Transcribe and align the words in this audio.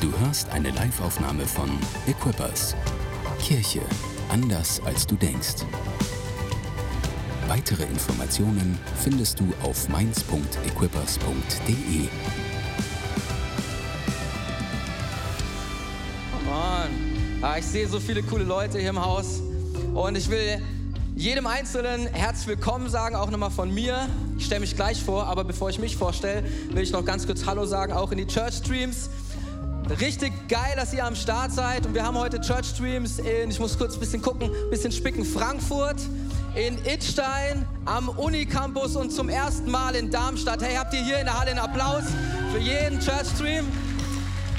Du 0.00 0.10
hörst 0.20 0.48
eine 0.48 0.70
Live-Aufnahme 0.70 1.46
von 1.46 1.68
Equippers. 2.06 2.74
Kirche 3.38 3.82
anders 4.30 4.80
als 4.86 5.06
du 5.06 5.14
denkst. 5.14 5.56
Weitere 7.48 7.82
Informationen 7.82 8.78
findest 9.02 9.40
du 9.40 9.52
auf 9.62 9.90
mainz.equippers.de. 9.90 12.08
On. 16.48 16.88
Ah, 17.42 17.58
ich 17.58 17.66
sehe 17.66 17.86
so 17.86 18.00
viele 18.00 18.22
coole 18.22 18.44
Leute 18.44 18.78
hier 18.78 18.90
im 18.90 19.04
Haus 19.04 19.42
und 19.92 20.16
ich 20.16 20.30
will 20.30 20.62
jedem 21.14 21.46
Einzelnen 21.46 22.06
herzlich 22.06 22.46
willkommen 22.46 22.88
sagen, 22.88 23.16
auch 23.16 23.30
nochmal 23.30 23.50
von 23.50 23.74
mir. 23.74 24.08
Ich 24.38 24.46
stelle 24.46 24.60
mich 24.60 24.74
gleich 24.74 25.02
vor, 25.02 25.26
aber 25.26 25.44
bevor 25.44 25.68
ich 25.68 25.78
mich 25.78 25.98
vorstelle, 25.98 26.42
will 26.70 26.82
ich 26.82 26.92
noch 26.92 27.04
ganz 27.04 27.26
kurz 27.26 27.44
Hallo 27.44 27.66
sagen, 27.66 27.92
auch 27.92 28.12
in 28.12 28.16
die 28.16 28.26
Church 28.26 28.54
Streams. 28.54 29.10
Richtig 29.98 30.32
geil, 30.48 30.74
dass 30.76 30.92
ihr 30.92 31.04
am 31.04 31.16
Start 31.16 31.50
seid. 31.50 31.84
Und 31.84 31.94
wir 31.94 32.04
haben 32.04 32.16
heute 32.16 32.40
Church 32.40 32.66
Streams 32.66 33.18
in, 33.18 33.50
ich 33.50 33.58
muss 33.58 33.76
kurz 33.76 33.94
ein 33.94 34.00
bisschen 34.00 34.22
gucken, 34.22 34.48
ein 34.48 34.70
bisschen 34.70 34.92
spicken, 34.92 35.24
Frankfurt, 35.24 35.96
in 36.54 36.78
Idstein, 36.84 37.66
am 37.86 38.08
Unicampus 38.08 38.94
und 38.94 39.10
zum 39.10 39.28
ersten 39.28 39.68
Mal 39.68 39.96
in 39.96 40.08
Darmstadt. 40.10 40.62
Hey, 40.62 40.76
habt 40.76 40.94
ihr 40.94 41.02
hier 41.04 41.18
in 41.18 41.24
der 41.24 41.36
Halle 41.36 41.50
einen 41.50 41.58
Applaus 41.58 42.04
für 42.52 42.60
jeden 42.60 43.00
Church 43.00 43.26
Stream? 43.34 43.66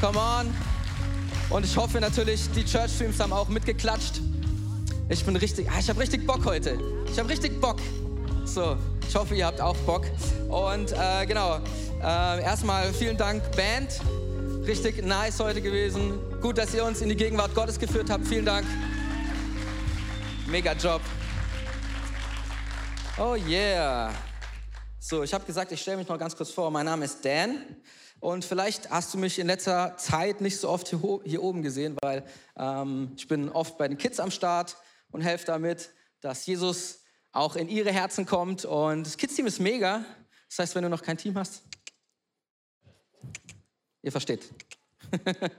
Come 0.01 0.19
on. 0.19 0.53
Und 1.49 1.63
ich 1.63 1.77
hoffe 1.77 2.01
natürlich, 2.01 2.49
die 2.51 2.65
Church 2.65 2.91
Streams 2.93 3.17
haben 3.21 3.31
auch 3.31 3.47
mitgeklatscht. 3.47 4.19
Ich 5.07 5.23
bin 5.23 5.37
richtig, 5.37 5.69
ah, 5.71 5.79
ich 5.79 5.89
habe 5.89 6.01
richtig 6.01 6.27
Bock 6.27 6.43
heute. 6.43 6.77
Ich 7.09 7.17
habe 7.17 7.29
richtig 7.29 7.59
Bock. 7.61 7.79
So, 8.43 8.75
ich 9.07 9.15
hoffe, 9.15 9.35
ihr 9.35 9.45
habt 9.45 9.61
auch 9.61 9.77
Bock. 9.77 10.03
Und 10.49 10.91
äh, 10.91 11.25
genau, 11.25 11.59
äh, 12.03 12.43
erstmal 12.43 12.91
vielen 12.93 13.15
Dank, 13.15 13.43
Band. 13.55 14.01
Richtig 14.65 15.03
nice 15.03 15.39
heute 15.39 15.59
gewesen. 15.59 16.39
Gut, 16.39 16.59
dass 16.59 16.71
ihr 16.75 16.85
uns 16.85 17.01
in 17.01 17.09
die 17.09 17.15
Gegenwart 17.15 17.55
Gottes 17.55 17.79
geführt 17.79 18.11
habt. 18.11 18.27
Vielen 18.27 18.45
Dank. 18.45 18.67
Mega 20.47 20.73
Job. 20.73 21.01
Oh 23.17 23.35
yeah. 23.35 24.13
So, 24.99 25.23
ich 25.23 25.33
habe 25.33 25.43
gesagt, 25.45 25.71
ich 25.71 25.81
stelle 25.81 25.97
mich 25.97 26.07
mal 26.07 26.19
ganz 26.19 26.35
kurz 26.35 26.51
vor. 26.51 26.69
Mein 26.69 26.85
Name 26.85 27.05
ist 27.05 27.25
Dan. 27.25 27.57
Und 28.19 28.45
vielleicht 28.45 28.91
hast 28.91 29.11
du 29.15 29.17
mich 29.17 29.39
in 29.39 29.47
letzter 29.47 29.97
Zeit 29.97 30.41
nicht 30.41 30.59
so 30.59 30.69
oft 30.69 30.87
hier, 30.87 30.99
hier 31.23 31.41
oben 31.41 31.63
gesehen, 31.63 31.97
weil 32.03 32.23
ähm, 32.55 33.13
ich 33.17 33.27
bin 33.27 33.49
oft 33.49 33.79
bei 33.79 33.87
den 33.87 33.97
Kids 33.97 34.19
am 34.19 34.29
Start 34.29 34.77
und 35.09 35.21
helfe 35.21 35.47
damit, 35.47 35.89
dass 36.21 36.45
Jesus 36.45 36.99
auch 37.31 37.55
in 37.55 37.67
ihre 37.67 37.91
Herzen 37.91 38.27
kommt. 38.27 38.63
Und 38.65 39.07
das 39.07 39.17
Kids-Team 39.17 39.47
ist 39.47 39.59
mega. 39.59 40.05
Das 40.49 40.59
heißt, 40.59 40.75
wenn 40.75 40.83
du 40.83 40.89
noch 40.89 41.01
kein 41.01 41.17
Team 41.17 41.35
hast, 41.35 41.63
ihr 44.01 44.11
versteht. 44.11 44.49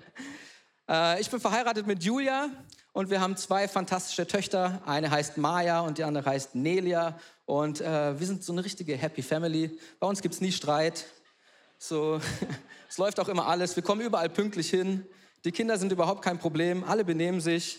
Äh, 0.88 1.20
ich 1.20 1.30
bin 1.30 1.38
verheiratet 1.40 1.86
mit 1.86 2.02
Julia 2.02 2.50
und 2.92 3.08
wir 3.08 3.20
haben 3.20 3.36
zwei 3.36 3.68
fantastische 3.68 4.26
Töchter. 4.26 4.82
Eine 4.84 5.10
heißt 5.10 5.36
Maya 5.38 5.80
und 5.80 5.96
die 5.96 6.04
andere 6.04 6.28
heißt 6.28 6.54
Nelia. 6.54 7.18
Und 7.46 7.80
äh, 7.80 8.18
wir 8.18 8.26
sind 8.26 8.42
so 8.42 8.52
eine 8.52 8.64
richtige 8.64 8.96
Happy 8.96 9.22
Family. 9.22 9.78
Bei 10.00 10.06
uns 10.06 10.20
gibt 10.22 10.34
es 10.34 10.40
nie 10.40 10.52
Streit. 10.52 11.06
So, 11.78 12.20
es 12.88 12.98
läuft 12.98 13.20
auch 13.20 13.28
immer 13.28 13.46
alles. 13.46 13.76
Wir 13.76 13.82
kommen 13.82 14.00
überall 14.00 14.28
pünktlich 14.28 14.70
hin. 14.70 15.06
Die 15.44 15.52
Kinder 15.52 15.78
sind 15.78 15.92
überhaupt 15.92 16.22
kein 16.22 16.38
Problem. 16.38 16.84
Alle 16.84 17.04
benehmen 17.04 17.40
sich. 17.40 17.78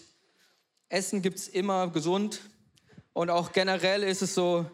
Essen 0.89 1.21
gibt 1.21 1.39
es 1.39 1.47
immer 1.47 1.89
gesund. 1.89 2.39
Und 3.13 3.29
auch 3.29 3.51
generell 3.51 4.03
ist 4.03 4.21
es 4.21 4.33
so 4.33 4.65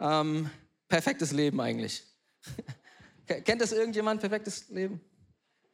ähm, 0.00 0.50
perfektes 0.88 1.32
Leben 1.32 1.60
eigentlich. 1.60 2.04
Kennt 3.26 3.60
das 3.60 3.72
irgendjemand, 3.72 4.20
perfektes 4.20 4.68
Leben? 4.68 5.00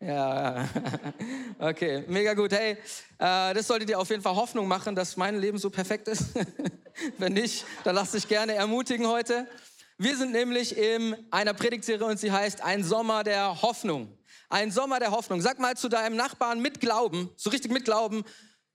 Ja, 0.06 0.68
okay, 1.58 2.04
mega 2.08 2.34
gut. 2.34 2.52
Hey, 2.52 2.72
äh, 2.72 3.54
das 3.54 3.66
sollte 3.66 3.86
dir 3.86 3.98
auf 3.98 4.10
jeden 4.10 4.20
Fall 4.20 4.36
Hoffnung 4.36 4.68
machen, 4.68 4.94
dass 4.94 5.16
mein 5.16 5.38
Leben 5.38 5.56
so 5.56 5.70
perfekt 5.70 6.08
ist. 6.08 6.24
Wenn 7.18 7.32
nicht, 7.32 7.64
dann 7.84 7.94
lass 7.94 8.12
dich 8.12 8.28
gerne 8.28 8.52
ermutigen 8.52 9.06
heute. 9.06 9.48
Wir 9.96 10.14
sind 10.18 10.32
nämlich 10.32 10.76
in 10.76 11.16
einer 11.30 11.54
Predigtserie 11.54 12.04
und 12.04 12.18
sie 12.18 12.30
heißt 12.30 12.60
Ein 12.62 12.84
Sommer 12.84 13.24
der 13.24 13.62
Hoffnung. 13.62 14.14
Ein 14.50 14.70
Sommer 14.70 15.00
der 15.00 15.10
Hoffnung. 15.10 15.40
Sag 15.40 15.58
mal 15.58 15.74
zu 15.74 15.88
deinem 15.88 16.16
Nachbarn 16.16 16.60
mit 16.60 16.80
Glauben, 16.80 17.30
so 17.36 17.48
richtig 17.48 17.72
mit 17.72 17.86
Glauben, 17.86 18.24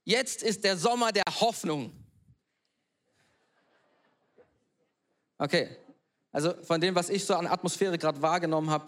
jetzt 0.06 0.42
ist 0.42 0.64
der 0.64 0.78
Sommer 0.78 1.12
der 1.12 1.26
Hoffnung. 1.42 1.92
Okay, 5.38 5.78
also 6.32 6.56
von 6.64 6.82
dem, 6.82 6.96
was 6.96 7.12
ich 7.12 7.24
so 7.24 7.36
an 7.36 7.46
Atmosphäre 7.46 8.00
gerade 8.00 8.20
wahrgenommen 8.20 8.72
habe, 8.72 8.88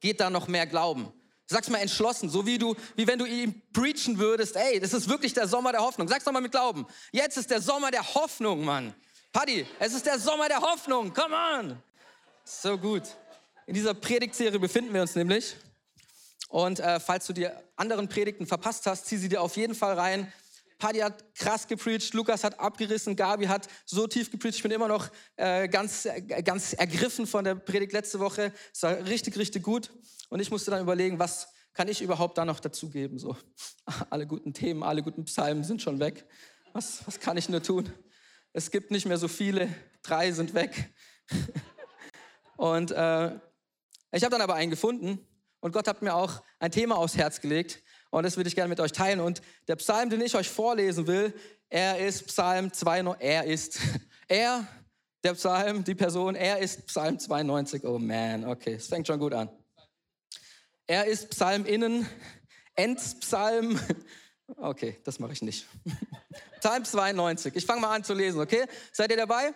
geht 0.00 0.20
da 0.20 0.28
noch 0.28 0.48
mehr 0.48 0.66
Glauben. 0.66 1.14
Sag's 1.50 1.70
mal 1.70 1.78
entschlossen, 1.78 2.28
so 2.28 2.44
wie 2.44 2.58
du, 2.58 2.76
wie 2.94 3.06
wenn 3.06 3.18
du 3.18 3.24
ihm 3.24 3.62
preachen 3.72 4.18
würdest, 4.18 4.54
ey, 4.54 4.80
das 4.80 4.92
ist 4.92 5.08
wirklich 5.08 5.32
der 5.32 5.48
Sommer 5.48 5.72
der 5.72 5.80
Hoffnung. 5.80 6.06
Sag's 6.06 6.24
doch 6.24 6.32
mal 6.32 6.42
mit 6.42 6.52
Glauben. 6.52 6.86
Jetzt 7.10 7.38
ist 7.38 7.50
der 7.50 7.62
Sommer 7.62 7.90
der 7.90 8.14
Hoffnung, 8.14 8.64
Mann. 8.64 8.94
Paddy, 9.32 9.66
es 9.78 9.94
ist 9.94 10.04
der 10.04 10.18
Sommer 10.18 10.48
der 10.48 10.60
Hoffnung. 10.60 11.12
Come 11.14 11.34
on. 11.34 11.82
So 12.44 12.76
gut. 12.76 13.02
In 13.66 13.72
dieser 13.72 13.94
Predigtserie 13.94 14.58
befinden 14.58 14.92
wir 14.92 15.00
uns 15.00 15.14
nämlich. 15.14 15.56
Und 16.48 16.80
äh, 16.80 17.00
falls 17.00 17.26
du 17.26 17.32
die 17.32 17.48
anderen 17.76 18.08
Predigten 18.08 18.46
verpasst 18.46 18.86
hast, 18.86 19.06
zieh 19.06 19.16
sie 19.16 19.30
dir 19.30 19.40
auf 19.40 19.56
jeden 19.56 19.74
Fall 19.74 19.98
rein. 19.98 20.30
Paddy 20.78 21.00
hat 21.00 21.34
krass 21.34 21.66
gepreacht, 21.66 22.14
Lukas 22.14 22.44
hat 22.44 22.58
abgerissen, 22.60 23.16
Gabi 23.16 23.46
hat 23.46 23.66
so 23.84 24.06
tief 24.06 24.30
gepreacht. 24.30 24.54
Ich 24.54 24.62
bin 24.62 24.70
immer 24.70 24.88
noch 24.88 25.10
äh, 25.36 25.68
ganz, 25.68 26.06
äh, 26.06 26.20
ganz 26.42 26.72
ergriffen 26.72 27.26
von 27.26 27.44
der 27.44 27.56
Predigt 27.56 27.92
letzte 27.92 28.20
Woche. 28.20 28.52
Es 28.72 28.82
war 28.84 29.04
richtig, 29.06 29.36
richtig 29.36 29.64
gut. 29.64 29.90
Und 30.30 30.40
ich 30.40 30.50
musste 30.50 30.70
dann 30.70 30.80
überlegen, 30.80 31.18
was 31.18 31.48
kann 31.74 31.88
ich 31.88 32.00
überhaupt 32.00 32.38
da 32.38 32.44
noch 32.44 32.60
dazugeben? 32.60 33.18
So, 33.18 33.36
alle 34.10 34.26
guten 34.26 34.54
Themen, 34.54 34.82
alle 34.84 35.02
guten 35.02 35.24
Psalmen 35.24 35.64
sind 35.64 35.82
schon 35.82 35.98
weg. 35.98 36.24
Was, 36.72 37.06
was 37.06 37.18
kann 37.18 37.36
ich 37.36 37.48
nur 37.48 37.62
tun? 37.62 37.92
Es 38.52 38.70
gibt 38.70 38.90
nicht 38.90 39.06
mehr 39.06 39.18
so 39.18 39.28
viele, 39.28 39.68
drei 40.02 40.32
sind 40.32 40.54
weg. 40.54 40.94
Und 42.56 42.92
äh, 42.92 43.34
ich 44.12 44.22
habe 44.24 44.30
dann 44.30 44.40
aber 44.40 44.54
einen 44.54 44.70
gefunden 44.70 45.18
und 45.60 45.72
Gott 45.72 45.86
hat 45.86 46.02
mir 46.02 46.14
auch 46.14 46.42
ein 46.58 46.70
Thema 46.70 46.96
aufs 46.96 47.16
Herz 47.16 47.40
gelegt 47.40 47.82
und 48.10 48.22
das 48.24 48.36
würde 48.36 48.48
ich 48.48 48.54
gerne 48.54 48.68
mit 48.68 48.80
euch 48.80 48.92
teilen. 48.92 49.20
Und 49.20 49.42
der 49.66 49.76
Psalm, 49.76 50.10
den 50.10 50.20
ich 50.20 50.34
euch 50.34 50.48
vorlesen 50.48 51.06
will, 51.06 51.34
er 51.68 51.98
ist 51.98 52.26
Psalm 52.28 52.72
92, 52.72 53.26
er 53.26 53.44
ist, 53.44 53.78
er, 54.28 54.66
der 55.24 55.34
Psalm, 55.34 55.84
die 55.84 55.94
Person, 55.94 56.34
er 56.34 56.58
ist 56.58 56.86
Psalm 56.86 57.18
92. 57.18 57.84
Oh 57.84 57.98
man, 57.98 58.44
okay, 58.44 58.74
es 58.74 58.86
fängt 58.86 59.06
schon 59.06 59.18
gut 59.18 59.34
an. 59.34 59.50
Er 60.86 61.04
ist 61.04 61.30
Psalm 61.30 61.66
innen, 61.66 62.08
Endpsalm. 62.74 63.78
Okay, 64.56 64.96
das 65.04 65.18
mache 65.18 65.34
ich 65.34 65.42
nicht. 65.42 65.66
Psalm 66.60 66.82
92. 66.82 67.54
Ich 67.54 67.66
fange 67.66 67.82
mal 67.82 67.94
an 67.94 68.02
zu 68.02 68.14
lesen, 68.14 68.40
okay? 68.40 68.64
Seid 68.92 69.10
ihr 69.10 69.18
dabei? 69.18 69.52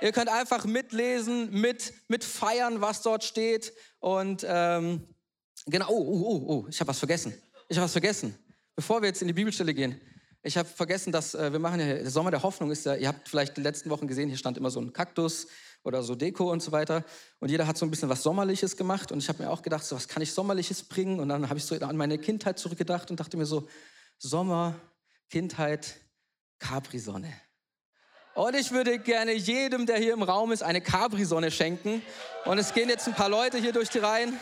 Ihr 0.00 0.10
könnt 0.10 0.28
einfach 0.28 0.64
mitlesen, 0.64 1.52
mit, 1.52 1.94
mit 2.08 2.24
feiern, 2.24 2.80
was 2.80 3.02
dort 3.02 3.22
steht. 3.22 3.72
Und 4.00 4.44
ähm, 4.44 5.06
genau, 5.66 5.86
oh, 5.90 5.94
oh, 5.94 6.24
oh, 6.24 6.44
oh, 6.48 6.66
ich 6.68 6.80
habe 6.80 6.88
was 6.88 6.98
vergessen. 6.98 7.40
Ich 7.68 7.76
habe 7.76 7.84
was 7.86 7.92
vergessen. 7.92 8.36
Bevor 8.76 9.02
wir 9.02 9.08
jetzt 9.08 9.22
in 9.22 9.28
die 9.28 9.34
Bibelstelle 9.34 9.74
gehen, 9.74 10.00
ich 10.42 10.56
habe 10.56 10.68
vergessen, 10.68 11.10
dass 11.10 11.34
äh, 11.34 11.50
wir 11.50 11.58
machen 11.58 11.80
ja, 11.80 11.86
der 11.86 12.10
Sommer 12.10 12.30
der 12.30 12.42
Hoffnung 12.42 12.70
ist 12.70 12.86
ja, 12.86 12.94
ihr 12.94 13.08
habt 13.08 13.28
vielleicht 13.28 13.56
die 13.56 13.62
letzten 13.62 13.90
Wochen 13.90 14.06
gesehen, 14.06 14.28
hier 14.28 14.38
stand 14.38 14.56
immer 14.56 14.70
so 14.70 14.80
ein 14.80 14.92
Kaktus 14.92 15.48
oder 15.82 16.04
so 16.04 16.14
Deko 16.14 16.52
und 16.52 16.62
so 16.62 16.70
weiter. 16.70 17.04
Und 17.40 17.50
jeder 17.50 17.66
hat 17.66 17.76
so 17.76 17.84
ein 17.84 17.90
bisschen 17.90 18.08
was 18.08 18.22
Sommerliches 18.22 18.76
gemacht. 18.76 19.10
Und 19.10 19.18
ich 19.18 19.28
habe 19.28 19.42
mir 19.42 19.50
auch 19.50 19.62
gedacht, 19.62 19.84
so, 19.84 19.96
was 19.96 20.06
kann 20.06 20.22
ich 20.22 20.32
Sommerliches 20.32 20.84
bringen? 20.84 21.18
Und 21.18 21.28
dann 21.28 21.48
habe 21.48 21.58
ich 21.58 21.64
so 21.64 21.74
an 21.74 21.96
meine 21.96 22.18
Kindheit 22.18 22.60
zurückgedacht 22.60 23.10
und 23.10 23.18
dachte 23.18 23.36
mir 23.36 23.46
so, 23.46 23.68
Sommer, 24.18 24.78
Kindheit, 25.28 25.96
Capri-Sonne. 26.60 27.32
Und 28.34 28.54
ich 28.54 28.70
würde 28.70 28.98
gerne 29.00 29.32
jedem, 29.32 29.86
der 29.86 29.98
hier 29.98 30.12
im 30.12 30.22
Raum 30.22 30.52
ist, 30.52 30.62
eine 30.62 30.80
Capri-Sonne 30.80 31.50
schenken. 31.50 32.02
Und 32.44 32.58
es 32.58 32.72
gehen 32.72 32.88
jetzt 32.88 33.08
ein 33.08 33.14
paar 33.14 33.28
Leute 33.28 33.58
hier 33.58 33.72
durch 33.72 33.88
die 33.88 33.98
Reihen. 33.98 34.38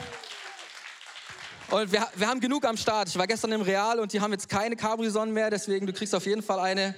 Und 1.74 1.90
wir, 1.90 2.06
wir 2.14 2.28
haben 2.28 2.38
genug 2.38 2.64
am 2.66 2.76
Start. 2.76 3.08
Ich 3.08 3.18
war 3.18 3.26
gestern 3.26 3.50
im 3.50 3.60
Real 3.60 3.98
und 3.98 4.12
die 4.12 4.20
haben 4.20 4.30
jetzt 4.30 4.48
keine 4.48 4.76
Capri-Sonnen 4.76 5.34
mehr. 5.34 5.50
Deswegen, 5.50 5.88
du 5.88 5.92
kriegst 5.92 6.14
auf 6.14 6.24
jeden 6.24 6.42
Fall 6.42 6.60
eine. 6.60 6.94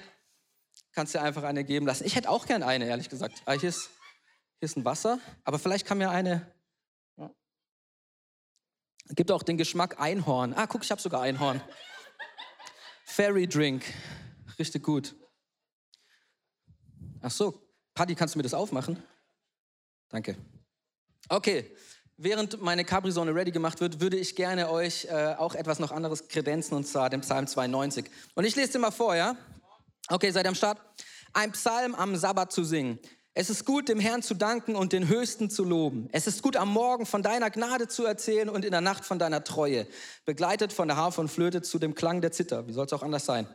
Kannst 0.91 1.15
dir 1.15 1.21
einfach 1.23 1.41
eine 1.41 1.63
geben 1.63 1.87
lassen. 1.87 2.05
Ich 2.05 2.15
hätte 2.15 2.29
auch 2.29 2.45
gern 2.45 2.61
eine, 2.61 2.85
ehrlich 2.85 3.09
gesagt. 3.09 3.41
Ah, 3.45 3.53
hier 3.53 3.69
ist 3.69 3.89
hier 4.59 4.67
ist 4.67 4.77
ein 4.77 4.85
Wasser, 4.85 5.19
aber 5.43 5.57
vielleicht 5.57 5.87
kann 5.87 5.97
mir 5.97 6.11
eine. 6.11 6.51
Gibt 9.09 9.31
auch 9.31 9.41
den 9.41 9.57
Geschmack 9.57 9.99
Einhorn. 9.99 10.53
Ah, 10.53 10.67
guck, 10.67 10.83
ich 10.83 10.91
habe 10.91 11.01
sogar 11.01 11.23
Einhorn. 11.23 11.59
Fairy 13.03 13.47
Drink. 13.47 13.83
Richtig 14.59 14.83
gut. 14.83 15.15
Ach 17.21 17.31
so, 17.31 17.67
Paddy, 17.95 18.13
kannst 18.13 18.35
du 18.35 18.39
mir 18.39 18.43
das 18.43 18.53
aufmachen? 18.53 19.01
Danke. 20.09 20.37
Okay, 21.29 21.75
während 22.17 22.61
meine 22.61 22.83
Capri-Sonne 22.83 23.33
ready 23.33 23.51
gemacht 23.51 23.79
wird, 23.79 24.01
würde 24.01 24.17
ich 24.17 24.35
gerne 24.35 24.69
euch 24.69 25.05
äh, 25.05 25.35
auch 25.37 25.55
etwas 25.55 25.79
noch 25.79 25.91
anderes 25.91 26.27
kredenzen, 26.27 26.75
und 26.75 26.85
zwar 26.85 27.09
den 27.09 27.21
Psalm 27.21 27.47
92. 27.47 28.05
Und 28.35 28.43
ich 28.43 28.55
lese 28.55 28.73
dir 28.73 28.79
mal 28.79 28.91
vor, 28.91 29.15
ja? 29.15 29.35
Okay, 30.09 30.31
seid 30.31 30.45
ihr 30.45 30.49
am 30.49 30.55
Start? 30.55 30.79
Ein 31.33 31.51
Psalm 31.51 31.93
am 31.95 32.15
Sabbat 32.15 32.51
zu 32.51 32.63
singen. 32.63 32.99
Es 33.33 33.51
ist 33.51 33.65
gut, 33.65 33.87
dem 33.87 33.99
Herrn 33.99 34.23
zu 34.23 34.33
danken 34.33 34.75
und 34.75 34.93
den 34.93 35.07
Höchsten 35.07 35.51
zu 35.51 35.63
loben. 35.63 36.09
Es 36.11 36.25
ist 36.25 36.41
gut, 36.41 36.55
am 36.55 36.73
Morgen 36.73 37.05
von 37.05 37.21
deiner 37.21 37.51
Gnade 37.51 37.87
zu 37.87 38.03
erzählen 38.03 38.49
und 38.49 38.65
in 38.65 38.71
der 38.71 38.81
Nacht 38.81 39.05
von 39.05 39.19
deiner 39.19 39.43
Treue, 39.43 39.85
begleitet 40.25 40.73
von 40.73 40.87
der 40.87 40.97
Harfe 40.97 41.21
und 41.21 41.27
Flöte 41.27 41.61
zu 41.61 41.77
dem 41.77 41.93
Klang 41.93 42.21
der 42.21 42.31
Zither. 42.31 42.67
Wie 42.67 42.73
soll 42.73 42.87
es 42.87 42.93
auch 42.93 43.03
anders 43.03 43.25
sein? 43.25 43.47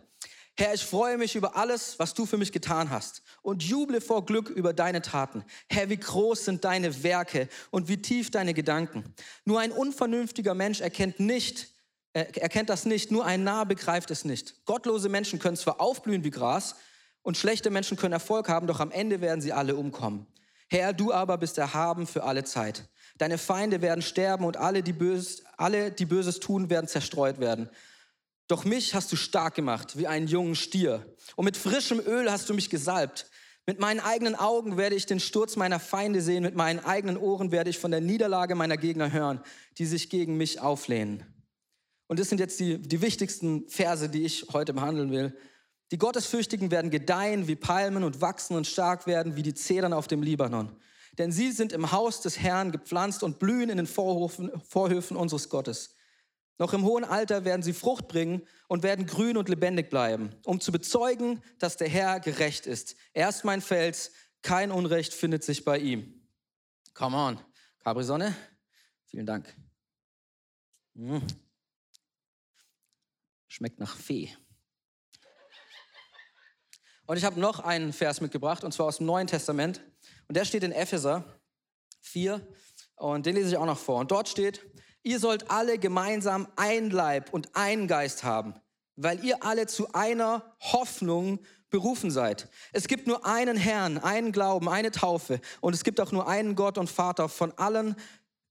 Herr, 0.58 0.75
ich 0.75 0.84
freue 0.84 1.16
mich 1.16 1.34
über 1.34 1.56
alles, 1.56 1.99
was 1.99 2.12
du 2.14 2.26
für 2.26 2.37
mich 2.37 2.52
getan 2.52 2.90
hast 2.90 3.22
und 3.40 3.62
juble 3.62 4.00
vor 4.00 4.26
Glück 4.26 4.50
über 4.50 4.72
deine 4.72 5.00
Taten. 5.00 5.44
Herr, 5.69 5.88
wie 5.88 5.96
groß 5.96 6.44
sind 6.44 6.64
deine 6.64 7.02
Werke 7.02 7.49
und 7.70 7.88
wie 7.88 8.02
tief 8.02 8.31
deine 8.31 8.52
Gedanken. 8.52 9.14
Nur 9.44 9.60
ein 9.60 9.72
unvernünftiger 9.72 10.54
Mensch 10.54 10.81
erkennt 10.81 11.20
nicht, 11.20 11.69
er 12.12 12.37
erkennt 12.37 12.69
das 12.69 12.84
nicht, 12.84 13.10
nur 13.10 13.25
ein 13.25 13.44
Narr 13.44 13.64
begreift 13.64 14.10
es 14.10 14.26
nicht. 14.26 14.66
Gottlose 14.66 15.08
Menschen 15.08 15.38
können 15.38 15.56
zwar 15.56 15.81
aufblühen 15.81 16.25
wie 16.25 16.31
Gras, 16.31 16.76
und 17.22 17.37
schlechte 17.37 17.70
Menschen 17.70 17.96
können 17.96 18.12
Erfolg 18.12 18.49
haben, 18.49 18.66
doch 18.66 18.81
am 18.81 18.90
Ende 18.90 19.20
werden 19.20 19.40
sie 19.40 19.52
alle 19.52 19.76
umkommen. 19.76 20.26
Herr, 20.69 20.93
du 20.93 21.12
aber 21.12 21.38
bist 21.38 21.58
erhaben 21.58 22.06
für 22.06 22.25
alle 22.25 22.44
Zeit. 22.44 22.88
Deine 23.19 23.38
Feinde 23.38 23.82
werden 23.82 24.02
sterben 24.02 24.44
und 24.44 24.56
alle, 24.56 24.82
die, 24.82 24.93
Böses, 24.93 25.44
alle, 25.56 25.90
die 25.93 26.06
Böses 26.06 26.40
tun, 26.40 26.70
werden 26.70 26.88
zerstreut 26.88 27.38
werden. 27.40 27.69
Doch 28.48 28.64
mich 28.64 28.94
hast 28.94 29.12
du 29.12 29.16
stark 29.16 29.54
gemacht, 29.54 29.96
wie 29.96 30.06
einen 30.06 30.26
jungen 30.26 30.56
Stier. 30.56 31.06
Und 31.36 31.44
mit 31.44 31.56
frischem 31.56 32.00
Öl 32.00 32.30
hast 32.30 32.48
du 32.48 32.54
mich 32.54 32.70
gesalbt. 32.70 33.26
Mit 33.66 33.78
meinen 33.78 34.00
eigenen 34.00 34.34
Augen 34.34 34.76
werde 34.76 34.96
ich 34.96 35.06
den 35.06 35.20
Sturz 35.20 35.56
meiner 35.56 35.78
Feinde 35.78 36.20
sehen. 36.20 36.42
Mit 36.42 36.56
meinen 36.56 36.80
eigenen 36.80 37.16
Ohren 37.16 37.52
werde 37.52 37.70
ich 37.70 37.78
von 37.78 37.92
der 37.92 38.00
Niederlage 38.00 38.54
meiner 38.54 38.76
Gegner 38.76 39.12
hören, 39.12 39.40
die 39.78 39.86
sich 39.86 40.10
gegen 40.10 40.36
mich 40.36 40.60
auflehnen. 40.60 41.24
Und 42.08 42.18
das 42.18 42.28
sind 42.28 42.40
jetzt 42.40 42.58
die, 42.58 42.78
die 42.78 43.00
wichtigsten 43.00 43.68
Verse, 43.68 44.08
die 44.08 44.24
ich 44.24 44.46
heute 44.52 44.74
behandeln 44.74 45.12
will. 45.12 45.36
Die 45.92 45.98
Gottesfürchtigen 45.98 46.70
werden 46.70 46.90
gedeihen 46.90 47.48
wie 47.48 47.54
Palmen 47.54 48.02
und 48.02 48.20
wachsen 48.20 48.56
und 48.56 48.66
stark 48.66 49.06
werden 49.06 49.36
wie 49.36 49.42
die 49.42 49.54
Zedern 49.54 49.92
auf 49.92 50.08
dem 50.08 50.22
Libanon. 50.22 50.76
Denn 51.18 51.30
sie 51.30 51.52
sind 51.52 51.72
im 51.72 51.92
Haus 51.92 52.20
des 52.20 52.38
Herrn 52.38 52.72
gepflanzt 52.72 53.22
und 53.22 53.38
blühen 53.38 53.70
in 53.70 53.76
den 53.76 53.86
Vorhofen, 53.86 54.50
Vorhöfen 54.68 55.16
unseres 55.16 55.48
Gottes. 55.48 55.94
Noch 56.58 56.72
im 56.75 56.84
hohen 56.84 57.04
Alter 57.04 57.44
werden 57.44 57.62
sie 57.62 57.72
Frucht 57.72 58.08
bringen 58.08 58.46
und 58.69 58.82
werden 58.82 59.06
grün 59.06 59.37
und 59.37 59.49
lebendig 59.49 59.90
bleiben, 59.90 60.31
um 60.44 60.60
zu 60.60 60.70
bezeugen, 60.70 61.43
dass 61.58 61.76
der 61.76 61.88
Herr 61.88 62.20
gerecht 62.20 62.66
ist. 62.66 62.94
Er 63.12 63.28
ist 63.28 63.44
mein 63.44 63.60
Fels, 63.60 64.12
kein 64.43 64.70
Unrecht 64.70 65.14
findet 65.14 65.44
sich 65.44 65.64
bei 65.64 65.78
ihm. 65.78 66.28
Come 66.94 67.16
on. 67.16 67.40
Capri 67.81 68.04
Sonne, 68.04 68.37
vielen 69.06 69.26
Dank. 69.26 69.52
Mmh. 70.94 71.20
Schmeckt 73.49 73.81
nach 73.81 73.96
Fee. 73.96 74.31
Und 77.06 77.16
ich 77.16 77.25
habe 77.25 77.40
noch 77.40 77.60
einen 77.60 77.93
Vers 77.93 78.20
mitgebracht, 78.20 78.62
und 78.64 78.72
zwar 78.72 78.87
aus 78.87 78.99
dem 78.99 79.06
Neuen 79.06 79.26
Testament. 79.26 79.82
Und 80.28 80.37
der 80.37 80.44
steht 80.44 80.62
in 80.62 80.72
Epheser 80.72 81.25
4. 82.00 82.46
Und 82.96 83.26
den 83.26 83.34
lese 83.34 83.50
ich 83.50 83.56
auch 83.56 83.66
noch 83.66 83.78
vor. 83.78 83.99
Und 83.99 84.10
dort 84.10 84.28
steht, 84.28 84.64
ihr 85.02 85.19
sollt 85.19 85.50
alle 85.50 85.78
gemeinsam 85.78 86.49
ein 86.56 86.90
Leib 86.90 87.32
und 87.32 87.54
einen 87.54 87.88
Geist 87.88 88.25
haben, 88.25 88.54
weil 88.96 89.25
ihr 89.25 89.43
alle 89.44 89.66
zu 89.66 89.93
einer 89.93 90.54
Hoffnung 90.60 91.40
berufen 91.70 92.10
seid. 92.10 92.49
Es 92.72 92.87
gibt 92.87 93.06
nur 93.06 93.26
einen 93.26 93.56
Herrn, 93.56 93.99
einen 93.99 94.31
Glauben, 94.31 94.69
eine 94.69 94.90
Taufe. 94.90 95.40
Und 95.60 95.75
es 95.75 95.82
gibt 95.82 96.00
auch 96.00 96.12
nur 96.12 96.28
einen 96.28 96.54
Gott 96.54 96.78
und 96.78 96.88
Vater 96.88 97.28
von 97.28 97.52
allen, 97.58 97.96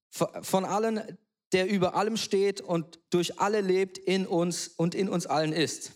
von 0.09 0.65
allen, 0.65 1.18
der 1.53 1.69
über 1.69 1.95
allem 1.95 2.18
steht 2.18 2.59
und 2.59 3.00
durch 3.12 3.39
alle 3.39 3.62
lebt, 3.62 3.98
in 3.98 4.25
uns 4.25 4.68
und 4.68 4.95
in 4.95 5.07
uns 5.07 5.27
allen 5.27 5.53
ist. 5.53 5.92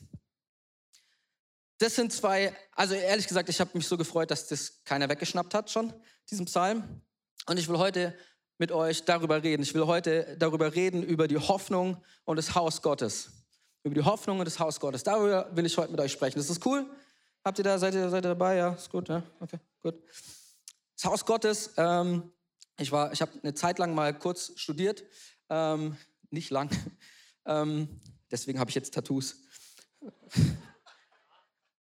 Das 1.79 1.95
sind 1.95 2.13
zwei, 2.13 2.55
also 2.71 2.93
ehrlich 2.93 3.27
gesagt, 3.27 3.49
ich 3.49 3.59
habe 3.59 3.71
mich 3.73 3.87
so 3.87 3.97
gefreut, 3.97 4.31
dass 4.31 4.47
das 4.47 4.83
keiner 4.85 5.09
weggeschnappt 5.09 5.53
hat 5.53 5.69
schon, 5.69 5.93
diesen 6.29 6.45
Psalm. 6.45 7.01
Und 7.47 7.59
ich 7.59 7.67
will 7.67 7.77
heute 7.77 8.15
mit 8.57 8.71
euch 8.71 9.03
darüber 9.03 9.43
reden. 9.43 9.63
Ich 9.63 9.73
will 9.73 9.85
heute 9.85 10.35
darüber 10.37 10.75
reden, 10.75 11.03
über 11.03 11.27
die 11.27 11.37
Hoffnung 11.37 11.97
und 12.23 12.37
das 12.37 12.55
Haus 12.55 12.81
Gottes. 12.81 13.31
Über 13.83 13.95
die 13.95 14.03
Hoffnung 14.03 14.39
und 14.39 14.45
das 14.45 14.59
Haus 14.59 14.79
Gottes. 14.79 15.03
Darüber 15.03 15.49
will 15.55 15.65
ich 15.65 15.77
heute 15.77 15.91
mit 15.91 15.99
euch 15.99 16.11
sprechen. 16.11 16.39
Ist 16.39 16.49
das 16.49 16.59
cool? 16.65 16.85
Habt 17.43 17.59
ihr 17.59 17.63
da, 17.63 17.77
seid 17.77 17.93
ihr, 17.93 18.09
seid 18.09 18.25
ihr 18.25 18.29
dabei? 18.29 18.55
Ja, 18.55 18.73
ist 18.73 18.89
gut, 18.89 19.07
ja, 19.07 19.21
okay, 19.39 19.59
gut. 19.83 19.93
Das 20.95 21.05
Haus 21.05 21.23
Gottes, 21.23 21.71
ähm, 21.77 22.31
ich, 22.79 22.87
ich 22.87 22.91
habe 22.93 23.31
eine 23.43 23.53
Zeit 23.53 23.77
lang 23.77 23.93
mal 23.93 24.17
kurz 24.17 24.53
studiert, 24.55 25.03
ähm, 25.49 25.95
nicht 26.31 26.49
lang, 26.49 26.71
ähm, 27.45 28.01
deswegen 28.31 28.57
habe 28.59 28.71
ich 28.71 28.75
jetzt 28.75 28.95
Tattoos. 28.95 29.35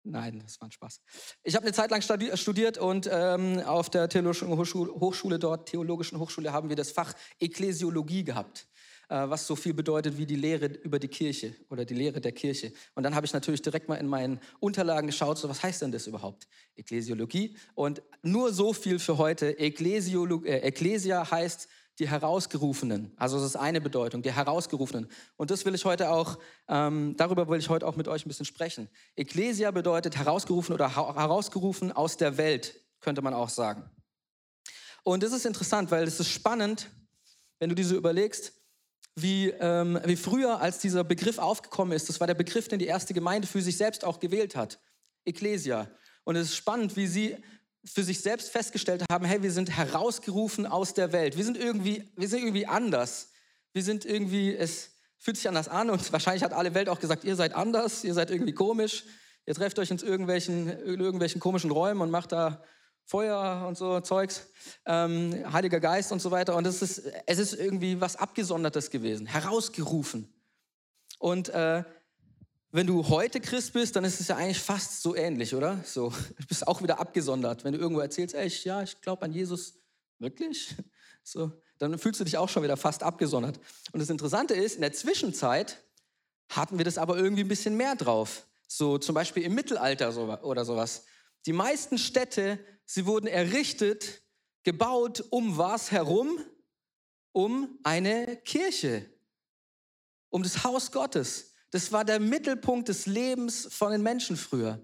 Nein, 0.04 0.40
das 0.42 0.60
war 0.60 0.68
ein 0.68 0.72
Spaß. 0.72 1.00
Ich 1.42 1.54
habe 1.54 1.64
eine 1.64 1.72
Zeit 1.72 1.90
lang 1.90 2.00
studiert 2.02 2.78
und 2.78 3.08
ähm, 3.12 3.60
auf 3.60 3.90
der 3.90 4.08
Theologischen 4.08 4.48
Hochschule, 4.48 4.92
Hochschule, 4.92 5.38
dort, 5.38 5.68
Theologischen 5.68 6.18
Hochschule, 6.18 6.52
haben 6.52 6.68
wir 6.68 6.76
das 6.76 6.92
Fach 6.92 7.12
Ekklesiologie 7.38 8.24
gehabt, 8.24 8.68
äh, 9.08 9.28
was 9.28 9.46
so 9.46 9.56
viel 9.56 9.74
bedeutet 9.74 10.16
wie 10.16 10.24
die 10.24 10.36
Lehre 10.36 10.66
über 10.66 10.98
die 10.98 11.08
Kirche 11.08 11.54
oder 11.68 11.84
die 11.84 11.94
Lehre 11.94 12.20
der 12.20 12.32
Kirche. 12.32 12.72
Und 12.94 13.02
dann 13.02 13.14
habe 13.14 13.26
ich 13.26 13.32
natürlich 13.32 13.60
direkt 13.60 13.88
mal 13.88 13.96
in 13.96 14.06
meinen 14.06 14.40
Unterlagen 14.60 15.08
geschaut, 15.08 15.38
so 15.38 15.48
was 15.48 15.62
heißt 15.62 15.82
denn 15.82 15.92
das 15.92 16.06
überhaupt? 16.06 16.48
Ekklesiologie. 16.76 17.56
Und 17.74 18.02
nur 18.22 18.52
so 18.52 18.72
viel 18.72 18.98
für 18.98 19.18
heute. 19.18 19.58
Ekklesiolog 19.58 20.46
äh, 20.46 20.58
Ekklesia 20.58 21.30
heißt 21.30 21.68
die 21.98 22.08
Herausgerufenen. 22.08 23.12
Also 23.16 23.36
das 23.38 23.46
ist 23.46 23.56
eine 23.56 23.80
Bedeutung, 23.80 24.22
die 24.22 24.32
Herausgerufenen. 24.32 25.08
Und 25.36 25.50
das 25.50 25.64
will 25.64 25.74
ich 25.74 25.84
heute 25.84 26.10
auch, 26.10 26.38
ähm, 26.68 27.14
darüber 27.16 27.48
will 27.48 27.58
ich 27.58 27.68
heute 27.68 27.86
auch 27.86 27.96
mit 27.96 28.06
euch 28.06 28.24
ein 28.24 28.28
bisschen 28.28 28.46
sprechen. 28.46 28.88
Ecclesia 29.16 29.70
bedeutet 29.70 30.16
herausgerufen 30.16 30.74
oder 30.74 30.94
herausgerufen 30.94 31.90
aus 31.90 32.16
der 32.16 32.36
Welt, 32.36 32.80
könnte 33.00 33.22
man 33.22 33.34
auch 33.34 33.48
sagen. 33.48 33.90
Und 35.02 35.22
das 35.22 35.32
ist 35.32 35.46
interessant, 35.46 35.90
weil 35.90 36.04
es 36.04 36.20
ist 36.20 36.28
spannend, 36.28 36.88
wenn 37.58 37.68
du 37.68 37.74
dir 37.74 37.84
so 37.84 37.96
überlegst, 37.96 38.52
wie, 39.16 39.50
ähm, 39.50 39.98
wie 40.04 40.16
früher, 40.16 40.60
als 40.60 40.78
dieser 40.78 41.02
Begriff 41.02 41.38
aufgekommen 41.38 41.96
ist, 41.96 42.08
das 42.08 42.20
war 42.20 42.28
der 42.28 42.34
Begriff, 42.34 42.68
den 42.68 42.78
die 42.78 42.86
erste 42.86 43.14
Gemeinde 43.14 43.48
für 43.48 43.60
sich 43.60 43.76
selbst 43.76 44.04
auch 44.04 44.20
gewählt 44.20 44.54
hat. 44.54 44.78
Ecclesia. 45.24 45.90
Und 46.22 46.36
es 46.36 46.50
ist 46.50 46.56
spannend, 46.56 46.96
wie 46.96 47.08
sie 47.08 47.36
für 47.92 48.02
sich 48.02 48.20
selbst 48.20 48.50
festgestellt 48.50 49.04
haben, 49.10 49.24
hey, 49.24 49.42
wir 49.42 49.52
sind 49.52 49.70
herausgerufen 49.70 50.66
aus 50.66 50.94
der 50.94 51.12
Welt. 51.12 51.36
Wir 51.36 51.44
sind 51.44 51.56
irgendwie, 51.56 52.10
wir 52.16 52.28
sind 52.28 52.40
irgendwie 52.40 52.66
anders. 52.66 53.30
Wir 53.72 53.82
sind 53.82 54.04
irgendwie, 54.04 54.54
es 54.54 54.90
fühlt 55.18 55.36
sich 55.36 55.48
anders 55.48 55.68
an 55.68 55.90
und 55.90 56.12
wahrscheinlich 56.12 56.42
hat 56.42 56.52
alle 56.52 56.74
Welt 56.74 56.88
auch 56.88 57.00
gesagt, 57.00 57.24
ihr 57.24 57.36
seid 57.36 57.54
anders, 57.54 58.04
ihr 58.04 58.14
seid 58.14 58.30
irgendwie 58.30 58.52
komisch. 58.52 59.04
Ihr 59.46 59.54
trefft 59.54 59.78
euch 59.78 59.90
in 59.90 59.98
irgendwelchen, 59.98 60.68
in 60.68 61.00
irgendwelchen 61.00 61.40
komischen 61.40 61.70
Räumen 61.70 62.00
und 62.02 62.10
macht 62.10 62.32
da 62.32 62.62
Feuer 63.04 63.64
und 63.66 63.78
so 63.78 64.00
Zeugs, 64.00 64.46
ähm, 64.84 65.34
Heiliger 65.50 65.80
Geist 65.80 66.12
und 66.12 66.20
so 66.20 66.30
weiter. 66.30 66.54
Und 66.54 66.66
es 66.66 66.82
ist, 66.82 67.02
es 67.26 67.38
ist 67.38 67.54
irgendwie 67.54 68.00
was 68.00 68.16
Abgesondertes 68.16 68.90
gewesen, 68.90 69.26
herausgerufen. 69.26 70.32
Und 71.18 71.48
äh, 71.48 71.84
wenn 72.70 72.86
du 72.86 73.08
heute 73.08 73.40
Christ 73.40 73.72
bist, 73.72 73.96
dann 73.96 74.04
ist 74.04 74.20
es 74.20 74.28
ja 74.28 74.36
eigentlich 74.36 74.60
fast 74.60 75.02
so 75.02 75.14
ähnlich, 75.14 75.54
oder? 75.54 75.82
So, 75.84 76.10
du 76.38 76.46
bist 76.46 76.66
auch 76.66 76.82
wieder 76.82 77.00
abgesondert. 77.00 77.64
Wenn 77.64 77.72
du 77.72 77.78
irgendwo 77.78 78.00
erzählst, 78.00 78.34
ey, 78.34 78.46
ich, 78.46 78.64
ja, 78.64 78.82
ich 78.82 79.00
glaube 79.00 79.22
an 79.22 79.32
Jesus, 79.32 79.74
wirklich? 80.18 80.74
So, 81.24 81.52
dann 81.76 81.98
fühlst 81.98 82.20
du 82.20 82.24
dich 82.24 82.38
auch 82.38 82.48
schon 82.48 82.62
wieder 82.62 82.78
fast 82.78 83.02
abgesondert. 83.02 83.60
Und 83.92 84.00
das 84.00 84.08
Interessante 84.08 84.54
ist, 84.54 84.76
in 84.76 84.80
der 84.80 84.94
Zwischenzeit 84.94 85.84
hatten 86.48 86.78
wir 86.78 86.86
das 86.86 86.96
aber 86.96 87.18
irgendwie 87.18 87.42
ein 87.42 87.48
bisschen 87.48 87.76
mehr 87.76 87.96
drauf. 87.96 88.46
So 88.66 88.96
zum 88.96 89.14
Beispiel 89.14 89.42
im 89.42 89.54
Mittelalter 89.54 90.42
oder 90.42 90.64
sowas. 90.64 91.04
Die 91.44 91.52
meisten 91.52 91.98
Städte, 91.98 92.58
sie 92.86 93.04
wurden 93.04 93.26
errichtet, 93.26 94.22
gebaut, 94.62 95.22
um 95.28 95.58
was 95.58 95.90
herum? 95.90 96.38
Um 97.32 97.78
eine 97.82 98.38
Kirche, 98.38 99.04
um 100.30 100.42
das 100.42 100.64
Haus 100.64 100.92
Gottes. 100.92 101.47
Das 101.70 101.92
war 101.92 102.04
der 102.04 102.20
Mittelpunkt 102.20 102.88
des 102.88 103.06
Lebens 103.06 103.68
von 103.70 103.92
den 103.92 104.02
Menschen 104.02 104.36
früher. 104.36 104.82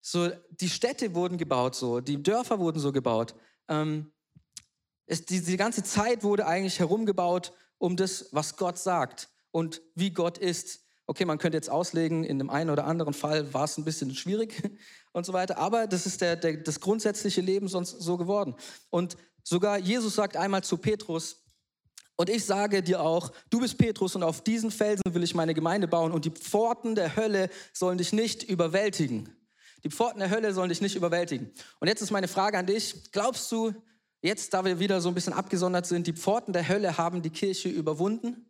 So, 0.00 0.30
die 0.50 0.68
Städte 0.68 1.14
wurden 1.14 1.38
gebaut 1.38 1.74
so, 1.74 2.00
die 2.00 2.22
Dörfer 2.22 2.58
wurden 2.58 2.78
so 2.78 2.92
gebaut. 2.92 3.34
Ähm, 3.68 4.12
es, 5.06 5.24
die, 5.24 5.40
die 5.40 5.56
ganze 5.56 5.82
Zeit 5.82 6.22
wurde 6.22 6.46
eigentlich 6.46 6.78
herumgebaut 6.78 7.52
um 7.78 7.96
das, 7.96 8.28
was 8.32 8.56
Gott 8.56 8.78
sagt 8.78 9.30
und 9.50 9.80
wie 9.94 10.10
Gott 10.10 10.38
ist. 10.38 10.84
Okay, 11.06 11.24
man 11.24 11.38
könnte 11.38 11.56
jetzt 11.56 11.70
auslegen, 11.70 12.24
in 12.24 12.38
dem 12.38 12.50
einen 12.50 12.70
oder 12.70 12.86
anderen 12.86 13.14
Fall 13.14 13.52
war 13.52 13.64
es 13.64 13.76
ein 13.76 13.84
bisschen 13.84 14.14
schwierig 14.14 14.62
und 15.12 15.24
so 15.24 15.32
weiter, 15.32 15.58
aber 15.58 15.86
das 15.86 16.06
ist 16.06 16.20
der, 16.20 16.36
der, 16.36 16.58
das 16.58 16.80
grundsätzliche 16.80 17.40
Leben 17.40 17.68
sonst 17.68 18.00
so 18.00 18.16
geworden. 18.16 18.56
Und 18.90 19.16
sogar 19.42 19.78
Jesus 19.78 20.14
sagt 20.14 20.36
einmal 20.36 20.64
zu 20.64 20.76
Petrus, 20.78 21.43
und 22.16 22.30
ich 22.30 22.44
sage 22.44 22.82
dir 22.82 23.00
auch, 23.00 23.32
du 23.50 23.60
bist 23.60 23.76
Petrus 23.76 24.14
und 24.14 24.22
auf 24.22 24.42
diesen 24.42 24.70
Felsen 24.70 25.14
will 25.14 25.24
ich 25.24 25.34
meine 25.34 25.54
Gemeinde 25.54 25.88
bauen 25.88 26.12
und 26.12 26.24
die 26.24 26.30
Pforten 26.30 26.94
der 26.94 27.16
Hölle 27.16 27.50
sollen 27.72 27.98
dich 27.98 28.12
nicht 28.12 28.44
überwältigen. 28.44 29.34
Die 29.82 29.90
Pforten 29.90 30.20
der 30.20 30.30
Hölle 30.30 30.54
sollen 30.54 30.68
dich 30.68 30.80
nicht 30.80 30.94
überwältigen. 30.94 31.52
Und 31.80 31.88
jetzt 31.88 32.00
ist 32.00 32.10
meine 32.10 32.28
Frage 32.28 32.56
an 32.56 32.66
dich. 32.66 33.10
Glaubst 33.12 33.50
du, 33.50 33.74
jetzt 34.22 34.54
da 34.54 34.64
wir 34.64 34.78
wieder 34.78 35.00
so 35.00 35.08
ein 35.08 35.14
bisschen 35.14 35.32
abgesondert 35.32 35.86
sind, 35.86 36.06
die 36.06 36.12
Pforten 36.12 36.52
der 36.52 36.68
Hölle 36.68 36.96
haben 36.96 37.20
die 37.20 37.30
Kirche 37.30 37.68
überwunden? 37.68 38.48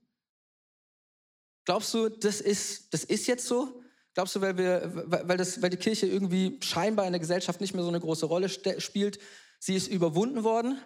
Glaubst 1.64 1.94
du, 1.94 2.10
das 2.10 2.40
ist, 2.40 2.92
das 2.92 3.04
ist 3.04 3.26
jetzt 3.26 3.46
so? 3.46 3.80
Glaubst 4.12 4.36
du, 4.36 4.40
weil, 4.42 4.58
wir, 4.58 4.92
weil, 5.06 5.36
das, 5.36 5.60
weil 5.60 5.70
die 5.70 5.76
Kirche 5.76 6.06
irgendwie 6.06 6.58
scheinbar 6.62 7.06
in 7.06 7.12
der 7.12 7.18
Gesellschaft 7.18 7.60
nicht 7.60 7.74
mehr 7.74 7.82
so 7.82 7.88
eine 7.88 7.98
große 7.98 8.26
Rolle 8.26 8.48
spielt, 8.48 9.18
sie 9.58 9.74
ist 9.74 9.88
überwunden 9.88 10.44
worden? 10.44 10.78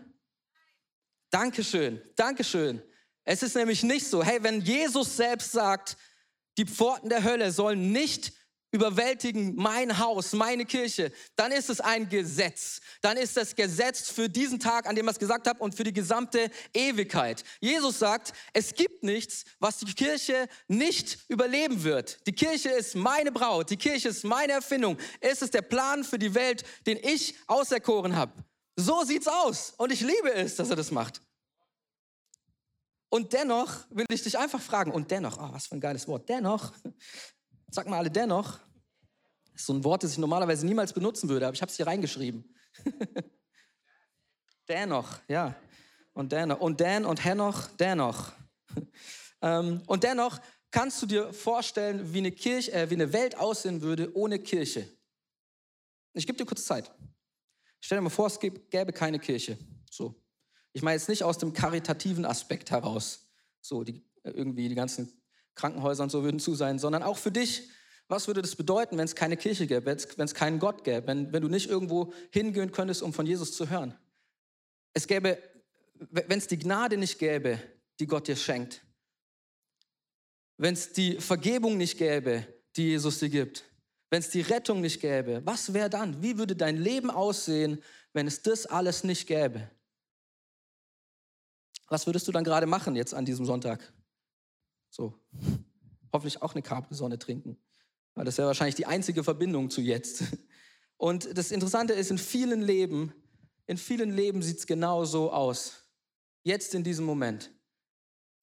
Dankeschön, 1.30 2.00
Dankeschön. 2.16 2.82
Es 3.24 3.42
ist 3.42 3.56
nämlich 3.56 3.82
nicht 3.82 4.06
so, 4.06 4.22
hey, 4.22 4.42
wenn 4.42 4.62
Jesus 4.62 5.16
selbst 5.16 5.52
sagt, 5.52 5.96
die 6.56 6.64
Pforten 6.64 7.10
der 7.10 7.22
Hölle 7.22 7.52
sollen 7.52 7.92
nicht 7.92 8.32
überwältigen 8.70 9.54
mein 9.56 9.98
Haus, 9.98 10.32
meine 10.32 10.64
Kirche, 10.64 11.12
dann 11.36 11.52
ist 11.52 11.70
es 11.70 11.80
ein 11.80 12.08
Gesetz. 12.08 12.80
Dann 13.00 13.16
ist 13.16 13.36
das 13.36 13.54
Gesetz 13.54 14.10
für 14.10 14.28
diesen 14.28 14.60
Tag, 14.60 14.86
an 14.86 14.94
dem 14.94 15.06
er 15.06 15.12
es 15.12 15.18
gesagt 15.18 15.46
hat, 15.46 15.60
und 15.60 15.74
für 15.74 15.84
die 15.84 15.92
gesamte 15.92 16.50
Ewigkeit. 16.74 17.44
Jesus 17.60 17.98
sagt, 17.98 18.32
es 18.52 18.74
gibt 18.74 19.02
nichts, 19.02 19.44
was 19.58 19.78
die 19.78 19.92
Kirche 19.92 20.48
nicht 20.66 21.18
überleben 21.28 21.82
wird. 21.82 22.26
Die 22.26 22.32
Kirche 22.32 22.70
ist 22.70 22.94
meine 22.94 23.32
Braut, 23.32 23.70
die 23.70 23.76
Kirche 23.76 24.08
ist 24.08 24.24
meine 24.24 24.52
Erfindung. 24.52 24.98
Es 25.20 25.40
ist 25.40 25.54
der 25.54 25.62
Plan 25.62 26.04
für 26.04 26.18
die 26.18 26.34
Welt, 26.34 26.64
den 26.86 26.98
ich 27.02 27.36
auserkoren 27.46 28.16
habe. 28.16 28.32
So 28.80 29.02
sieht's 29.04 29.26
aus. 29.26 29.74
Und 29.76 29.92
ich 29.92 30.00
liebe 30.00 30.32
es, 30.32 30.56
dass 30.56 30.70
er 30.70 30.76
das 30.76 30.90
macht. 30.90 31.20
Und 33.08 33.32
dennoch 33.32 33.72
will 33.90 34.06
ich 34.10 34.22
dich 34.22 34.38
einfach 34.38 34.60
fragen, 34.60 34.92
und 34.92 35.10
dennoch, 35.10 35.38
oh, 35.38 35.52
was 35.52 35.66
für 35.66 35.76
ein 35.76 35.80
geiles 35.80 36.06
Wort, 36.06 36.28
dennoch 36.28 36.72
Sag 37.70 37.86
mal 37.86 37.98
alle 37.98 38.10
dennoch. 38.10 38.58
Das 39.52 39.62
ist 39.62 39.66
so 39.66 39.74
ein 39.74 39.84
Wort, 39.84 40.02
das 40.02 40.12
ich 40.12 40.18
normalerweise 40.18 40.64
niemals 40.64 40.92
benutzen 40.92 41.28
würde, 41.28 41.46
aber 41.46 41.54
ich 41.54 41.60
habe 41.60 41.70
es 41.70 41.76
hier 41.76 41.86
reingeschrieben. 41.86 42.54
dennoch, 44.68 45.18
ja. 45.28 45.54
Und 46.14 46.32
dennoch. 46.32 46.60
Und 46.60 46.80
dann 46.80 47.04
und 47.04 47.24
Henoch, 47.24 47.68
dennoch. 47.78 48.32
ähm, 49.42 49.82
und 49.86 50.02
dennoch 50.02 50.40
kannst 50.70 51.02
du 51.02 51.06
dir 51.06 51.32
vorstellen, 51.32 52.12
wie 52.12 52.18
eine, 52.18 52.32
Kirche, 52.32 52.72
äh, 52.72 52.88
wie 52.88 52.94
eine 52.94 53.12
Welt 53.12 53.36
aussehen 53.36 53.82
würde 53.82 54.16
ohne 54.16 54.38
Kirche. 54.38 54.88
Ich 56.14 56.26
gebe 56.26 56.38
dir 56.38 56.46
kurz 56.46 56.64
Zeit. 56.64 56.90
Stell 57.80 57.98
dir 57.98 58.02
mal 58.02 58.10
vor, 58.10 58.26
es 58.26 58.38
gäbe 58.40 58.92
keine 58.92 59.18
Kirche. 59.18 59.58
So. 59.90 60.14
Ich 60.72 60.82
meine 60.82 60.96
jetzt 60.96 61.08
nicht 61.08 61.24
aus 61.24 61.38
dem 61.38 61.52
karitativen 61.52 62.24
Aspekt 62.24 62.70
heraus. 62.70 63.28
So, 63.60 63.84
die, 63.84 64.04
äh, 64.22 64.30
irgendwie 64.30 64.68
die 64.68 64.74
ganzen 64.74 65.12
Krankenhäuser 65.54 66.04
und 66.04 66.10
so 66.10 66.22
würden 66.22 66.40
zu 66.40 66.54
sein, 66.54 66.78
sondern 66.78 67.02
auch 67.02 67.18
für 67.18 67.32
dich. 67.32 67.68
Was 68.06 68.26
würde 68.26 68.40
das 68.40 68.56
bedeuten, 68.56 68.96
wenn 68.96 69.04
es 69.04 69.14
keine 69.14 69.36
Kirche 69.36 69.66
gäbe, 69.66 69.84
wenn 69.84 70.24
es 70.24 70.34
keinen 70.34 70.58
Gott 70.58 70.82
gäbe, 70.84 71.06
wenn, 71.06 71.32
wenn 71.32 71.42
du 71.42 71.48
nicht 71.48 71.68
irgendwo 71.68 72.12
hingehen 72.30 72.72
könntest, 72.72 73.02
um 73.02 73.12
von 73.12 73.26
Jesus 73.26 73.52
zu 73.52 73.68
hören? 73.68 73.94
Es 74.94 75.06
gäbe, 75.06 75.38
wenn 75.94 76.38
es 76.38 76.46
die 76.46 76.58
Gnade 76.58 76.96
nicht 76.96 77.18
gäbe, 77.18 77.60
die 78.00 78.06
Gott 78.06 78.28
dir 78.28 78.36
schenkt, 78.36 78.82
wenn 80.56 80.74
es 80.74 80.92
die 80.92 81.20
Vergebung 81.20 81.76
nicht 81.76 81.98
gäbe, 81.98 82.46
die 82.76 82.84
Jesus 82.84 83.18
dir 83.18 83.28
gibt, 83.28 83.64
wenn 84.10 84.20
es 84.20 84.30
die 84.30 84.40
Rettung 84.40 84.80
nicht 84.80 85.00
gäbe, 85.00 85.42
was 85.44 85.74
wäre 85.74 85.90
dann? 85.90 86.22
Wie 86.22 86.38
würde 86.38 86.56
dein 86.56 86.76
Leben 86.76 87.10
aussehen, 87.10 87.82
wenn 88.12 88.26
es 88.26 88.42
das 88.42 88.66
alles 88.66 89.04
nicht 89.04 89.26
gäbe? 89.26 89.70
Was 91.88 92.06
würdest 92.06 92.28
du 92.28 92.32
dann 92.32 92.44
gerade 92.44 92.66
machen 92.66 92.96
jetzt 92.96 93.14
an 93.14 93.24
diesem 93.24 93.44
Sonntag? 93.44 93.92
So, 94.90 95.14
hoffentlich 96.12 96.40
auch 96.42 96.54
eine 96.54 96.62
Capri-Sonne 96.62 97.18
trinken, 97.18 97.58
weil 98.14 98.24
das 98.24 98.38
wäre 98.38 98.48
wahrscheinlich 98.48 98.74
die 98.74 98.86
einzige 98.86 99.22
Verbindung 99.24 99.70
zu 99.70 99.80
jetzt. 99.80 100.24
Und 100.96 101.36
das 101.36 101.50
Interessante 101.50 101.92
ist, 101.92 102.10
in 102.10 102.18
vielen 102.18 102.60
Leben, 102.60 103.12
in 103.66 103.76
vielen 103.76 104.10
Leben 104.10 104.42
sieht 104.42 104.58
es 104.58 104.66
genau 104.66 105.04
so 105.04 105.30
aus. 105.32 105.84
Jetzt 106.42 106.74
in 106.74 106.82
diesem 106.82 107.04
Moment. 107.04 107.50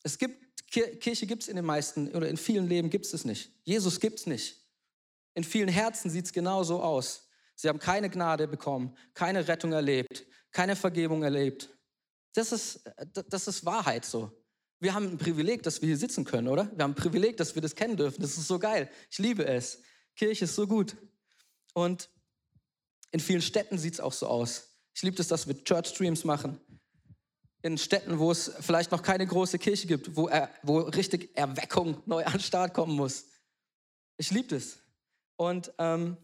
Es 0.03 0.17
gibt, 0.17 0.67
Kirche 0.67 1.25
gibt 1.25 1.43
es 1.43 1.49
in 1.49 1.55
den 1.55 1.65
meisten, 1.65 2.09
oder 2.15 2.29
in 2.29 2.37
vielen 2.37 2.67
Leben 2.67 2.89
gibt 2.89 3.05
es 3.05 3.13
es 3.13 3.25
nicht. 3.25 3.51
Jesus 3.63 3.99
gibt 3.99 4.19
es 4.19 4.27
nicht. 4.27 4.64
In 5.35 5.43
vielen 5.43 5.69
Herzen 5.69 6.09
sieht 6.09 6.25
es 6.25 6.33
genau 6.33 6.63
so 6.63 6.81
aus. 6.81 7.29
Sie 7.55 7.69
haben 7.69 7.79
keine 7.79 8.09
Gnade 8.09 8.47
bekommen, 8.47 8.97
keine 9.13 9.47
Rettung 9.47 9.71
erlebt, 9.71 10.25
keine 10.51 10.75
Vergebung 10.75 11.23
erlebt. 11.23 11.69
Das 12.33 12.51
ist, 12.51 12.83
das 13.29 13.47
ist 13.47 13.65
Wahrheit 13.65 14.03
so. 14.03 14.31
Wir 14.79 14.93
haben 14.93 15.11
ein 15.11 15.17
Privileg, 15.17 15.63
dass 15.63 15.81
wir 15.81 15.87
hier 15.87 15.97
sitzen 15.97 16.25
können, 16.25 16.47
oder? 16.47 16.69
Wir 16.75 16.83
haben 16.83 16.91
ein 16.91 16.95
Privileg, 16.95 17.37
dass 17.37 17.55
wir 17.55 17.61
das 17.61 17.75
kennen 17.75 17.95
dürfen. 17.95 18.21
Das 18.21 18.37
ist 18.37 18.47
so 18.47 18.59
geil. 18.59 18.89
Ich 19.09 19.19
liebe 19.19 19.45
es. 19.45 19.81
Kirche 20.15 20.45
ist 20.45 20.55
so 20.55 20.67
gut. 20.67 20.97
Und 21.73 22.09
in 23.11 23.19
vielen 23.19 23.41
Städten 23.41 23.77
sieht 23.77 23.95
es 23.95 23.99
auch 23.99 24.13
so 24.13 24.27
aus. 24.27 24.79
Ich 24.93 25.01
liebe 25.01 25.21
es, 25.21 25.27
dass 25.27 25.47
wir 25.47 25.63
Church 25.63 25.87
Streams 25.87 26.23
machen. 26.23 26.59
In 27.61 27.77
Städten, 27.77 28.19
wo 28.19 28.31
es 28.31 28.51
vielleicht 28.59 28.91
noch 28.91 29.01
keine 29.01 29.25
große 29.25 29.57
Kirche 29.57 29.87
gibt, 29.87 30.15
wo, 30.15 30.27
er, 30.27 30.49
wo 30.61 30.79
richtig 30.79 31.35
Erweckung 31.35 32.01
neu 32.05 32.23
an 32.23 32.33
den 32.33 32.41
Start 32.41 32.73
kommen 32.73 32.95
muss. 32.95 33.25
Ich 34.17 34.31
liebe 34.31 34.55
es. 34.55 34.77
Und 35.37 35.73
ähm, 35.77 36.17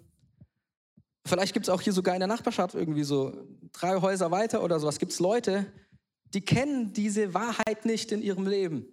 vielleicht 1.25 1.53
gibt 1.53 1.67
es 1.67 1.69
auch 1.69 1.81
hier 1.81 1.93
sogar 1.93 2.15
in 2.15 2.19
der 2.19 2.27
Nachbarschaft 2.27 2.75
irgendwie 2.75 3.03
so 3.03 3.33
drei 3.71 3.99
Häuser 3.99 4.31
weiter 4.31 4.63
oder 4.63 4.79
sowas. 4.79 4.99
Gibt 4.99 5.11
es 5.11 5.19
Leute, 5.19 5.71
die 6.33 6.41
kennen 6.41 6.93
diese 6.93 7.33
Wahrheit 7.33 7.85
nicht 7.85 8.11
in 8.11 8.21
ihrem 8.21 8.47
Leben. 8.47 8.87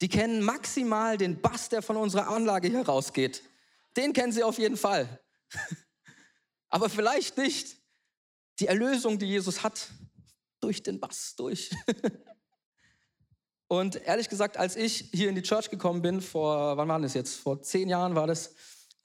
Die 0.00 0.08
kennen 0.08 0.42
maximal 0.42 1.16
den 1.16 1.40
Bass, 1.40 1.68
der 1.68 1.82
von 1.82 1.96
unserer 1.96 2.28
Anlage 2.28 2.68
hier 2.68 2.86
rausgeht. 2.86 3.42
Den 3.96 4.12
kennen 4.12 4.32
sie 4.32 4.42
auf 4.42 4.58
jeden 4.58 4.76
Fall. 4.76 5.20
Aber 6.68 6.88
vielleicht 6.88 7.38
nicht 7.38 7.76
die 8.58 8.66
Erlösung, 8.66 9.18
die 9.18 9.26
Jesus 9.26 9.62
hat, 9.62 9.90
durch 10.60 10.82
den 10.82 11.00
Bass 11.00 11.34
durch. 11.36 11.70
Und 13.68 13.96
ehrlich 13.96 14.28
gesagt, 14.28 14.56
als 14.56 14.76
ich 14.76 15.10
hier 15.12 15.28
in 15.28 15.34
die 15.34 15.42
Church 15.42 15.70
gekommen 15.70 16.00
bin, 16.00 16.20
vor, 16.20 16.76
wann 16.76 16.88
war 16.88 17.00
das 17.00 17.14
jetzt? 17.14 17.36
Vor 17.36 17.62
zehn 17.62 17.88
Jahren 17.88 18.14
war 18.14 18.26
das, 18.26 18.54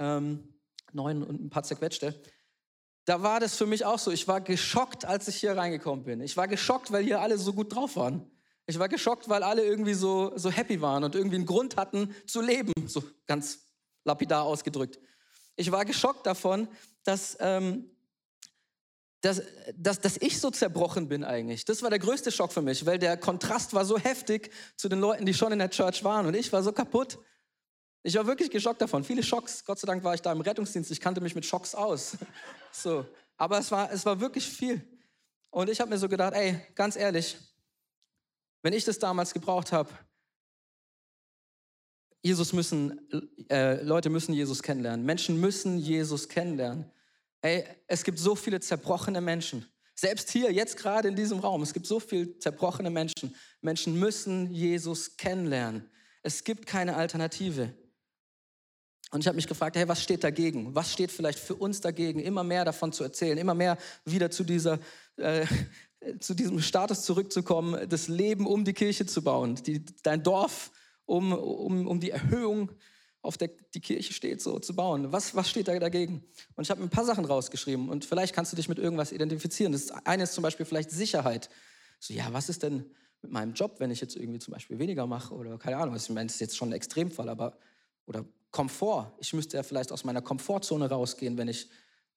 ähm, 0.01 0.55
neun 0.91 1.23
und 1.23 1.39
ein 1.39 1.49
paar 1.49 1.63
zerquetschte, 1.63 2.19
da 3.05 3.23
war 3.23 3.39
das 3.39 3.55
für 3.55 3.65
mich 3.65 3.85
auch 3.85 3.99
so. 3.99 4.11
Ich 4.11 4.27
war 4.27 4.41
geschockt, 4.41 5.05
als 5.05 5.27
ich 5.27 5.37
hier 5.37 5.55
reingekommen 5.55 6.05
bin. 6.05 6.21
Ich 6.21 6.37
war 6.37 6.47
geschockt, 6.47 6.91
weil 6.91 7.03
hier 7.03 7.21
alle 7.21 7.37
so 7.37 7.53
gut 7.53 7.73
drauf 7.73 7.95
waren. 7.95 8.29
Ich 8.67 8.77
war 8.77 8.89
geschockt, 8.89 9.27
weil 9.27 9.43
alle 9.43 9.63
irgendwie 9.63 9.95
so, 9.95 10.37
so 10.37 10.51
happy 10.51 10.81
waren 10.81 11.03
und 11.03 11.15
irgendwie 11.15 11.37
einen 11.37 11.45
Grund 11.45 11.77
hatten 11.77 12.15
zu 12.27 12.41
leben, 12.41 12.73
so 12.85 13.03
ganz 13.25 13.59
lapidar 14.03 14.43
ausgedrückt. 14.43 14.99
Ich 15.55 15.71
war 15.71 15.83
geschockt 15.83 16.25
davon, 16.25 16.67
dass, 17.03 17.37
ähm, 17.39 17.89
dass, 19.21 19.41
dass, 19.75 19.99
dass 19.99 20.17
ich 20.17 20.39
so 20.39 20.51
zerbrochen 20.51 21.07
bin 21.07 21.23
eigentlich. 21.23 21.65
Das 21.65 21.81
war 21.81 21.89
der 21.89 21.99
größte 21.99 22.31
Schock 22.31 22.53
für 22.53 22.61
mich, 22.61 22.85
weil 22.85 22.99
der 22.99 23.17
Kontrast 23.17 23.73
war 23.73 23.83
so 23.83 23.97
heftig 23.97 24.51
zu 24.77 24.89
den 24.89 24.99
Leuten, 24.99 25.25
die 25.25 25.33
schon 25.33 25.51
in 25.51 25.59
der 25.59 25.69
Church 25.69 26.03
waren 26.03 26.27
und 26.27 26.35
ich 26.35 26.53
war 26.53 26.63
so 26.63 26.71
kaputt. 26.71 27.19
Ich 28.03 28.15
war 28.15 28.25
wirklich 28.25 28.49
geschockt 28.49 28.81
davon. 28.81 29.03
Viele 29.03 29.21
Schocks. 29.21 29.63
Gott 29.63 29.79
sei 29.79 29.85
Dank 29.85 30.03
war 30.03 30.15
ich 30.15 30.21
da 30.21 30.31
im 30.31 30.41
Rettungsdienst. 30.41 30.89
Ich 30.91 30.99
kannte 30.99 31.21
mich 31.21 31.35
mit 31.35 31.45
Schocks 31.45 31.75
aus. 31.75 32.17
So. 32.73 33.05
Aber 33.35 33.59
es 33.59 33.69
war, 33.69 33.91
es 33.91 34.05
war 34.05 34.21
wirklich 34.21 34.47
viel. 34.47 34.81
Und 35.49 35.69
ich 35.69 35.81
habe 35.81 35.89
mir 35.89 35.97
so 35.97 36.07
gedacht, 36.07 36.33
ey, 36.33 36.61
ganz 36.73 36.95
ehrlich, 36.95 37.37
wenn 38.61 38.71
ich 38.71 38.85
das 38.85 38.97
damals 38.97 39.33
gebraucht 39.33 39.73
habe, 39.73 39.89
Jesus 42.21 42.53
müssen, 42.53 43.09
äh, 43.49 43.83
Leute 43.83 44.09
müssen 44.09 44.33
Jesus 44.33 44.63
kennenlernen. 44.63 45.05
Menschen 45.05 45.39
müssen 45.41 45.77
Jesus 45.79 46.29
kennenlernen. 46.29 46.89
Ey, 47.41 47.65
es 47.87 48.05
gibt 48.05 48.19
so 48.19 48.35
viele 48.35 48.61
zerbrochene 48.61 49.19
Menschen. 49.19 49.65
Selbst 49.95 50.29
hier, 50.29 50.51
jetzt 50.51 50.77
gerade 50.77 51.07
in 51.07 51.15
diesem 51.15 51.39
Raum, 51.39 51.61
es 51.63 51.73
gibt 51.73 51.87
so 51.87 51.99
viele 51.99 52.37
zerbrochene 52.39 52.89
Menschen. 52.89 53.35
Menschen 53.61 53.99
müssen 53.99 54.49
Jesus 54.51 55.17
kennenlernen. 55.17 55.89
Es 56.23 56.43
gibt 56.43 56.67
keine 56.67 56.95
Alternative. 56.95 57.73
Und 59.11 59.21
ich 59.21 59.27
habe 59.27 59.35
mich 59.35 59.47
gefragt, 59.47 59.75
hey, 59.75 59.87
was 59.87 60.01
steht 60.01 60.23
dagegen? 60.23 60.73
Was 60.73 60.93
steht 60.93 61.11
vielleicht 61.11 61.37
für 61.37 61.55
uns 61.55 61.81
dagegen, 61.81 62.19
immer 62.19 62.43
mehr 62.43 62.63
davon 62.63 62.93
zu 62.93 63.03
erzählen, 63.03 63.37
immer 63.37 63.53
mehr 63.53 63.77
wieder 64.05 64.31
zu, 64.31 64.43
dieser, 64.45 64.79
äh, 65.17 65.45
zu 66.19 66.33
diesem 66.33 66.61
Status 66.61 67.03
zurückzukommen, 67.03 67.89
das 67.89 68.07
Leben 68.07 68.47
um 68.47 68.63
die 68.63 68.73
Kirche 68.73 69.05
zu 69.05 69.21
bauen, 69.21 69.55
die, 69.55 69.85
dein 70.03 70.23
Dorf 70.23 70.71
um, 71.05 71.33
um, 71.33 71.87
um 71.87 71.99
die 71.99 72.11
Erhöhung, 72.11 72.71
auf 73.21 73.37
der 73.37 73.49
die 73.73 73.81
Kirche 73.81 74.13
steht, 74.13 74.41
so 74.41 74.59
zu 74.59 74.75
bauen. 74.75 75.11
Was, 75.11 75.35
was 75.35 75.49
steht 75.49 75.67
da 75.67 75.77
dagegen? 75.77 76.23
Und 76.55 76.63
ich 76.63 76.71
habe 76.71 76.81
ein 76.81 76.89
paar 76.89 77.05
Sachen 77.05 77.25
rausgeschrieben 77.25 77.89
und 77.89 78.05
vielleicht 78.05 78.33
kannst 78.33 78.51
du 78.51 78.55
dich 78.55 78.69
mit 78.69 78.79
irgendwas 78.79 79.11
identifizieren. 79.11 79.73
Das 79.73 79.91
eine 79.91 80.23
ist 80.23 80.33
zum 80.33 80.41
Beispiel 80.41 80.65
vielleicht 80.65 80.89
Sicherheit. 80.89 81.49
So, 81.99 82.13
ja, 82.13 82.31
was 82.31 82.49
ist 82.49 82.63
denn 82.63 82.85
mit 83.21 83.31
meinem 83.31 83.53
Job, 83.53 83.75
wenn 83.79 83.91
ich 83.91 84.01
jetzt 84.01 84.15
irgendwie 84.15 84.39
zum 84.39 84.53
Beispiel 84.53 84.79
weniger 84.79 85.05
mache 85.05 85.35
oder 85.35 85.57
keine 85.59 85.77
Ahnung, 85.77 85.95
ich 85.95 86.09
meine, 86.09 86.27
das 86.27 86.35
ist 86.35 86.41
jetzt 86.41 86.57
schon 86.57 86.69
ein 86.69 86.73
Extremfall, 86.73 87.29
aber 87.29 87.57
oder 88.05 88.25
Komfort. 88.51 89.13
Ich 89.19 89.33
müsste 89.33 89.57
ja 89.57 89.63
vielleicht 89.63 89.91
aus 89.91 90.03
meiner 90.03 90.21
Komfortzone 90.21 90.89
rausgehen, 90.89 91.37
wenn 91.37 91.47
ich, 91.47 91.69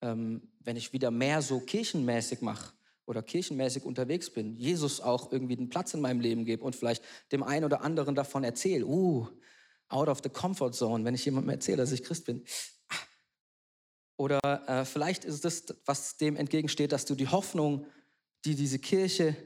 ähm, 0.02 0.42
wenn 0.60 0.76
ich 0.76 0.92
wieder 0.92 1.10
mehr 1.10 1.42
so 1.42 1.60
kirchenmäßig 1.60 2.40
mache 2.40 2.74
oder 3.06 3.22
kirchenmäßig 3.22 3.84
unterwegs 3.84 4.30
bin. 4.30 4.56
Jesus 4.56 5.00
auch 5.00 5.30
irgendwie 5.30 5.56
einen 5.56 5.68
Platz 5.68 5.94
in 5.94 6.00
meinem 6.00 6.20
Leben 6.20 6.44
gebe 6.44 6.64
und 6.64 6.74
vielleicht 6.74 7.04
dem 7.30 7.42
einen 7.42 7.64
oder 7.64 7.82
anderen 7.82 8.14
davon 8.14 8.44
erzähle. 8.44 8.84
Uh, 8.84 9.28
out 9.88 10.08
of 10.08 10.20
the 10.22 10.28
comfort 10.28 10.72
zone, 10.72 11.04
wenn 11.04 11.14
ich 11.14 11.24
jemandem 11.24 11.50
erzähle, 11.50 11.78
dass 11.78 11.92
ich 11.92 12.02
Christ 12.02 12.24
bin. 12.24 12.44
Oder 14.16 14.40
äh, 14.66 14.84
vielleicht 14.84 15.24
ist 15.24 15.44
es 15.44 15.64
das, 15.64 15.76
was 15.84 16.16
dem 16.16 16.36
entgegensteht, 16.36 16.92
dass 16.92 17.04
du 17.04 17.14
die 17.14 17.28
Hoffnung, 17.28 17.86
die 18.44 18.54
diese 18.54 18.78
Kirche, 18.78 19.36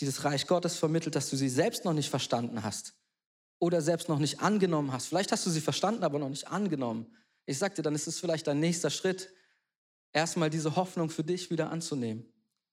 dieses 0.00 0.24
Reich 0.24 0.46
Gottes 0.46 0.76
vermittelt, 0.76 1.14
dass 1.14 1.30
du 1.30 1.36
sie 1.36 1.48
selbst 1.48 1.84
noch 1.84 1.92
nicht 1.92 2.10
verstanden 2.10 2.62
hast 2.62 2.97
oder 3.58 3.80
selbst 3.80 4.08
noch 4.08 4.18
nicht 4.18 4.40
angenommen 4.40 4.92
hast. 4.92 5.06
Vielleicht 5.06 5.32
hast 5.32 5.46
du 5.46 5.50
sie 5.50 5.60
verstanden, 5.60 6.04
aber 6.04 6.18
noch 6.18 6.28
nicht 6.28 6.48
angenommen. 6.48 7.06
Ich 7.46 7.58
sagte, 7.58 7.82
dann 7.82 7.94
ist 7.94 8.06
es 8.06 8.20
vielleicht 8.20 8.46
dein 8.46 8.60
nächster 8.60 8.90
Schritt, 8.90 9.30
erstmal 10.12 10.50
diese 10.50 10.76
Hoffnung 10.76 11.10
für 11.10 11.24
dich 11.24 11.50
wieder 11.50 11.70
anzunehmen. 11.70 12.24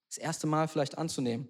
Das 0.10 0.18
erste 0.18 0.48
Mal 0.48 0.68
vielleicht 0.68 0.98
anzunehmen. 0.98 1.48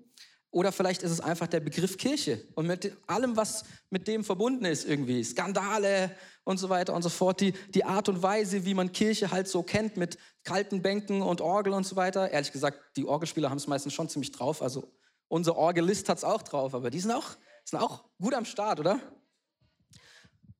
Oder 0.55 0.71
vielleicht 0.71 1.03
ist 1.03 1.11
es 1.11 1.19
einfach 1.19 1.47
der 1.47 1.59
Begriff 1.59 1.97
Kirche 1.97 2.41
und 2.55 2.65
mit 2.65 2.95
allem, 3.07 3.35
was 3.35 3.65
mit 3.89 4.07
dem 4.07 4.23
verbunden 4.23 4.63
ist 4.63 4.85
irgendwie. 4.87 5.21
Skandale 5.21 6.15
und 6.45 6.59
so 6.59 6.69
weiter 6.69 6.93
und 6.93 7.01
so 7.01 7.09
fort. 7.09 7.41
Die, 7.41 7.51
die 7.73 7.83
Art 7.83 8.07
und 8.07 8.23
Weise, 8.23 8.63
wie 8.63 8.73
man 8.73 8.93
Kirche 8.93 9.31
halt 9.31 9.49
so 9.49 9.63
kennt 9.63 9.97
mit 9.97 10.17
kalten 10.45 10.81
Bänken 10.81 11.21
und 11.21 11.41
Orgel 11.41 11.73
und 11.73 11.85
so 11.85 11.97
weiter. 11.97 12.31
Ehrlich 12.31 12.53
gesagt, 12.53 12.79
die 12.95 13.05
Orgelspieler 13.05 13.49
haben 13.49 13.57
es 13.57 13.67
meistens 13.67 13.93
schon 13.93 14.07
ziemlich 14.07 14.31
drauf. 14.31 14.61
Also 14.61 14.89
unser 15.27 15.57
Orgelist 15.57 16.07
hat 16.07 16.19
es 16.19 16.23
auch 16.23 16.41
drauf, 16.41 16.73
aber 16.73 16.89
die 16.89 17.01
sind 17.01 17.11
auch, 17.11 17.31
sind 17.65 17.79
auch 17.79 18.05
gut 18.21 18.33
am 18.33 18.45
Start, 18.45 18.79
oder? 18.79 19.01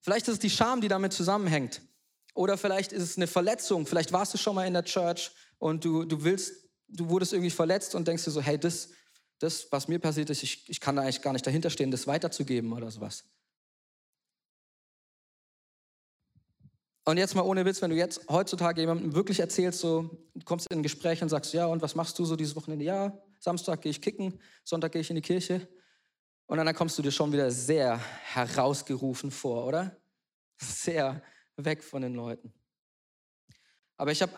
Vielleicht 0.06 0.28
ist 0.28 0.36
es 0.36 0.40
die 0.40 0.52
Scham, 0.52 0.82
die 0.82 0.88
damit 0.88 1.14
zusammenhängt. 1.14 1.82
Oder 2.36 2.60
vielleicht 2.60 2.92
ist 2.92 3.02
es 3.02 3.18
eine 3.18 3.26
Verletzung. 3.26 3.88
Vielleicht 3.88 4.12
warst 4.12 4.36
du 4.36 4.38
schon 4.38 4.54
mal 4.54 4.68
in 4.68 4.74
der 4.74 4.84
Church 4.84 5.32
und 5.58 5.84
du, 5.84 6.06
du 6.06 6.24
willst, 6.24 6.70
du 6.88 7.10
wurdest 7.10 7.34
irgendwie 7.34 7.50
verletzt 7.50 7.96
und 7.96 8.08
denkst 8.08 8.24
dir 8.24 8.30
so, 8.30 8.40
hey, 8.40 8.60
das, 8.60 8.90
das, 9.40 9.66
was 9.72 9.88
mir 9.88 9.98
passiert 9.98 10.30
ist, 10.30 10.44
ich, 10.44 10.70
ich 10.70 10.80
kann 10.80 10.96
da 10.96 11.02
eigentlich 11.02 11.24
gar 11.24 11.34
nicht 11.34 11.48
dahinter 11.48 11.72
stehen, 11.72 11.90
das 11.90 12.06
weiterzugeben 12.06 12.72
oder 12.74 12.92
sowas. 12.92 13.24
Und 17.06 17.18
jetzt 17.18 17.34
mal 17.34 17.42
ohne 17.42 17.66
Witz, 17.66 17.82
wenn 17.82 17.90
du 17.90 17.96
jetzt 17.96 18.30
heutzutage 18.30 18.82
jemandem 18.82 19.16
wirklich 19.16 19.40
erzählst, 19.40 19.80
so 19.80 20.24
kommst 20.44 20.68
in 20.70 20.82
ein 20.82 20.84
Gespräch 20.84 21.24
und 21.24 21.30
sagst, 21.30 21.52
ja, 21.52 21.66
und 21.66 21.82
was 21.82 21.96
machst 21.96 22.20
du 22.20 22.26
so 22.26 22.36
dieses 22.36 22.56
Wochenende? 22.56 22.86
Ja, 22.86 23.18
Samstag 23.40 23.82
gehe 23.82 23.90
ich 23.90 24.04
kicken, 24.04 24.40
Sonntag 24.64 24.92
gehe 24.92 25.02
ich 25.02 25.10
in 25.10 25.16
die 25.16 25.24
Kirche. 25.24 25.68
Und 26.48 26.58
dann 26.58 26.76
kommst 26.76 26.98
du 26.98 27.02
dir 27.02 27.12
schon 27.12 27.32
wieder 27.32 27.50
sehr 27.50 27.98
herausgerufen 27.98 29.32
vor, 29.32 29.66
oder? 29.66 29.96
Sehr 30.58 31.22
weg 31.58 31.84
von 31.84 32.02
den 32.02 32.14
Leuten. 32.14 32.54
Aber 33.98 34.12
ich 34.12 34.22
habe, 34.22 34.34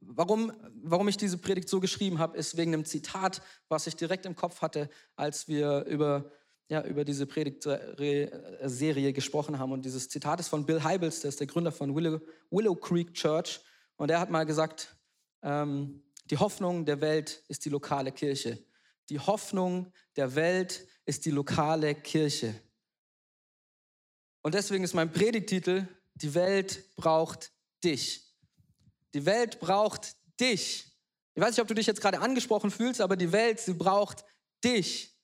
warum, 0.00 0.52
warum 0.82 1.06
ich 1.08 1.16
diese 1.16 1.38
Predigt 1.38 1.68
so 1.68 1.80
geschrieben 1.80 2.18
habe, 2.18 2.36
ist 2.36 2.56
wegen 2.56 2.74
einem 2.74 2.84
Zitat, 2.84 3.42
was 3.68 3.86
ich 3.86 3.94
direkt 3.94 4.26
im 4.26 4.34
Kopf 4.34 4.60
hatte, 4.60 4.88
als 5.14 5.46
wir 5.46 5.84
über, 5.84 6.32
ja, 6.68 6.82
über 6.82 7.04
diese 7.04 7.26
Predigtserie 7.26 9.12
gesprochen 9.12 9.58
haben. 9.58 9.72
Und 9.72 9.84
dieses 9.84 10.08
Zitat 10.08 10.40
ist 10.40 10.48
von 10.48 10.66
Bill 10.66 10.82
Heibels, 10.82 11.20
der 11.20 11.28
ist 11.28 11.38
der 11.38 11.46
Gründer 11.46 11.72
von 11.72 11.94
Willow, 11.94 12.20
Willow 12.50 12.74
Creek 12.74 13.14
Church. 13.14 13.60
Und 13.96 14.10
er 14.10 14.18
hat 14.18 14.30
mal 14.30 14.44
gesagt, 14.44 14.96
ähm, 15.42 16.02
die 16.30 16.38
Hoffnung 16.38 16.84
der 16.84 17.00
Welt 17.00 17.44
ist 17.48 17.64
die 17.64 17.70
lokale 17.70 18.10
Kirche. 18.10 18.58
Die 19.08 19.20
Hoffnung 19.20 19.92
der 20.16 20.34
Welt 20.34 20.86
ist 21.04 21.24
die 21.24 21.30
lokale 21.30 21.94
Kirche. 21.94 22.54
Und 24.42 24.54
deswegen 24.54 24.84
ist 24.84 24.94
mein 24.94 25.12
Predigtitel 25.12 25.86
die 26.16 26.34
Welt 26.34 26.96
braucht 26.96 27.52
dich. 27.84 28.34
Die 29.12 29.26
Welt 29.26 29.60
braucht 29.60 30.16
dich. 30.40 30.92
Ich 31.34 31.42
weiß 31.42 31.50
nicht, 31.50 31.60
ob 31.60 31.68
du 31.68 31.74
dich 31.74 31.86
jetzt 31.86 32.00
gerade 32.00 32.20
angesprochen 32.20 32.70
fühlst, 32.70 33.00
aber 33.02 33.16
die 33.16 33.32
Welt, 33.32 33.60
sie 33.60 33.74
braucht 33.74 34.24
dich. 34.64 35.14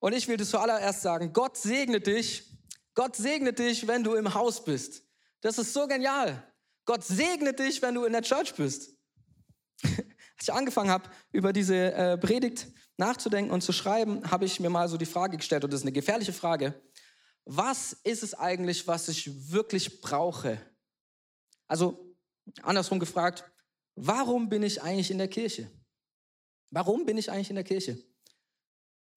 Und 0.00 0.12
ich 0.12 0.26
will 0.26 0.36
dir 0.36 0.44
zuallererst 0.44 1.02
sagen, 1.02 1.32
Gott 1.32 1.56
segne 1.56 2.00
dich. 2.00 2.50
Gott 2.94 3.16
segnet 3.16 3.60
dich, 3.60 3.86
wenn 3.86 4.02
du 4.02 4.14
im 4.14 4.34
Haus 4.34 4.64
bist. 4.64 5.04
Das 5.40 5.58
ist 5.58 5.72
so 5.72 5.86
genial. 5.86 6.42
Gott 6.84 7.04
segnet 7.04 7.60
dich, 7.60 7.80
wenn 7.80 7.94
du 7.94 8.04
in 8.04 8.12
der 8.12 8.22
Church 8.22 8.54
bist. 8.54 8.96
Als 10.44 10.50
ich 10.50 10.54
angefangen 10.54 10.90
habe, 10.90 11.08
über 11.32 11.54
diese 11.54 11.94
äh, 11.94 12.18
Predigt 12.18 12.66
nachzudenken 12.98 13.50
und 13.50 13.62
zu 13.62 13.72
schreiben, 13.72 14.30
habe 14.30 14.44
ich 14.44 14.60
mir 14.60 14.68
mal 14.68 14.90
so 14.90 14.98
die 14.98 15.06
Frage 15.06 15.38
gestellt, 15.38 15.64
und 15.64 15.72
das 15.72 15.80
ist 15.80 15.84
eine 15.84 15.92
gefährliche 15.92 16.34
Frage, 16.34 16.74
was 17.46 17.94
ist 18.04 18.22
es 18.22 18.34
eigentlich, 18.34 18.86
was 18.86 19.08
ich 19.08 19.50
wirklich 19.50 20.02
brauche? 20.02 20.60
Also 21.66 22.14
andersrum 22.60 23.00
gefragt, 23.00 23.50
warum 23.94 24.50
bin 24.50 24.62
ich 24.62 24.82
eigentlich 24.82 25.10
in 25.10 25.16
der 25.16 25.28
Kirche? 25.28 25.70
Warum 26.70 27.06
bin 27.06 27.16
ich 27.16 27.30
eigentlich 27.30 27.48
in 27.48 27.56
der 27.56 27.64
Kirche? 27.64 27.96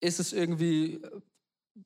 Ist 0.00 0.20
es 0.20 0.32
irgendwie, 0.32 1.02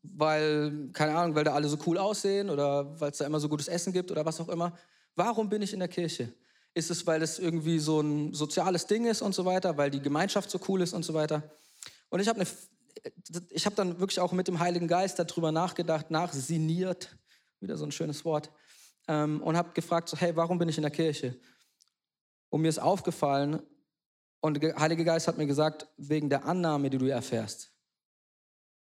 weil, 0.04 0.90
keine 0.92 1.16
Ahnung, 1.16 1.34
weil 1.34 1.42
da 1.42 1.54
alle 1.54 1.68
so 1.68 1.78
cool 1.86 1.98
aussehen 1.98 2.48
oder 2.48 3.00
weil 3.00 3.10
es 3.10 3.18
da 3.18 3.26
immer 3.26 3.40
so 3.40 3.48
gutes 3.48 3.66
Essen 3.66 3.92
gibt 3.92 4.12
oder 4.12 4.24
was 4.24 4.38
auch 4.38 4.48
immer? 4.48 4.78
Warum 5.16 5.48
bin 5.48 5.62
ich 5.62 5.72
in 5.72 5.80
der 5.80 5.88
Kirche? 5.88 6.32
Ist 6.74 6.90
es, 6.90 7.06
weil 7.06 7.22
es 7.22 7.38
irgendwie 7.38 7.78
so 7.78 8.00
ein 8.00 8.32
soziales 8.32 8.86
Ding 8.86 9.06
ist 9.06 9.22
und 9.22 9.34
so 9.34 9.44
weiter, 9.44 9.76
weil 9.76 9.90
die 9.90 10.00
Gemeinschaft 10.00 10.50
so 10.50 10.58
cool 10.68 10.80
ist 10.80 10.94
und 10.94 11.04
so 11.04 11.12
weiter? 11.12 11.42
Und 12.08 12.20
ich 12.20 12.28
habe 12.28 12.40
eine 12.40 13.76
dann 13.76 14.00
wirklich 14.00 14.20
auch 14.20 14.32
mit 14.32 14.48
dem 14.48 14.58
Heiligen 14.58 14.88
Geist 14.88 15.18
darüber 15.18 15.52
nachgedacht, 15.52 16.10
nachsiniert, 16.10 17.16
wieder 17.60 17.76
so 17.76 17.84
ein 17.84 17.92
schönes 17.92 18.24
Wort, 18.24 18.50
ähm, 19.08 19.42
und 19.42 19.56
habe 19.56 19.72
gefragt, 19.72 20.08
so, 20.08 20.16
hey, 20.16 20.34
warum 20.36 20.58
bin 20.58 20.68
ich 20.68 20.78
in 20.78 20.82
der 20.82 20.90
Kirche? 20.90 21.38
Und 22.48 22.62
mir 22.62 22.68
ist 22.68 22.78
aufgefallen, 22.78 23.62
und 24.40 24.60
der 24.60 24.74
Heilige 24.76 25.04
Geist 25.04 25.28
hat 25.28 25.38
mir 25.38 25.46
gesagt, 25.46 25.86
wegen 25.96 26.28
der 26.28 26.44
Annahme, 26.44 26.90
die 26.90 26.98
du 26.98 27.06
erfährst 27.06 27.70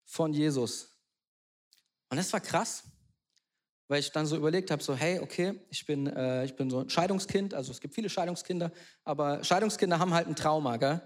von 0.07 0.33
Jesus. 0.33 0.89
Und 2.09 2.17
das 2.17 2.33
war 2.33 2.41
krass, 2.41 2.85
weil 3.89 4.01
ich 4.01 4.13
dann 4.13 4.27
so 4.27 4.37
überlegt 4.37 4.71
habe, 4.71 4.83
so 4.83 4.95
hey, 4.95 5.21
okay, 5.21 5.61
ich 5.71 5.87
bin, 5.87 6.07
äh, 6.07 6.45
ich 6.45 6.57
bin 6.57 6.71
so 6.71 6.81
ein 6.81 6.91
Scheidungskind, 6.91 7.55
also 7.55 7.73
es 7.73 7.81
gibt 7.81 7.95
viele 7.95 8.09
Scheidungskinder, 8.09 8.73
aber 9.05 9.43
Scheidungskinder 9.45 9.99
haben 9.99 10.15
halt 10.15 10.27
ein 10.27 10.37
Trauma, 10.37 10.77
gell? 10.77 11.01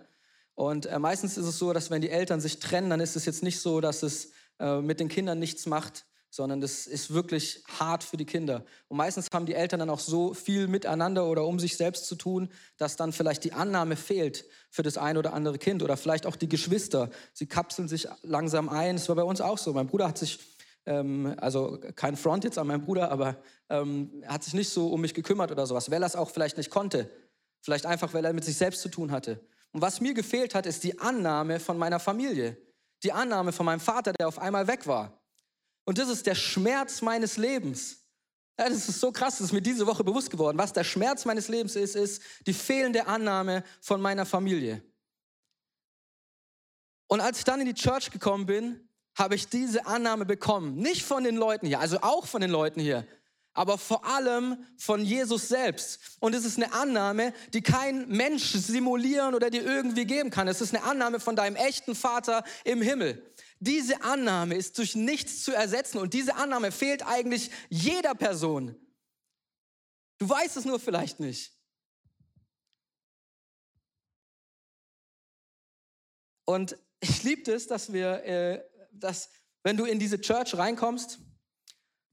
Und 0.55 0.87
äh, 0.87 0.99
meistens 0.99 1.39
ist 1.39 1.47
es 1.47 1.59
so, 1.59 1.73
dass 1.73 1.91
wenn 1.91 2.03
die 2.03 2.11
Eltern 2.11 2.41
sich 2.41 2.59
trennen, 2.59 2.91
dann 2.91 2.99
ist 2.99 3.15
es 3.15 3.25
jetzt 3.25 3.45
nicht 3.45 3.61
so, 3.61 3.81
dass 3.81 4.03
es 4.03 4.33
äh, 4.59 4.81
mit 4.81 4.99
den 4.99 5.09
Kindern 5.09 5.39
nichts 5.39 5.67
macht, 5.67 6.05
sondern 6.31 6.61
das 6.61 6.87
ist 6.87 7.13
wirklich 7.13 7.63
hart 7.79 8.05
für 8.05 8.17
die 8.17 8.25
Kinder. 8.25 8.65
Und 8.89 8.97
meistens 8.97 9.29
haben 9.33 9.47
die 9.47 9.55
Eltern 9.55 9.81
dann 9.81 9.91
auch 9.91 10.01
so 10.01 10.35
viel 10.35 10.69
miteinander 10.69 11.27
oder 11.27 11.45
um 11.45 11.59
sich 11.59 11.77
selbst 11.77 12.07
zu 12.07 12.17
tun, 12.17 12.49
dass 12.77 12.97
dann 12.97 13.13
vielleicht 13.13 13.45
die 13.45 13.53
Annahme 13.53 13.97
fehlt 13.97 14.45
für 14.69 14.83
das 14.83 14.99
eine 14.99 15.19
oder 15.19 15.33
andere 15.33 15.59
Kind 15.59 15.83
oder 15.83 15.97
vielleicht 15.97 16.27
auch 16.27 16.37
die 16.37 16.49
Geschwister. 16.49 17.11
Sie 17.33 17.47
kapseln 17.47 17.89
sich 17.89 18.09
langsam 18.23 18.69
ein. 18.69 18.97
Das 18.97 19.09
war 19.09 19.17
bei 19.17 19.23
uns 19.23 19.41
auch 19.41 19.59
so. 19.59 19.73
Mein 19.73 19.87
Bruder 19.87 20.09
hat 20.09 20.19
sich, 20.19 20.39
ähm, 20.89 21.35
also 21.37 21.79
kein 21.95 22.17
Front 22.17 22.45
jetzt 22.45 22.59
an 22.59 22.67
meinen 22.67 22.85
Bruder, 22.85 23.11
aber 23.11 23.37
ähm, 23.69 24.25
hat 24.27 24.43
sich 24.43 24.55
nicht 24.55 24.71
so 24.71 24.89
um 24.89 25.01
mich 25.01 25.15
gekümmert 25.15 25.53
oder 25.53 25.67
sowas, 25.67 25.91
weil 25.91 26.03
er 26.03 26.07
es 26.07 26.17
auch 26.17 26.31
vielleicht 26.31 26.57
nicht 26.57 26.71
konnte. 26.71 27.11
Vielleicht 27.61 27.87
einfach, 27.87 28.15
weil 28.15 28.25
er 28.25 28.33
mit 28.33 28.45
sich 28.45 28.57
selbst 28.57 28.81
zu 28.81 28.89
tun 28.89 29.13
hatte. 29.13 29.41
Und 29.73 29.83
was 29.83 30.01
mir 30.01 30.15
gefehlt 30.15 30.55
hat, 30.55 30.65
ist 30.65 30.83
die 30.85 30.99
Annahme 30.99 31.61
von 31.61 31.77
meiner 31.77 32.01
Familie. 32.01 32.57
Die 33.03 33.13
Annahme 33.13 33.53
von 33.53 33.67
meinem 33.67 33.81
Vater, 33.81 34.13
der 34.13 34.29
auf 34.29 34.39
einmal 34.39 34.67
weg 34.67 34.87
war. 34.87 35.21
Und 35.85 35.99
das 35.99 36.09
ist 36.09 36.27
der 36.27 36.35
Schmerz 36.35 37.03
meines 37.03 37.37
Lebens. 37.37 37.99
Ja, 38.59 38.69
das 38.69 38.89
ist 38.89 39.01
so 39.01 39.13
krass, 39.13 39.39
das 39.39 39.47
ist 39.47 39.53
mir 39.53 39.63
diese 39.63 39.87
Woche 39.87 40.03
bewusst 40.03 40.31
geworden. 40.31 40.59
Was 40.59 40.73
der 40.73 40.85
Schmerz 40.85 41.25
meines 41.25 41.49
Lebens 41.49 41.77
ist, 41.77 41.95
ist 41.95 42.23
die 42.47 42.55
fehlende 42.55 43.07
Annahme 43.07 43.63
von 43.81 44.01
meiner 44.01 44.27
Familie. 44.27 44.83
Und 47.07 47.21
als 47.21 47.39
ich 47.39 47.45
dann 47.45 47.61
in 47.61 47.67
die 47.67 47.75
Church 47.75 48.11
gekommen 48.11 48.47
bin, 48.47 48.88
habe 49.19 49.35
ich 49.35 49.49
diese 49.49 49.87
Annahme 49.87 50.25
bekommen. 50.25 50.77
Nicht 50.77 51.03
von 51.03 51.25
den 51.25 51.37
Leuten 51.37 51.67
hier, 51.67 51.81
also 51.81 51.99
auch 52.03 52.27
von 52.27 52.41
den 52.41 52.51
Leuten 52.51 52.81
hier, 52.81 53.07
aber 53.53 53.77
vor 53.77 54.07
allem 54.07 54.65
von 54.77 55.05
Jesus 55.05 55.49
selbst. 55.49 55.99
Und 56.21 56.35
es 56.35 56.45
ist 56.45 56.57
eine 56.57 56.73
Annahme, 56.73 57.35
die 57.53 57.61
kein 57.61 58.09
Mensch 58.09 58.53
simulieren 58.53 59.35
oder 59.35 59.51
dir 59.51 59.65
irgendwie 59.65 60.05
geben 60.05 60.31
kann. 60.31 60.47
Es 60.47 60.61
ist 60.61 60.75
eine 60.75 60.85
Annahme 60.85 61.19
von 61.19 61.35
deinem 61.35 61.57
echten 61.57 61.97
Vater 61.97 62.45
im 62.65 62.81
Himmel. 62.81 63.29
Diese 63.59 64.03
Annahme 64.03 64.55
ist 64.55 64.79
durch 64.79 64.95
nichts 64.95 65.43
zu 65.43 65.53
ersetzen 65.53 65.99
und 65.99 66.15
diese 66.15 66.37
Annahme 66.37 66.71
fehlt 66.71 67.05
eigentlich 67.05 67.51
jeder 67.69 68.15
Person. 68.15 68.77
Du 70.19 70.29
weißt 70.29 70.57
es 70.57 70.65
nur 70.65 70.79
vielleicht 70.79 71.19
nicht. 71.19 71.53
Und 76.45 76.79
ich 77.01 77.23
liebe 77.25 77.53
es, 77.53 77.67
dass 77.67 77.93
wir, 77.93 78.25
äh, 78.25 78.65
dass 79.01 79.31
wenn 79.63 79.77
du 79.77 79.85
in 79.85 79.99
diese 79.99 80.21
Church 80.21 80.57
reinkommst, 80.57 81.19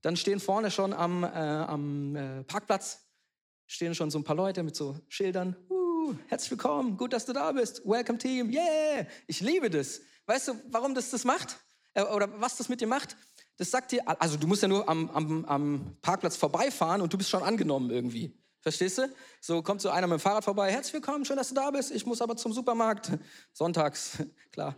dann 0.01 0.15
stehen 0.17 0.39
vorne 0.39 0.71
schon 0.71 0.93
am, 0.93 1.23
äh, 1.23 1.27
am 1.27 2.15
äh, 2.15 2.43
Parkplatz, 2.43 2.99
stehen 3.65 3.95
schon 3.95 4.11
so 4.11 4.19
ein 4.19 4.23
paar 4.23 4.35
Leute 4.35 4.63
mit 4.63 4.75
so 4.75 4.99
Schildern. 5.07 5.55
Uh, 5.69 6.13
herzlich 6.27 6.51
willkommen, 6.51 6.97
gut, 6.97 7.13
dass 7.13 7.25
du 7.25 7.33
da 7.33 7.51
bist. 7.51 7.85
Welcome 7.85 8.19
Team, 8.19 8.51
yeah. 8.51 9.07
Ich 9.27 9.41
liebe 9.41 9.69
das. 9.69 10.01
Weißt 10.25 10.47
du, 10.47 10.53
warum 10.69 10.93
das 10.93 11.09
das 11.09 11.23
macht? 11.23 11.57
Äh, 11.93 12.03
oder 12.03 12.29
was 12.39 12.57
das 12.57 12.69
mit 12.69 12.81
dir 12.81 12.87
macht? 12.87 13.15
Das 13.57 13.71
sagt 13.71 13.91
dir, 13.91 14.03
also 14.21 14.37
du 14.37 14.47
musst 14.47 14.61
ja 14.61 14.67
nur 14.67 14.87
am, 14.87 15.09
am, 15.11 15.45
am 15.45 15.97
Parkplatz 16.01 16.35
vorbeifahren 16.35 17.01
und 17.01 17.13
du 17.13 17.17
bist 17.17 17.29
schon 17.29 17.41
angenommen 17.41 17.89
irgendwie. 17.89 18.37
Verstehst 18.59 18.97
du? 18.97 19.13
So 19.39 19.61
kommt 19.61 19.79
so 19.81 19.89
einer 19.89 20.07
mit 20.07 20.19
dem 20.19 20.21
Fahrrad 20.21 20.43
vorbei. 20.43 20.71
Herzlich 20.71 20.95
willkommen, 20.95 21.23
schön, 21.23 21.37
dass 21.37 21.49
du 21.49 21.55
da 21.55 21.71
bist. 21.71 21.91
Ich 21.91 22.05
muss 22.05 22.21
aber 22.21 22.35
zum 22.35 22.51
Supermarkt. 22.51 23.11
Sonntags, 23.53 24.17
klar. 24.51 24.75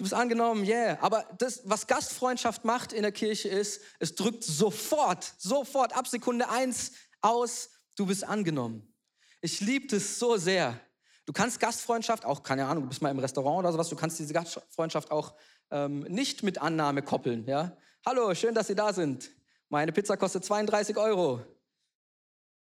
Du 0.00 0.04
bist 0.04 0.14
angenommen, 0.14 0.64
yeah. 0.64 0.96
Aber 1.02 1.26
das, 1.36 1.60
was 1.66 1.86
Gastfreundschaft 1.86 2.64
macht 2.64 2.94
in 2.94 3.02
der 3.02 3.12
Kirche 3.12 3.50
ist, 3.50 3.82
es 3.98 4.14
drückt 4.14 4.42
sofort, 4.42 5.34
sofort 5.36 5.94
ab 5.94 6.06
Sekunde 6.06 6.48
eins 6.48 6.92
aus, 7.20 7.68
du 7.96 8.06
bist 8.06 8.24
angenommen. 8.24 8.94
Ich 9.42 9.60
liebe 9.60 9.88
das 9.88 10.18
so 10.18 10.38
sehr. 10.38 10.80
Du 11.26 11.34
kannst 11.34 11.60
Gastfreundschaft, 11.60 12.24
auch 12.24 12.42
keine 12.42 12.64
Ahnung, 12.64 12.84
du 12.84 12.88
bist 12.88 13.02
mal 13.02 13.10
im 13.10 13.18
Restaurant 13.18 13.58
oder 13.58 13.72
sowas, 13.72 13.90
du 13.90 13.96
kannst 13.96 14.18
diese 14.18 14.32
Gastfreundschaft 14.32 15.10
auch 15.10 15.34
ähm, 15.70 16.00
nicht 16.08 16.42
mit 16.42 16.62
Annahme 16.62 17.02
koppeln. 17.02 17.46
Ja? 17.46 17.76
Hallo, 18.06 18.34
schön, 18.34 18.54
dass 18.54 18.68
Sie 18.68 18.74
da 18.74 18.94
sind. 18.94 19.30
Meine 19.68 19.92
Pizza 19.92 20.16
kostet 20.16 20.46
32 20.46 20.96
Euro. 20.96 21.42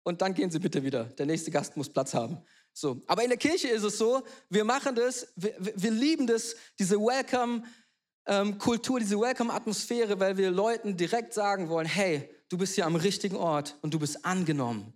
und 0.05 0.23
dann 0.23 0.33
gehen 0.33 0.53
sie 0.53 0.61
bitte 0.61 0.85
wieder. 0.85 1.07
Der 1.07 1.27
nächste 1.27 1.51
Gast 1.51 1.77
muss 1.77 1.89
Platz 1.89 2.15
haben. 2.15 2.41
So. 2.79 3.01
Aber 3.07 3.23
in 3.23 3.31
der 3.31 3.39
Kirche 3.39 3.69
ist 3.69 3.85
es 3.85 3.97
so, 3.97 4.23
wir 4.51 4.63
machen 4.63 4.95
das, 4.95 5.29
wir, 5.35 5.57
wir 5.59 5.91
lieben 5.91 6.27
das, 6.27 6.55
diese 6.79 6.99
Welcome-Kultur, 6.99 9.01
diese 9.01 9.19
Welcome-Atmosphäre, 9.19 10.21
weil 10.21 10.37
wir 10.37 10.51
Leuten 10.51 10.95
direkt 10.95 11.33
sagen 11.33 11.71
wollen, 11.71 11.87
hey, 11.87 12.29
du 12.51 12.59
bist 12.59 12.75
hier 12.75 12.85
am 12.85 12.97
richtigen 12.97 13.37
Ort 13.37 13.79
und 13.81 13.95
du 13.95 13.99
bist 13.99 14.27
angenommen. 14.27 14.93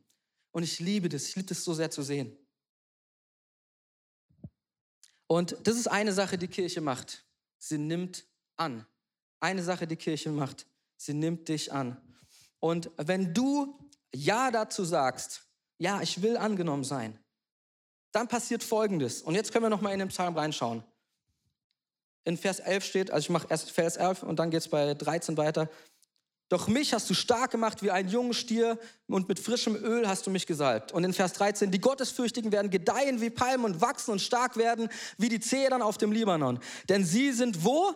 Und 0.50 0.62
ich 0.62 0.78
liebe 0.78 1.08
das, 1.08 1.28
ich 1.28 1.36
liebe 1.36 1.48
das 1.48 1.64
so 1.64 1.72
sehr 1.72 1.90
zu 1.90 2.02
sehen. 2.02 2.36
Und 5.26 5.56
das 5.62 5.76
ist 5.76 5.86
eine 5.86 6.12
Sache, 6.12 6.36
die 6.36 6.48
Kirche 6.48 6.82
macht. 6.82 7.24
Sie 7.56 7.78
nimmt 7.78 8.26
an. 8.58 8.84
Eine 9.40 9.62
Sache, 9.62 9.86
die 9.86 9.96
Kirche 9.96 10.30
macht. 10.30 10.66
Sie 10.98 11.14
nimmt 11.14 11.48
dich 11.48 11.72
an. 11.72 11.96
Und 12.58 12.90
wenn 12.98 13.32
du 13.32 13.88
Ja 14.14 14.50
dazu 14.50 14.84
sagst, 14.84 15.46
ja, 15.78 16.02
ich 16.02 16.20
will 16.20 16.36
angenommen 16.36 16.84
sein, 16.84 17.18
dann 18.12 18.28
passiert 18.28 18.62
Folgendes. 18.62 19.22
Und 19.22 19.34
jetzt 19.34 19.52
können 19.52 19.64
wir 19.64 19.70
nochmal 19.70 19.92
in 19.92 19.98
den 19.98 20.08
Psalm 20.08 20.36
reinschauen. 20.36 20.82
In 22.24 22.36
Vers 22.36 22.60
11 22.60 22.84
steht, 22.84 23.10
also 23.10 23.24
ich 23.24 23.30
mache 23.30 23.46
erst 23.48 23.70
Vers 23.70 23.96
11 23.96 24.22
und 24.22 24.38
dann 24.38 24.50
geht 24.50 24.60
es 24.60 24.68
bei 24.68 24.94
13 24.94 25.36
weiter. 25.36 25.68
Doch 26.50 26.66
mich 26.66 26.92
hast 26.92 27.08
du 27.08 27.14
stark 27.14 27.52
gemacht 27.52 27.80
wie 27.80 27.92
einen 27.92 28.08
jungen 28.08 28.34
Stier 28.34 28.76
und 29.06 29.28
mit 29.28 29.38
frischem 29.38 29.76
Öl 29.76 30.08
hast 30.08 30.26
du 30.26 30.30
mich 30.30 30.48
gesalbt. 30.48 30.90
Und 30.90 31.04
in 31.04 31.12
Vers 31.12 31.32
13, 31.34 31.70
die 31.70 31.80
Gottesfürchtigen 31.80 32.50
werden 32.50 32.72
gedeihen 32.72 33.20
wie 33.20 33.30
Palmen 33.30 33.64
und 33.64 33.80
wachsen 33.80 34.10
und 34.10 34.20
stark 34.20 34.56
werden 34.56 34.88
wie 35.16 35.28
die 35.28 35.38
Zedern 35.38 35.80
auf 35.80 35.96
dem 35.96 36.10
Libanon. 36.10 36.58
Denn 36.88 37.04
sie 37.04 37.32
sind 37.32 37.64
wo? 37.64 37.94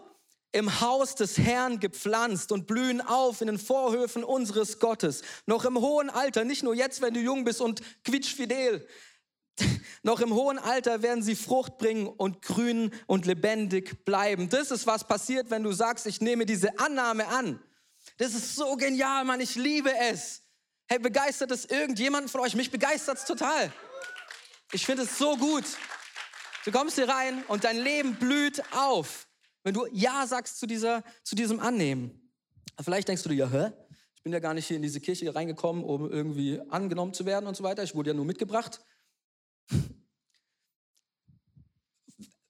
Im 0.53 0.81
Haus 0.81 1.16
des 1.16 1.37
Herrn 1.37 1.81
gepflanzt 1.81 2.53
und 2.53 2.68
blühen 2.68 3.00
auf 3.00 3.40
in 3.40 3.48
den 3.48 3.59
Vorhöfen 3.59 4.22
unseres 4.22 4.79
Gottes. 4.79 5.22
Noch 5.46 5.64
im 5.64 5.77
hohen 5.77 6.09
Alter, 6.09 6.44
nicht 6.44 6.62
nur 6.62 6.77
jetzt, 6.77 7.03
wenn 7.03 7.12
du 7.12 7.18
jung 7.18 7.42
bist 7.42 7.61
und 7.61 7.83
quietschfidel, 8.05 8.87
noch 10.02 10.20
im 10.20 10.34
hohen 10.34 10.58
Alter 10.58 11.02
werden 11.02 11.22
sie 11.22 11.36
Frucht 11.36 11.78
bringen 11.78 12.06
und 12.06 12.42
grün 12.42 12.92
und 13.06 13.26
lebendig 13.26 14.04
bleiben. 14.04 14.48
Das 14.48 14.70
ist, 14.70 14.86
was 14.86 15.06
passiert, 15.06 15.50
wenn 15.50 15.62
du 15.62 15.72
sagst, 15.72 16.06
ich 16.06 16.20
nehme 16.20 16.46
diese 16.46 16.78
Annahme 16.78 17.26
an. 17.28 17.62
Das 18.18 18.34
ist 18.34 18.54
so 18.54 18.76
genial, 18.76 19.24
Mann. 19.24 19.40
Ich 19.40 19.54
liebe 19.54 19.90
es. 20.10 20.42
Hey, 20.86 20.98
begeistert 20.98 21.50
es 21.50 21.64
irgendjemanden 21.64 22.28
von 22.28 22.40
euch? 22.40 22.54
Mich 22.54 22.70
begeistert 22.70 23.18
es 23.18 23.24
total. 23.24 23.72
Ich 24.72 24.84
finde 24.84 25.04
es 25.04 25.18
so 25.18 25.36
gut. 25.36 25.64
Du 26.64 26.72
kommst 26.72 26.96
hier 26.96 27.08
rein 27.08 27.42
und 27.48 27.64
dein 27.64 27.78
Leben 27.78 28.16
blüht 28.16 28.62
auf, 28.72 29.28
wenn 29.62 29.74
du 29.74 29.86
Ja 29.92 30.26
sagst 30.26 30.58
zu, 30.58 30.66
dieser, 30.66 31.02
zu 31.22 31.34
diesem 31.34 31.60
Annehmen. 31.60 32.32
Vielleicht 32.82 33.08
denkst 33.08 33.22
du 33.22 33.28
dir, 33.28 33.34
ja, 33.34 33.48
hä? 33.48 33.72
Ich 34.14 34.22
bin 34.22 34.32
ja 34.32 34.40
gar 34.40 34.54
nicht 34.54 34.66
hier 34.66 34.76
in 34.76 34.82
diese 34.82 35.00
Kirche 35.00 35.34
reingekommen, 35.34 35.84
um 35.84 36.10
irgendwie 36.10 36.60
angenommen 36.70 37.12
zu 37.12 37.26
werden 37.26 37.46
und 37.46 37.56
so 37.56 37.64
weiter. 37.64 37.82
Ich 37.82 37.94
wurde 37.94 38.10
ja 38.10 38.14
nur 38.14 38.24
mitgebracht. 38.24 38.80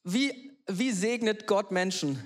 Wie, 0.02 0.52
wie 0.66 0.92
segnet 0.92 1.46
Gott 1.46 1.70
Menschen 1.70 2.22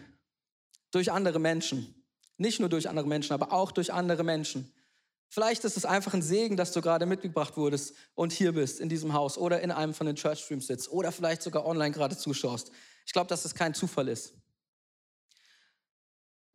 durch 0.90 1.12
andere 1.12 1.38
Menschen? 1.38 1.94
Nicht 2.36 2.60
nur 2.60 2.68
durch 2.68 2.88
andere 2.88 3.06
Menschen, 3.06 3.32
aber 3.32 3.52
auch 3.52 3.72
durch 3.72 3.92
andere 3.92 4.24
Menschen. 4.24 4.72
Vielleicht 5.30 5.64
ist 5.64 5.76
es 5.76 5.84
einfach 5.84 6.14
ein 6.14 6.22
Segen, 6.22 6.56
dass 6.56 6.72
du 6.72 6.80
gerade 6.80 7.04
mitgebracht 7.04 7.56
wurdest 7.56 7.94
und 8.14 8.32
hier 8.32 8.52
bist 8.52 8.80
in 8.80 8.88
diesem 8.88 9.12
Haus 9.12 9.36
oder 9.36 9.60
in 9.60 9.70
einem 9.70 9.92
von 9.92 10.06
den 10.06 10.16
Church 10.16 10.40
Streams 10.40 10.66
sitzt 10.66 10.90
oder 10.90 11.12
vielleicht 11.12 11.42
sogar 11.42 11.66
online 11.66 11.92
gerade 11.92 12.16
zuschaust. 12.16 12.70
Ich 13.04 13.12
glaube, 13.12 13.28
dass 13.28 13.44
es 13.44 13.54
kein 13.54 13.74
Zufall 13.74 14.08
ist. 14.08 14.34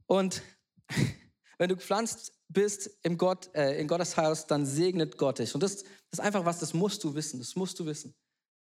Und 0.08 0.42
wenn 1.58 1.70
du 1.70 1.76
gepflanzt 1.76 2.34
bist 2.50 2.90
im 3.04 3.18
Gott, 3.18 3.50
äh, 3.54 3.80
in 3.80 3.88
Gottes 3.88 4.18
Haus, 4.18 4.48
dann 4.48 4.66
segnet 4.66 5.18
Gott 5.18 5.40
dich. 5.40 5.54
Und 5.54 5.62
das, 5.62 5.78
das, 5.78 5.86
ist 6.14 6.20
einfach 6.20 6.46
was, 6.46 6.60
das 6.60 6.74
musst 6.74 7.04
du 7.04 7.14
wissen. 7.14 7.40
Das 7.40 7.56
musst 7.56 7.80
du 7.80 7.86
wissen. 7.86 8.16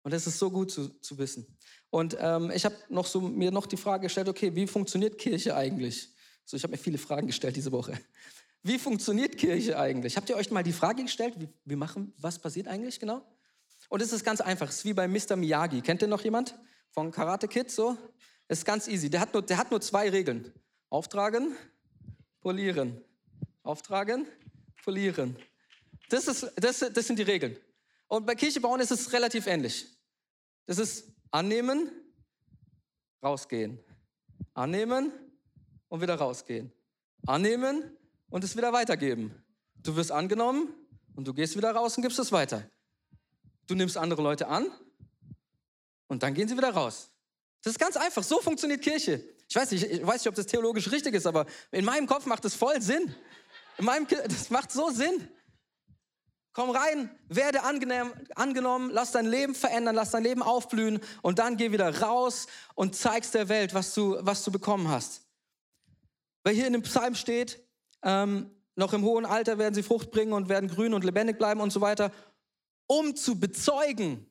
Und 0.08 0.14
das 0.14 0.26
ist 0.26 0.40
so 0.40 0.50
gut 0.50 0.72
zu, 0.72 0.88
zu 1.02 1.18
wissen. 1.18 1.46
Und 1.90 2.16
ähm, 2.22 2.50
ich 2.52 2.64
habe 2.64 2.78
noch 2.88 3.06
so, 3.06 3.20
mir 3.20 3.52
noch 3.52 3.66
die 3.66 3.76
Frage 3.76 4.04
gestellt, 4.04 4.30
okay, 4.30 4.56
wie 4.56 4.66
funktioniert 4.66 5.18
Kirche 5.18 5.54
eigentlich? 5.54 6.16
So, 6.46 6.56
ich 6.56 6.64
habe 6.64 6.72
mir 6.72 6.78
viele 6.78 6.98
Fragen 6.98 7.28
gestellt 7.28 7.58
diese 7.58 7.74
Woche. 7.74 8.00
Wie 8.64 8.80
funktioniert 8.80 9.38
Kirche 9.38 9.78
eigentlich? 9.78 10.16
Habt 10.16 10.30
ihr 10.30 10.38
euch 10.38 10.50
mal 10.50 10.64
die 10.64 10.72
Frage 10.72 11.04
gestellt, 11.04 11.34
wie 11.40 11.50
wir 11.66 11.76
machen, 11.76 12.14
was 12.20 12.40
passiert 12.40 12.70
eigentlich 12.70 13.02
genau? 13.02 13.22
Und 13.90 14.02
es 14.02 14.14
ist 14.14 14.24
ganz 14.24 14.40
einfach. 14.40 14.70
Es 14.70 14.78
ist 14.78 14.86
wie 14.86 14.94
bei 14.94 15.10
Mr. 15.10 15.36
Miyagi. 15.36 15.82
Kennt 15.82 16.02
ihr 16.02 16.08
noch 16.08 16.24
jemand 16.24 16.58
von 16.92 17.12
Karate 17.12 17.50
Kid? 17.50 17.70
So, 17.70 17.98
es 18.48 18.60
ist 18.60 18.66
ganz 18.66 18.88
easy. 18.88 19.10
Der 19.10 19.20
hat 19.20 19.34
nur, 19.34 19.42
der 19.42 19.58
hat 19.58 19.72
nur 19.72 19.82
zwei 19.82 20.10
Regeln: 20.10 20.54
Auftragen, 20.90 21.54
polieren, 22.40 23.04
auftragen, 23.62 24.26
polieren. 24.86 25.36
Das, 26.08 26.30
ist, 26.30 26.50
das, 26.56 26.80
das 26.80 27.08
sind 27.08 27.20
die 27.20 27.24
Regeln. 27.24 27.58
Und 28.08 28.26
bei 28.26 28.36
Kirche 28.36 28.62
bauen 28.62 28.80
ist 28.80 28.92
es 28.92 29.12
relativ 29.12 29.48
ähnlich. 29.48 29.97
Das 30.68 30.78
ist 30.78 31.12
annehmen, 31.32 31.90
rausgehen, 33.24 33.80
annehmen, 34.54 35.12
und 35.90 36.02
wieder 36.02 36.16
rausgehen. 36.16 36.72
Annehmen 37.26 37.98
und 38.30 38.44
es 38.44 38.56
wieder 38.56 38.74
weitergeben. 38.74 39.44
Du 39.78 39.96
wirst 39.96 40.12
angenommen 40.12 40.74
und 41.16 41.28
du 41.28 41.34
gehst 41.34 41.56
wieder 41.56 41.72
raus 41.72 41.98
und 41.98 42.04
gibst 42.04 42.20
es 42.20 42.32
weiter. 42.32 42.70
Du 43.68 43.76
nimmst 43.76 43.98
andere 43.98 44.22
Leute 44.22 44.48
an 44.48 44.72
und 46.08 46.24
dann 46.24 46.34
gehen 46.34 46.48
sie 46.48 46.58
wieder 46.58 46.72
raus. 46.72 47.10
Das 47.64 47.72
ist 47.72 47.80
ganz 47.80 47.98
einfach. 47.98 48.24
So 48.24 48.40
funktioniert 48.40 48.82
Kirche. 48.82 49.24
Ich 49.50 49.56
weiß 49.56 49.72
nicht, 49.72 49.84
ich 49.86 50.06
weiß 50.06 50.22
nicht, 50.22 50.28
ob 50.28 50.36
das 50.36 50.46
theologisch 50.46 50.92
richtig 50.92 51.14
ist, 51.16 51.26
aber 51.26 51.46
in 51.72 51.86
meinem 51.86 52.08
Kopf 52.08 52.26
macht 52.26 52.46
das 52.46 52.54
voll 52.54 52.82
Sinn. 52.82 53.14
In 53.78 53.86
meinem, 53.86 54.08
das 54.08 54.50
macht 54.50 54.72
so 54.72 54.90
Sinn. 54.90 55.30
Komm 56.58 56.72
rein, 56.72 57.12
werde 57.30 57.62
angenommen, 57.62 58.90
lass 58.92 59.12
dein 59.12 59.28
Leben 59.28 59.54
verändern, 59.54 59.94
lass 59.94 60.10
dein 60.10 60.24
Leben 60.24 60.42
aufblühen 60.42 61.00
und 61.22 61.38
dann 61.38 61.56
geh 61.56 61.72
wieder 61.72 62.02
raus 62.02 62.48
und 62.74 62.96
zeigst 62.96 63.36
der 63.36 63.48
Welt, 63.48 63.76
was 63.76 63.94
du, 63.94 64.18
was 64.22 64.44
du 64.44 64.52
bekommen 64.52 64.88
hast. 64.88 65.22
Weil 66.42 66.56
hier 66.56 66.66
in 66.66 66.74
dem 66.74 66.82
Psalm 66.82 67.14
steht, 67.14 67.64
ähm, 68.02 68.50
noch 68.76 68.94
im 68.94 69.04
hohen 69.04 69.28
Alter 69.28 69.60
werden 69.60 69.76
sie 69.76 69.84
Frucht 69.84 70.10
bringen 70.10 70.34
und 70.34 70.50
werden 70.50 70.68
grün 70.68 70.96
und 70.96 71.04
lebendig 71.04 71.38
bleiben 71.38 71.62
und 71.62 71.72
so 71.72 71.80
weiter, 71.80 72.12
um 72.88 73.16
zu 73.16 73.40
bezeugen. 73.40 74.26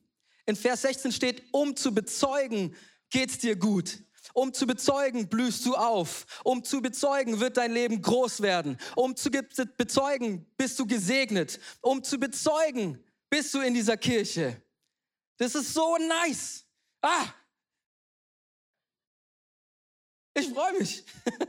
In 0.45 0.57
Vers 0.57 0.81
16 0.81 1.13
steht, 1.13 1.43
um 1.53 1.77
zu 1.77 1.93
bezeugen, 1.93 2.75
geht's 3.09 3.37
dir 3.37 3.55
gut. 3.55 3.99
Um 4.37 4.53
zu 4.53 4.67
bezeugen, 4.67 5.27
blühst 5.27 5.65
du 5.65 5.73
auf. 5.73 6.43
Um 6.43 6.63
zu 6.63 6.79
bezeugen, 6.79 7.39
wird 7.39 7.57
dein 7.57 7.71
Leben 7.71 7.99
groß 7.99 8.41
werden. 8.41 8.77
Um 8.95 9.15
zu 9.15 9.31
bezeugen, 9.31 10.45
bist 10.55 10.77
du 10.77 10.85
gesegnet. 10.85 11.59
Um 11.81 12.03
zu 12.03 12.19
bezeugen, 12.19 13.03
bist 13.31 13.51
du 13.55 13.61
in 13.61 13.73
dieser 13.73 13.97
Kirche. 13.97 14.61
Das 15.37 15.55
ist 15.55 15.73
so 15.73 15.97
nice. 15.97 16.63
Ah! 17.01 17.33
Ich 20.35 20.49
freue 20.49 20.77
mich. 20.77 21.03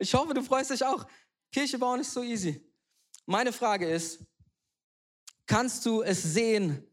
Ich 0.00 0.12
hoffe, 0.12 0.34
du 0.34 0.42
freust 0.42 0.72
dich 0.72 0.84
auch. 0.84 1.06
Kirche 1.52 1.78
bauen 1.78 2.00
ist 2.00 2.12
so 2.12 2.24
easy. 2.24 2.60
Meine 3.26 3.52
Frage 3.52 3.88
ist, 3.88 4.18
kannst 5.46 5.86
du 5.86 6.02
es 6.02 6.20
sehen, 6.20 6.84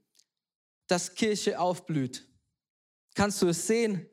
dass 0.86 1.16
Kirche 1.16 1.60
aufblüht? 1.60 2.30
Kannst 3.16 3.42
du 3.42 3.48
es 3.48 3.66
sehen 3.66 4.08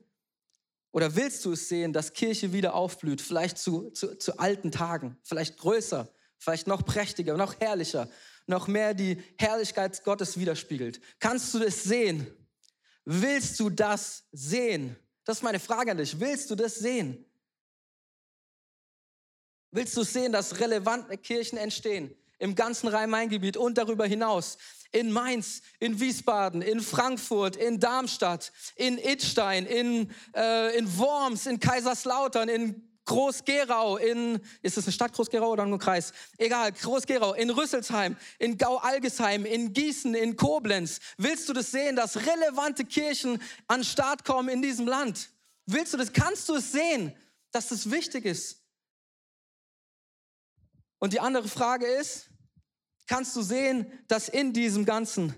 oder 0.93 1.15
willst 1.15 1.45
du 1.45 1.53
es 1.53 1.69
sehen, 1.69 1.93
dass 1.93 2.13
Kirche 2.13 2.53
wieder 2.53 2.75
aufblüht? 2.75 3.21
Vielleicht 3.21 3.59
zu, 3.59 3.91
zu, 3.91 4.17
zu 4.17 4.39
alten 4.39 4.71
Tagen, 4.71 5.19
vielleicht 5.23 5.59
größer, 5.59 6.09
vielleicht 6.39 6.67
noch 6.67 6.85
prächtiger, 6.85 7.37
noch 7.37 7.61
herrlicher, 7.61 8.09
noch 8.47 8.67
mehr 8.67 8.95
die 8.95 9.23
Herrlichkeit 9.39 10.03
Gottes 10.05 10.39
widerspiegelt. 10.39 11.01
Kannst 11.19 11.53
du 11.55 11.63
es 11.63 11.85
sehen? 11.85 12.27
Willst 13.05 13.61
du 13.61 13.71
das 13.71 14.25
sehen? 14.33 14.97
Das 15.25 15.39
ist 15.39 15.43
meine 15.43 15.61
Frage 15.61 15.91
an 15.91 15.99
dich. 15.99 16.19
Willst 16.19 16.51
du 16.51 16.55
das 16.55 16.77
sehen? 16.77 17.25
Willst 19.71 19.97
du 19.97 20.03
sehen, 20.03 20.33
dass 20.33 20.59
relevante 20.61 21.19
Kirchen 21.19 21.59
entstehen 21.59 22.15
im 22.39 22.55
ganzen 22.55 22.89
Rhein-Main-Gebiet 22.89 23.59
und 23.59 23.77
darüber 23.77 24.07
hinaus? 24.07 24.57
In 24.91 25.13
Mainz, 25.13 25.61
in 25.81 26.01
Wiesbaden, 26.01 26.63
in 26.63 26.81
Frankfurt, 26.81 27.57
in 27.57 27.79
Darmstadt, 27.79 28.53
in 28.75 28.97
Idstein, 28.97 29.67
in, 29.67 30.11
äh, 30.35 30.77
in 30.77 30.99
Worms, 30.99 31.47
in 31.47 31.61
Kaiserslautern, 31.61 32.49
in 32.49 32.89
Groß-Gerau, 33.09 33.97
in, 33.97 34.39
ist 34.61 34.77
es 34.77 34.85
eine 34.85 34.93
Stadt 34.93 35.15
Groß-Gerau 35.15 35.53
oder 35.53 35.65
nur 35.65 35.79
ein 35.79 35.81
Kreis? 35.81 36.13
Egal, 36.37 36.73
Groß-Gerau, 36.73 37.33
in 37.33 37.49
Rüsselsheim, 37.49 38.17
in 38.39 38.59
Gau-Algesheim, 38.59 39.47
in 39.47 39.73
Gießen, 39.73 40.15
in 40.15 40.37
Koblenz. 40.37 41.01
Willst 41.17 41.49
du 41.49 41.55
das 41.55 41.71
sehen, 41.71 41.97
dass 41.97 42.17
relevante 42.17 42.85
Kirchen 42.85 43.41
an 43.67 43.83
Start 43.83 44.25
kommen 44.27 44.51
in 44.51 44.61
diesem 44.61 44.87
Land? 44.87 45.31
Willst 45.65 45.95
du 45.95 45.97
das, 45.97 46.13
kannst 46.13 46.51
du 46.51 46.57
es 46.57 46.71
sehen, 46.71 47.17
dass 47.51 47.69
das 47.69 47.91
wichtig 47.91 48.27
ist? 48.27 48.63
Und 50.99 51.15
die 51.15 51.21
andere 51.21 51.49
Frage 51.49 51.87
ist, 51.87 52.29
kannst 53.09 53.35
du 53.35 53.43
sehen, 53.43 53.91
dass 54.07 54.29
in 54.29 54.53
diesem 54.53 54.85
Ganzen 54.85 55.35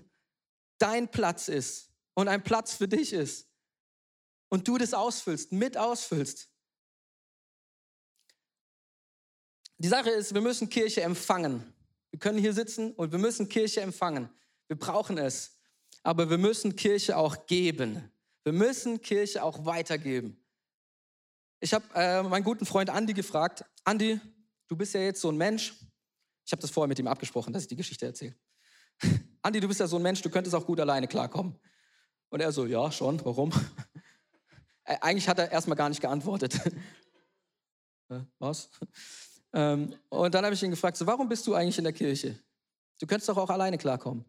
dein 0.77 1.09
Platz 1.09 1.47
ist 1.47 1.89
und 2.13 2.27
ein 2.27 2.43
Platz 2.43 2.75
für 2.75 2.87
dich 2.87 3.13
ist 3.13 3.47
und 4.49 4.67
du 4.67 4.77
das 4.77 4.93
ausfüllst, 4.93 5.51
mit 5.51 5.77
ausfüllst? 5.77 6.49
Die 9.79 9.87
Sache 9.87 10.11
ist, 10.11 10.35
wir 10.35 10.41
müssen 10.41 10.69
Kirche 10.69 11.01
empfangen. 11.01 11.73
Wir 12.11 12.19
können 12.19 12.37
hier 12.37 12.53
sitzen 12.53 12.91
und 12.91 13.11
wir 13.11 13.17
müssen 13.17 13.49
Kirche 13.49 13.81
empfangen. 13.81 14.29
Wir 14.67 14.77
brauchen 14.77 15.17
es. 15.17 15.57
Aber 16.03 16.29
wir 16.29 16.37
müssen 16.37 16.75
Kirche 16.75 17.17
auch 17.17 17.47
geben. 17.47 18.11
Wir 18.43 18.53
müssen 18.53 19.01
Kirche 19.01 19.43
auch 19.43 19.65
weitergeben. 19.65 20.37
Ich 21.59 21.73
habe 21.73 21.85
äh, 21.93 22.23
meinen 22.23 22.43
guten 22.43 22.65
Freund 22.65 22.89
Andi 22.89 23.13
gefragt, 23.13 23.63
Andi, 23.83 24.19
du 24.67 24.75
bist 24.75 24.93
ja 24.93 25.01
jetzt 25.01 25.21
so 25.21 25.29
ein 25.29 25.37
Mensch. 25.37 25.73
Ich 26.45 26.51
habe 26.51 26.61
das 26.61 26.71
vorher 26.71 26.87
mit 26.87 26.99
ihm 26.99 27.07
abgesprochen, 27.07 27.53
dass 27.53 27.63
ich 27.63 27.67
die 27.67 27.75
Geschichte 27.75 28.05
erzähle. 28.05 28.35
Andi, 29.41 29.59
du 29.59 29.67
bist 29.67 29.79
ja 29.79 29.87
so 29.87 29.97
ein 29.97 30.01
Mensch, 30.01 30.21
du 30.21 30.29
könntest 30.29 30.55
auch 30.55 30.65
gut 30.65 30.79
alleine 30.79 31.07
klarkommen. 31.07 31.57
Und 32.29 32.39
er 32.39 32.51
so, 32.51 32.65
ja, 32.65 32.91
schon, 32.91 33.23
warum? 33.25 33.51
Eigentlich 34.85 35.27
hat 35.27 35.39
er 35.39 35.51
erstmal 35.51 35.77
gar 35.77 35.89
nicht 35.89 36.01
geantwortet. 36.01 36.59
Was? 38.39 38.69
Ähm, 39.53 39.95
und 40.09 40.33
dann 40.33 40.43
habe 40.43 40.53
ich 40.53 40.63
ihn 40.63 40.71
gefragt, 40.71 40.97
so, 40.97 41.05
warum 41.05 41.29
bist 41.29 41.45
du 41.47 41.53
eigentlich 41.53 41.77
in 41.77 41.83
der 41.83 41.93
Kirche? 41.93 42.37
Du 42.99 43.07
könntest 43.07 43.29
doch 43.29 43.37
auch 43.37 43.49
alleine 43.49 43.77
klarkommen. 43.77 44.25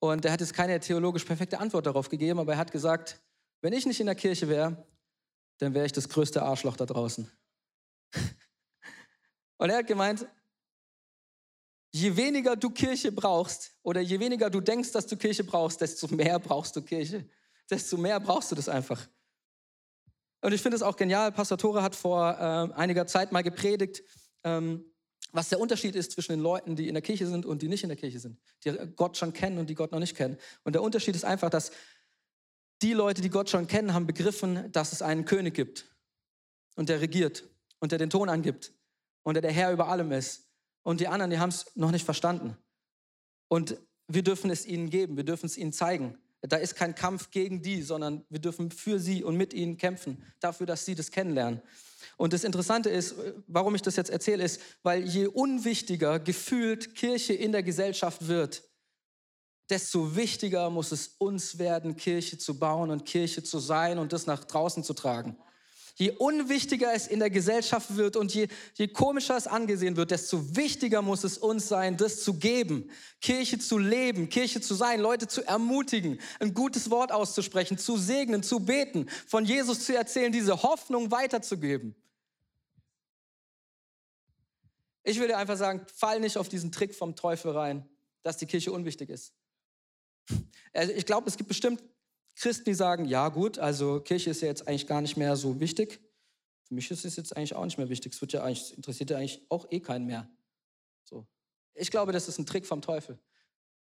Und 0.00 0.24
er 0.24 0.32
hat 0.32 0.40
jetzt 0.40 0.54
keine 0.54 0.80
theologisch 0.80 1.24
perfekte 1.24 1.60
Antwort 1.60 1.86
darauf 1.86 2.08
gegeben, 2.08 2.38
aber 2.38 2.52
er 2.52 2.58
hat 2.58 2.72
gesagt, 2.72 3.20
wenn 3.60 3.72
ich 3.72 3.86
nicht 3.86 4.00
in 4.00 4.06
der 4.06 4.14
Kirche 4.14 4.48
wäre, 4.48 4.86
dann 5.58 5.74
wäre 5.74 5.86
ich 5.86 5.92
das 5.92 6.08
größte 6.08 6.42
Arschloch 6.42 6.76
da 6.76 6.86
draußen. 6.86 7.30
Und 9.58 9.70
er 9.70 9.78
hat 9.78 9.86
gemeint, 9.86 10.26
je 11.92 12.16
weniger 12.16 12.56
du 12.56 12.70
Kirche 12.70 13.12
brauchst 13.12 13.72
oder 13.82 14.00
je 14.00 14.18
weniger 14.20 14.50
du 14.50 14.60
denkst, 14.60 14.92
dass 14.92 15.06
du 15.06 15.16
Kirche 15.16 15.44
brauchst, 15.44 15.80
desto 15.80 16.08
mehr 16.08 16.38
brauchst 16.38 16.76
du 16.76 16.82
Kirche. 16.82 17.28
Desto 17.68 17.96
mehr 17.96 18.18
brauchst 18.20 18.50
du 18.50 18.54
das 18.54 18.68
einfach. 18.68 19.08
Und 20.42 20.52
ich 20.52 20.62
finde 20.62 20.76
es 20.76 20.82
auch 20.82 20.96
genial. 20.96 21.32
Pastor 21.32 21.58
Tore 21.58 21.82
hat 21.82 21.94
vor 21.94 22.30
äh, 22.32 22.74
einiger 22.74 23.06
Zeit 23.06 23.30
mal 23.30 23.42
gepredigt, 23.42 24.02
ähm, 24.42 24.84
was 25.32 25.48
der 25.48 25.60
Unterschied 25.60 25.94
ist 25.94 26.12
zwischen 26.12 26.32
den 26.32 26.40
Leuten, 26.40 26.74
die 26.74 26.88
in 26.88 26.94
der 26.94 27.02
Kirche 27.02 27.26
sind 27.26 27.46
und 27.46 27.62
die 27.62 27.68
nicht 27.68 27.82
in 27.82 27.88
der 27.88 27.98
Kirche 27.98 28.18
sind, 28.18 28.40
die 28.64 28.72
Gott 28.96 29.16
schon 29.16 29.32
kennen 29.32 29.58
und 29.58 29.70
die 29.70 29.74
Gott 29.74 29.92
noch 29.92 30.00
nicht 30.00 30.16
kennen. 30.16 30.36
Und 30.64 30.74
der 30.74 30.82
Unterschied 30.82 31.14
ist 31.14 31.24
einfach, 31.24 31.50
dass 31.50 31.70
die 32.82 32.94
Leute, 32.94 33.20
die 33.20 33.28
Gott 33.28 33.50
schon 33.50 33.66
kennen, 33.66 33.94
haben 33.94 34.06
begriffen, 34.06 34.72
dass 34.72 34.92
es 34.92 35.02
einen 35.02 35.24
König 35.26 35.54
gibt 35.54 35.84
und 36.74 36.88
der 36.88 37.00
regiert 37.00 37.44
und 37.78 37.92
der 37.92 37.98
den 37.98 38.10
Ton 38.10 38.28
angibt 38.28 38.72
und 39.22 39.34
der 39.34 39.42
der 39.42 39.52
Herr 39.52 39.72
über 39.72 39.88
allem 39.88 40.10
ist. 40.12 40.49
Und 40.90 40.98
die 40.98 41.06
anderen, 41.06 41.30
die 41.30 41.38
haben 41.38 41.50
es 41.50 41.66
noch 41.76 41.92
nicht 41.92 42.04
verstanden. 42.04 42.56
Und 43.46 43.76
wir 44.08 44.24
dürfen 44.24 44.50
es 44.50 44.66
ihnen 44.66 44.90
geben, 44.90 45.16
wir 45.16 45.22
dürfen 45.22 45.46
es 45.46 45.56
ihnen 45.56 45.72
zeigen. 45.72 46.18
Da 46.40 46.56
ist 46.56 46.74
kein 46.74 46.96
Kampf 46.96 47.30
gegen 47.30 47.62
die, 47.62 47.82
sondern 47.82 48.24
wir 48.28 48.40
dürfen 48.40 48.72
für 48.72 48.98
sie 48.98 49.22
und 49.22 49.36
mit 49.36 49.54
ihnen 49.54 49.76
kämpfen, 49.76 50.20
dafür, 50.40 50.66
dass 50.66 50.84
sie 50.84 50.96
das 50.96 51.12
kennenlernen. 51.12 51.62
Und 52.16 52.32
das 52.32 52.42
Interessante 52.42 52.90
ist, 52.90 53.14
warum 53.46 53.76
ich 53.76 53.82
das 53.82 53.94
jetzt 53.94 54.10
erzähle, 54.10 54.42
ist, 54.42 54.60
weil 54.82 55.04
je 55.04 55.26
unwichtiger 55.26 56.18
gefühlt 56.18 56.96
Kirche 56.96 57.34
in 57.34 57.52
der 57.52 57.62
Gesellschaft 57.62 58.26
wird, 58.26 58.64
desto 59.68 60.16
wichtiger 60.16 60.70
muss 60.70 60.90
es 60.90 61.14
uns 61.18 61.60
werden, 61.60 61.94
Kirche 61.94 62.36
zu 62.36 62.58
bauen 62.58 62.90
und 62.90 63.06
Kirche 63.06 63.44
zu 63.44 63.60
sein 63.60 64.00
und 64.00 64.12
das 64.12 64.26
nach 64.26 64.42
draußen 64.42 64.82
zu 64.82 64.94
tragen. 64.94 65.36
Je 65.96 66.10
unwichtiger 66.12 66.92
es 66.92 67.06
in 67.06 67.18
der 67.18 67.30
Gesellschaft 67.30 67.96
wird 67.96 68.16
und 68.16 68.34
je, 68.34 68.48
je 68.74 68.88
komischer 68.88 69.36
es 69.36 69.46
angesehen 69.46 69.96
wird, 69.96 70.10
desto 70.10 70.56
wichtiger 70.56 71.02
muss 71.02 71.24
es 71.24 71.38
uns 71.38 71.68
sein, 71.68 71.96
das 71.96 72.22
zu 72.22 72.34
geben, 72.34 72.90
Kirche 73.20 73.58
zu 73.58 73.78
leben, 73.78 74.28
Kirche 74.28 74.60
zu 74.60 74.74
sein, 74.74 75.00
Leute 75.00 75.28
zu 75.28 75.42
ermutigen, 75.46 76.20
ein 76.38 76.54
gutes 76.54 76.90
Wort 76.90 77.12
auszusprechen, 77.12 77.78
zu 77.78 77.96
segnen, 77.96 78.42
zu 78.42 78.60
beten, 78.60 79.08
von 79.26 79.44
Jesus 79.44 79.84
zu 79.84 79.96
erzählen, 79.96 80.32
diese 80.32 80.62
Hoffnung 80.62 81.10
weiterzugeben. 81.10 81.94
Ich 85.02 85.18
würde 85.18 85.36
einfach 85.36 85.56
sagen, 85.56 85.86
fall 85.94 86.20
nicht 86.20 86.36
auf 86.36 86.48
diesen 86.48 86.72
Trick 86.72 86.94
vom 86.94 87.16
Teufel 87.16 87.52
rein, 87.52 87.88
dass 88.22 88.36
die 88.36 88.46
Kirche 88.46 88.72
unwichtig 88.72 89.10
ist. 89.10 89.32
Also 90.72 90.92
ich 90.92 91.06
glaube, 91.06 91.28
es 91.28 91.36
gibt 91.36 91.48
bestimmt 91.48 91.82
Christen, 92.40 92.64
die 92.64 92.74
sagen, 92.74 93.04
ja 93.04 93.28
gut, 93.28 93.58
also 93.58 94.00
Kirche 94.00 94.30
ist 94.30 94.40
ja 94.40 94.48
jetzt 94.48 94.66
eigentlich 94.66 94.86
gar 94.86 95.02
nicht 95.02 95.18
mehr 95.18 95.36
so 95.36 95.60
wichtig. 95.60 96.00
Für 96.62 96.72
mich 96.72 96.90
ist 96.90 97.04
es 97.04 97.16
jetzt 97.16 97.36
eigentlich 97.36 97.54
auch 97.54 97.66
nicht 97.66 97.76
mehr 97.76 97.90
wichtig. 97.90 98.14
Es 98.14 98.20
wird 98.22 98.32
ja 98.32 98.42
eigentlich, 98.42 98.74
interessiert 98.74 99.10
ja 99.10 99.18
eigentlich 99.18 99.44
auch 99.50 99.70
eh 99.70 99.80
keinen 99.80 100.06
mehr. 100.06 100.26
So. 101.04 101.26
Ich 101.74 101.90
glaube, 101.90 102.12
das 102.12 102.28
ist 102.28 102.38
ein 102.38 102.46
Trick 102.46 102.64
vom 102.64 102.80
Teufel. 102.80 103.18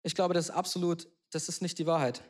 Ich 0.01 0.15
glaube, 0.15 0.33
das 0.33 0.45
ist 0.45 0.55
absolut, 0.55 1.07
das 1.29 1.49
ist 1.49 1.61
nicht 1.61 1.77
die 1.77 1.85
Wahrheit. 1.85 2.23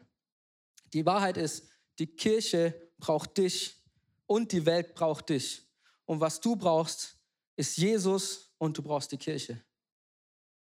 Die 0.91 1.05
Wahrheit 1.05 1.37
ist, 1.37 1.69
die 1.97 2.07
Kirche 2.07 2.75
braucht 2.97 3.37
dich 3.37 3.81
und 4.25 4.51
die 4.51 4.65
Welt 4.65 4.95
braucht 4.95 5.29
dich. 5.29 5.65
Und 6.05 6.19
was 6.19 6.41
du 6.41 6.57
brauchst, 6.57 7.17
ist 7.55 7.77
Jesus 7.77 8.51
und 8.57 8.77
du 8.77 8.81
brauchst 8.81 9.13
die 9.13 9.17
Kirche. 9.17 9.63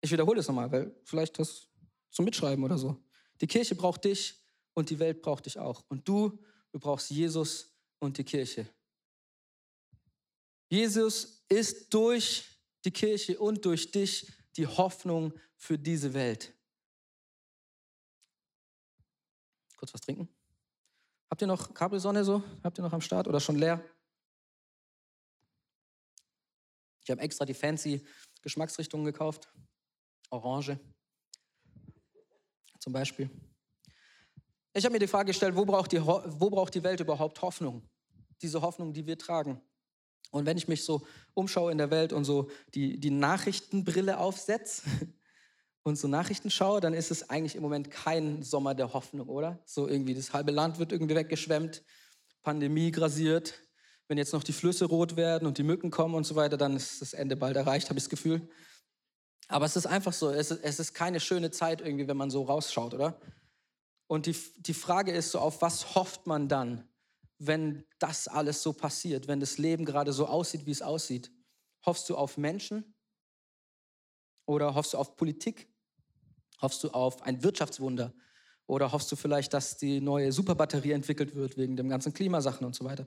Ich 0.00 0.12
wiederhole 0.12 0.40
es 0.40 0.46
nochmal, 0.46 0.70
weil 0.70 0.94
vielleicht 1.02 1.40
das 1.40 1.68
zum 2.10 2.24
Mitschreiben 2.24 2.62
oder 2.62 2.78
so. 2.78 3.02
Die 3.40 3.48
Kirche 3.48 3.74
braucht 3.74 4.04
dich 4.04 4.39
und 4.74 4.90
die 4.90 4.98
Welt 4.98 5.22
braucht 5.22 5.46
dich 5.46 5.58
auch. 5.58 5.84
Und 5.88 6.06
du, 6.08 6.38
du 6.72 6.78
brauchst 6.78 7.10
Jesus 7.10 7.74
und 7.98 8.18
die 8.18 8.24
Kirche. 8.24 8.68
Jesus 10.68 11.44
ist 11.48 11.92
durch 11.92 12.44
die 12.84 12.90
Kirche 12.90 13.38
und 13.38 13.64
durch 13.64 13.90
dich 13.90 14.32
die 14.56 14.66
Hoffnung 14.66 15.32
für 15.56 15.78
diese 15.78 16.14
Welt. 16.14 16.54
Kurz 19.76 19.92
was 19.92 20.00
trinken. 20.00 20.28
Habt 21.30 21.42
ihr 21.42 21.46
noch 21.46 21.72
Kabelsonne 21.72 22.24
so? 22.24 22.42
Habt 22.62 22.78
ihr 22.78 22.82
noch 22.82 22.92
am 22.92 23.00
Start 23.00 23.28
oder 23.28 23.40
schon 23.40 23.56
leer? 23.56 23.84
Ich 27.02 27.10
habe 27.10 27.20
extra 27.22 27.44
die 27.44 27.54
fancy 27.54 28.06
Geschmacksrichtungen 28.42 29.04
gekauft. 29.04 29.52
Orange 30.30 30.78
zum 32.78 32.92
Beispiel. 32.92 33.30
Ich 34.72 34.84
habe 34.84 34.92
mir 34.92 35.00
die 35.00 35.08
Frage 35.08 35.28
gestellt, 35.28 35.56
wo 35.56 35.64
braucht, 35.64 35.90
die, 35.90 36.00
wo 36.00 36.50
braucht 36.50 36.74
die 36.74 36.84
Welt 36.84 37.00
überhaupt 37.00 37.42
Hoffnung? 37.42 37.82
Diese 38.40 38.62
Hoffnung, 38.62 38.92
die 38.92 39.06
wir 39.06 39.18
tragen. 39.18 39.60
Und 40.30 40.46
wenn 40.46 40.56
ich 40.56 40.68
mich 40.68 40.84
so 40.84 41.04
umschaue 41.34 41.72
in 41.72 41.78
der 41.78 41.90
Welt 41.90 42.12
und 42.12 42.24
so 42.24 42.50
die, 42.74 43.00
die 43.00 43.10
Nachrichtenbrille 43.10 44.18
aufsetze 44.18 44.82
und 45.82 45.96
so 45.96 46.06
Nachrichten 46.06 46.50
schaue, 46.50 46.80
dann 46.80 46.94
ist 46.94 47.10
es 47.10 47.30
eigentlich 47.30 47.56
im 47.56 47.62
Moment 47.62 47.90
kein 47.90 48.42
Sommer 48.42 48.74
der 48.76 48.92
Hoffnung, 48.92 49.28
oder? 49.28 49.58
So 49.64 49.88
irgendwie, 49.88 50.14
das 50.14 50.32
halbe 50.32 50.52
Land 50.52 50.78
wird 50.78 50.92
irgendwie 50.92 51.16
weggeschwemmt, 51.16 51.82
Pandemie 52.42 52.92
grasiert. 52.92 53.54
Wenn 54.06 54.18
jetzt 54.18 54.32
noch 54.32 54.44
die 54.44 54.52
Flüsse 54.52 54.84
rot 54.86 55.16
werden 55.16 55.46
und 55.46 55.58
die 55.58 55.62
Mücken 55.64 55.90
kommen 55.90 56.14
und 56.14 56.24
so 56.24 56.36
weiter, 56.36 56.56
dann 56.56 56.76
ist 56.76 57.00
das 57.00 57.12
Ende 57.12 57.36
bald 57.36 57.56
erreicht, 57.56 57.88
habe 57.88 57.98
ich 57.98 58.04
das 58.04 58.10
Gefühl. 58.10 58.48
Aber 59.48 59.66
es 59.66 59.74
ist 59.74 59.86
einfach 59.86 60.12
so, 60.12 60.30
es 60.30 60.52
ist, 60.52 60.62
es 60.62 60.78
ist 60.78 60.94
keine 60.94 61.18
schöne 61.18 61.50
Zeit 61.50 61.80
irgendwie, 61.80 62.06
wenn 62.06 62.16
man 62.16 62.30
so 62.30 62.42
rausschaut, 62.44 62.94
oder? 62.94 63.20
Und 64.10 64.26
die, 64.26 64.34
die 64.56 64.74
Frage 64.74 65.12
ist 65.12 65.30
so, 65.30 65.38
auf 65.38 65.62
was 65.62 65.94
hofft 65.94 66.26
man 66.26 66.48
dann, 66.48 66.82
wenn 67.38 67.84
das 68.00 68.26
alles 68.26 68.60
so 68.60 68.72
passiert, 68.72 69.28
wenn 69.28 69.38
das 69.38 69.56
Leben 69.56 69.84
gerade 69.84 70.12
so 70.12 70.26
aussieht, 70.26 70.66
wie 70.66 70.72
es 70.72 70.82
aussieht? 70.82 71.30
Hoffst 71.86 72.10
du 72.10 72.16
auf 72.16 72.36
Menschen? 72.36 72.96
Oder 74.46 74.74
hoffst 74.74 74.94
du 74.94 74.98
auf 74.98 75.14
Politik? 75.14 75.68
Hoffst 76.60 76.82
du 76.82 76.90
auf 76.90 77.22
ein 77.22 77.44
Wirtschaftswunder? 77.44 78.12
Oder 78.66 78.90
hoffst 78.90 79.12
du 79.12 79.14
vielleicht, 79.14 79.54
dass 79.54 79.76
die 79.76 80.00
neue 80.00 80.32
Superbatterie 80.32 80.90
entwickelt 80.90 81.36
wird 81.36 81.56
wegen 81.56 81.76
dem 81.76 81.88
ganzen 81.88 82.12
Klimasachen 82.12 82.66
und 82.66 82.74
so 82.74 82.84
weiter? 82.84 83.06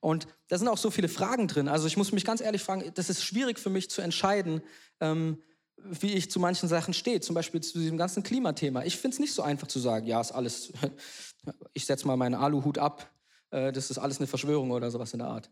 Und 0.00 0.26
da 0.48 0.58
sind 0.58 0.66
auch 0.66 0.78
so 0.78 0.90
viele 0.90 1.08
Fragen 1.08 1.46
drin. 1.46 1.68
Also 1.68 1.86
ich 1.86 1.96
muss 1.96 2.10
mich 2.10 2.24
ganz 2.24 2.40
ehrlich 2.40 2.64
fragen, 2.64 2.90
das 2.94 3.08
ist 3.08 3.22
schwierig 3.22 3.60
für 3.60 3.70
mich 3.70 3.88
zu 3.88 4.02
entscheiden, 4.02 4.62
ähm, 4.98 5.40
wie 5.84 6.14
ich 6.14 6.30
zu 6.30 6.40
manchen 6.40 6.68
Sachen 6.68 6.94
stehe, 6.94 7.20
zum 7.20 7.34
Beispiel 7.34 7.60
zu 7.60 7.78
diesem 7.78 7.96
ganzen 7.96 8.22
Klimathema. 8.22 8.84
Ich 8.84 8.96
finde 8.96 9.14
es 9.14 9.20
nicht 9.20 9.32
so 9.32 9.42
einfach 9.42 9.66
zu 9.66 9.78
sagen, 9.78 10.06
ja, 10.06 10.20
ist 10.20 10.32
alles, 10.32 10.72
ich 11.72 11.86
setze 11.86 12.06
mal 12.06 12.16
meinen 12.16 12.34
Aluhut 12.34 12.78
ab, 12.78 13.10
äh, 13.50 13.72
das 13.72 13.90
ist 13.90 13.98
alles 13.98 14.18
eine 14.18 14.26
Verschwörung 14.26 14.70
oder 14.70 14.90
sowas 14.90 15.12
in 15.12 15.18
der 15.18 15.28
Art. 15.28 15.50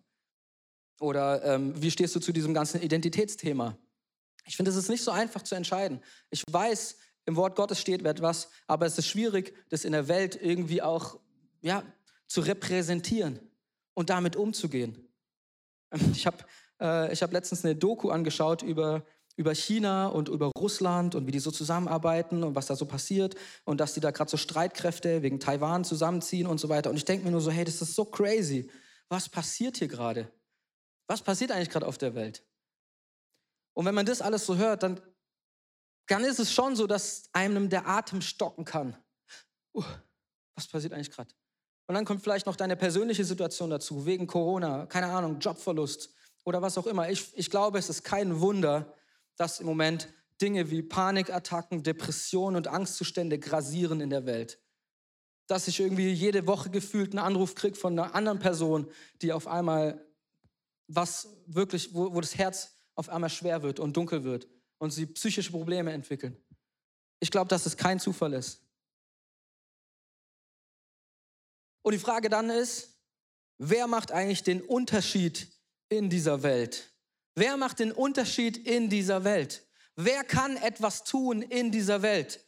Oder 1.01 1.45
ähm, 1.45 1.81
wie 1.81 1.91
stehst 1.91 2.15
du 2.17 2.21
zu 2.21 2.33
diesem 2.33 2.55
ganzen 2.55 2.83
Identitätsthema? 2.83 3.77
Ich 4.47 4.57
finde, 4.57 4.71
es 4.71 4.77
ist 4.77 4.89
nicht 4.89 5.05
so 5.05 5.11
einfach 5.11 5.43
zu 5.43 5.55
entscheiden. 5.55 6.01
Ich 6.31 6.43
weiß, 6.51 6.97
im 7.27 7.37
Wort 7.37 7.57
Gottes 7.57 7.81
steht 7.81 8.05
etwas, 8.05 8.49
aber 8.67 8.87
es 8.87 8.99
ist 8.99 9.07
schwierig, 9.07 9.55
das 9.69 9.85
in 9.85 9.93
der 9.93 10.09
Welt 10.09 10.41
irgendwie 10.41 10.83
auch 10.83 11.21
ja, 11.61 11.83
zu 12.27 12.41
repräsentieren 12.41 13.39
und 13.95 14.11
damit 14.11 14.37
umzugehen. 14.37 15.09
Ich 16.13 16.27
habe 16.27 16.39
äh, 16.79 17.15
hab 17.15 17.33
letztens 17.33 17.65
eine 17.65 17.77
Doku 17.77 18.11
angeschaut 18.11 18.63
über 18.63 19.05
über 19.39 19.55
China 19.55 20.09
und 20.09 20.29
über 20.29 20.51
Russland 20.59 21.15
und 21.15 21.29
wie 21.29 21.31
die 21.31 21.39
so 21.39 21.53
zusammenarbeiten 21.53 22.43
und 22.43 22.57
was 22.57 22.67
da 22.67 22.75
so 22.75 22.87
passiert 22.87 23.37
und 23.65 23.79
dass 23.79 23.95
die 23.95 24.01
da 24.01 24.11
gerade 24.11 24.29
so 24.29 24.37
Streitkräfte 24.37 25.23
wegen 25.23 25.39
Taiwan 25.39 25.85
zusammenziehen 25.85 26.49
und 26.49 26.59
so 26.59 26.69
weiter. 26.69 26.91
Und 26.91 26.97
ich 26.97 27.05
denke 27.05 27.25
mir 27.25 27.31
nur 27.31 27.41
so, 27.41 27.53
hey, 27.53 27.65
das 27.65 27.81
ist 27.81 27.95
so 27.95 28.05
crazy. 28.05 28.69
Was 29.09 29.29
passiert 29.29 29.77
hier 29.77 29.87
gerade? 29.87 30.33
Was 31.07 31.23
passiert 31.23 31.53
eigentlich 31.53 31.71
gerade 31.71 31.87
auf 31.87 31.99
der 31.99 32.17
Welt? 32.17 32.45
Und 33.75 33.87
wenn 33.87 33.95
man 33.95 34.07
das 34.07 34.21
alles 34.21 34.45
so 34.45 34.57
hört, 34.57 34.83
dann, 34.83 35.01
dann 36.09 36.25
ist 36.25 36.41
es 36.41 36.53
schon 36.53 36.75
so, 36.75 36.89
dass 36.89 37.31
einem 37.33 37.71
der 37.71 37.87
Atem 37.87 38.21
stocken 38.21 38.65
kann. 38.65 38.97
Uh, 39.73 39.85
was 40.57 40.67
passiert 40.67 40.93
eigentlich 40.95 41.13
gerade? 41.13 41.31
Und 41.87 41.95
dann 41.95 42.05
kommt 42.05 42.25
vielleicht 42.25 42.47
noch 42.47 42.57
deine 42.57 42.77
persönliche 42.77 43.25
Situation 43.25 43.71
dazu, 43.71 44.05
wegen 44.05 44.27
Corona, 44.27 44.87
keine 44.87 45.07
Ahnung, 45.07 45.39
Jobverlust 45.39 46.13
oder 46.45 46.61
was 46.61 46.77
auch 46.77 46.89
immer. 46.89 47.09
Ich, 47.09 47.31
ich 47.39 47.51
glaube, 47.51 47.79
es 47.79 47.89
ist 47.89 48.03
kein 48.03 48.41
Wunder, 48.41 48.93
dass 49.39 49.61
im 49.61 49.67
Moment 49.67 50.09
Dinge 50.41 50.71
wie 50.71 50.83
Panikattacken, 50.83 51.83
Depressionen 51.83 52.57
und 52.57 52.69
Angstzustände 52.69 53.39
grasieren 53.39 54.01
in 54.01 54.11
der 54.11 54.27
Welt. 54.27 54.61
Dass 55.47 55.67
ich 55.67 55.81
irgendwie 55.81 56.13
jede 56.13 56.47
Woche 56.47 56.71
gefühlt 56.71 57.13
einen 57.13 57.25
Anruf 57.25 57.55
kriege 57.55 57.77
von 57.77 57.99
einer 57.99 58.15
anderen 58.15 58.39
Person, 58.39 58.91
die 59.23 59.33
auf 59.33 59.47
einmal 59.47 60.05
was 60.87 61.29
wirklich, 61.47 61.95
wo, 61.95 62.15
wo 62.15 62.21
das 62.21 62.37
Herz 62.37 62.73
auf 62.95 63.09
einmal 63.09 63.31
schwer 63.31 63.63
wird 63.63 63.81
und 63.81 63.97
dunkel 63.97 64.25
wird 64.25 64.49
und 64.79 64.91
sie 64.91 65.07
psychische 65.07 65.51
Probleme 65.51 65.93
entwickeln. 65.93 66.37
Ich 67.21 67.31
glaube, 67.31 67.49
dass 67.49 67.67
es 67.67 67.77
kein 67.77 68.01
Zufall 68.01 68.33
ist. 68.33 68.63
Und 71.83 71.93
die 71.93 71.99
Frage 71.99 72.29
dann 72.29 72.51
ist, 72.51 73.01
wer 73.59 73.87
macht 73.87 74.13
eigentlich 74.13 74.43
den 74.43 74.63
Unterschied 74.63 75.49
in 75.89 76.11
dieser 76.11 76.43
Welt? 76.43 76.93
Wer 77.39 77.57
macht 77.57 77.79
den 77.79 77.93
Unterschied 77.93 78.57
in 78.57 78.91
dieser 78.91 79.23
Welt? 79.23 79.65
Wer 79.95 80.25
kann 80.25 80.57
etwas 80.57 81.05
tun 81.05 81.41
in 81.41 81.71
dieser 81.71 82.03
Welt? 82.03 82.45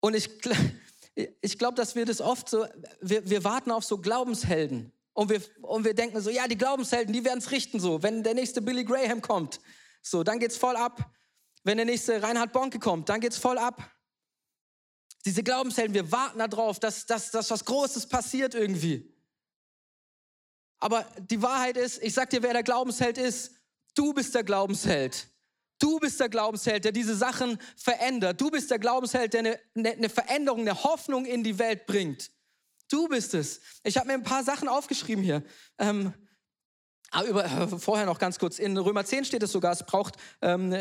Und 0.00 0.14
ich, 0.14 0.28
ich 1.40 1.58
glaube, 1.58 1.76
dass 1.76 1.94
wir 1.94 2.06
das 2.06 2.20
oft 2.20 2.48
so, 2.48 2.66
wir, 3.00 3.30
wir 3.30 3.44
warten 3.44 3.70
auf 3.70 3.84
so 3.84 3.98
Glaubenshelden. 3.98 4.92
Und 5.12 5.30
wir, 5.30 5.40
und 5.60 5.84
wir 5.84 5.94
denken 5.94 6.20
so, 6.20 6.28
ja, 6.28 6.48
die 6.48 6.58
Glaubenshelden, 6.58 7.12
die 7.12 7.24
werden 7.24 7.38
es 7.38 7.52
richten 7.52 7.78
so. 7.78 8.02
Wenn 8.02 8.24
der 8.24 8.34
nächste 8.34 8.60
Billy 8.60 8.84
Graham 8.84 9.22
kommt, 9.22 9.60
so, 10.02 10.24
dann 10.24 10.40
geht's 10.40 10.56
voll 10.56 10.74
ab. 10.74 11.08
Wenn 11.62 11.76
der 11.76 11.86
nächste 11.86 12.20
Reinhard 12.20 12.52
Bonke 12.52 12.80
kommt, 12.80 13.08
dann 13.08 13.20
geht's 13.20 13.38
voll 13.38 13.58
ab. 13.58 13.94
Diese 15.24 15.44
Glaubenshelden, 15.44 15.94
wir 15.94 16.10
warten 16.10 16.40
darauf, 16.40 16.80
dass, 16.80 17.06
dass, 17.06 17.30
dass 17.30 17.48
was 17.48 17.64
Großes 17.64 18.08
passiert 18.08 18.56
irgendwie. 18.56 19.11
Aber 20.82 21.06
die 21.30 21.40
Wahrheit 21.40 21.76
ist, 21.76 22.02
ich 22.02 22.12
sag 22.12 22.30
dir, 22.30 22.42
wer 22.42 22.54
der 22.54 22.64
Glaubensheld 22.64 23.16
ist. 23.16 23.52
Du 23.94 24.12
bist 24.12 24.34
der 24.34 24.42
Glaubensheld. 24.42 25.28
Du 25.78 26.00
bist 26.00 26.18
der 26.18 26.28
Glaubensheld, 26.28 26.84
der 26.84 26.90
diese 26.90 27.14
Sachen 27.14 27.56
verändert. 27.76 28.40
Du 28.40 28.50
bist 28.50 28.68
der 28.68 28.80
Glaubensheld, 28.80 29.32
der 29.32 29.40
eine, 29.76 29.90
eine 29.92 30.08
Veränderung, 30.08 30.62
eine 30.62 30.82
Hoffnung 30.82 31.24
in 31.24 31.44
die 31.44 31.60
Welt 31.60 31.86
bringt. 31.86 32.32
Du 32.90 33.06
bist 33.06 33.32
es. 33.34 33.60
Ich 33.84 33.96
habe 33.96 34.08
mir 34.08 34.14
ein 34.14 34.24
paar 34.24 34.42
Sachen 34.42 34.68
aufgeschrieben 34.68 35.22
hier. 35.22 35.44
Ähm, 35.78 36.12
aber 37.12 37.28
über, 37.28 37.44
äh, 37.44 37.68
vorher 37.78 38.06
noch 38.06 38.18
ganz 38.18 38.40
kurz. 38.40 38.58
In 38.58 38.76
Römer 38.76 39.04
10 39.04 39.24
steht 39.24 39.44
es 39.44 39.52
sogar, 39.52 39.70
es 39.70 39.86
braucht, 39.86 40.16
ähm, 40.40 40.72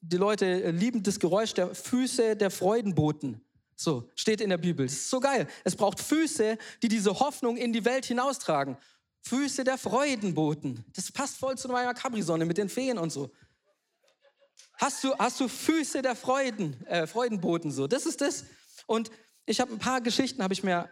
die 0.00 0.16
Leute 0.16 0.70
lieben 0.70 1.02
das 1.02 1.20
Geräusch 1.20 1.52
der 1.52 1.74
Füße 1.74 2.34
der 2.34 2.50
Freudenboten. 2.50 3.42
So, 3.76 4.10
steht 4.14 4.40
in 4.40 4.48
der 4.48 4.56
Bibel. 4.56 4.86
Das 4.86 4.94
ist 4.94 5.10
so 5.10 5.20
geil. 5.20 5.46
Es 5.64 5.76
braucht 5.76 6.00
Füße, 6.00 6.56
die 6.82 6.88
diese 6.88 7.20
Hoffnung 7.20 7.58
in 7.58 7.74
die 7.74 7.84
Welt 7.84 8.06
hinaustragen. 8.06 8.78
Füße 9.22 9.64
der 9.64 9.78
Freudenboten. 9.78 10.84
Das 10.94 11.12
passt 11.12 11.36
voll 11.36 11.58
zu 11.58 11.68
meiner 11.68 11.94
Capri-Sonne 11.94 12.44
mit 12.44 12.58
den 12.58 12.68
Feen 12.68 12.98
und 12.98 13.10
so. 13.10 13.30
Hast 14.74 15.02
du, 15.02 15.14
hast 15.18 15.40
du 15.40 15.48
Füße 15.48 16.02
der 16.02 16.14
Freuden, 16.14 16.84
äh, 16.86 17.06
Freudenboten 17.06 17.70
so? 17.70 17.86
Das 17.86 18.06
ist 18.06 18.20
das. 18.20 18.44
Und 18.86 19.10
ich 19.44 19.60
habe 19.60 19.72
ein 19.72 19.78
paar 19.78 20.00
Geschichten, 20.00 20.42
habe 20.42 20.54
ich 20.54 20.62
mir 20.62 20.88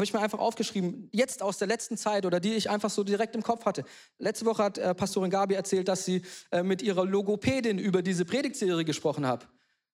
ich 0.00 0.12
mir 0.14 0.20
einfach 0.20 0.38
aufgeschrieben, 0.38 1.08
jetzt 1.12 1.42
aus 1.42 1.58
der 1.58 1.68
letzten 1.68 1.96
Zeit 1.96 2.24
oder 2.24 2.40
die 2.40 2.54
ich 2.54 2.70
einfach 2.70 2.90
so 2.90 3.04
direkt 3.04 3.34
im 3.34 3.42
Kopf 3.42 3.66
hatte. 3.66 3.84
Letzte 4.18 4.46
Woche 4.46 4.62
hat 4.62 4.78
äh, 4.78 4.94
Pastorin 4.94 5.30
Gabi 5.30 5.54
erzählt, 5.54 5.88
dass 5.88 6.04
sie 6.04 6.22
äh, 6.50 6.62
mit 6.62 6.80
ihrer 6.80 7.04
Logopädin 7.04 7.78
über 7.78 8.00
diese 8.02 8.24
Predigtserie 8.24 8.84
gesprochen 8.84 9.26
hab, 9.26 9.48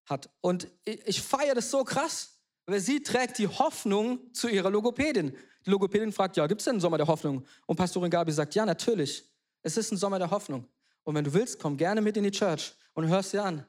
hat. 0.06 0.30
Und 0.40 0.68
ich, 0.84 1.06
ich 1.06 1.22
feiere 1.22 1.54
das 1.54 1.70
so 1.70 1.82
krass, 1.82 2.38
weil 2.66 2.80
sie 2.80 3.02
trägt 3.02 3.38
die 3.38 3.48
Hoffnung 3.48 4.32
zu 4.32 4.48
ihrer 4.48 4.70
Logopädin. 4.70 5.36
Logopädin 5.68 6.12
fragt, 6.12 6.36
ja, 6.36 6.46
gibt 6.46 6.60
es 6.60 6.64
denn 6.64 6.74
einen 6.74 6.80
Sommer 6.80 6.98
der 6.98 7.06
Hoffnung? 7.06 7.44
Und 7.66 7.76
Pastorin 7.76 8.10
Gabi 8.10 8.32
sagt, 8.32 8.54
ja, 8.54 8.66
natürlich. 8.66 9.24
Es 9.62 9.76
ist 9.76 9.92
ein 9.92 9.96
Sommer 9.96 10.18
der 10.18 10.30
Hoffnung. 10.30 10.66
Und 11.04 11.14
wenn 11.14 11.24
du 11.24 11.32
willst, 11.32 11.58
komm 11.58 11.76
gerne 11.76 12.00
mit 12.00 12.16
in 12.16 12.24
die 12.24 12.30
Church 12.30 12.74
und 12.94 13.06
hörst 13.08 13.32
dir 13.32 13.42
an. 13.42 13.66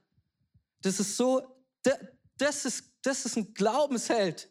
Das 0.82 1.00
ist 1.00 1.18
so, 1.18 1.42
das 2.38 2.66
ist, 2.66 2.86
das 3.02 3.26
ist 3.26 3.38
ein 3.38 3.54
Glaubensheld. 3.54 4.50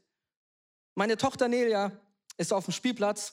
Meine 0.94 1.16
Tochter 1.16 1.48
Nelia 1.48 1.92
ist 2.36 2.52
auf 2.52 2.64
dem 2.64 2.72
Spielplatz 2.72 3.32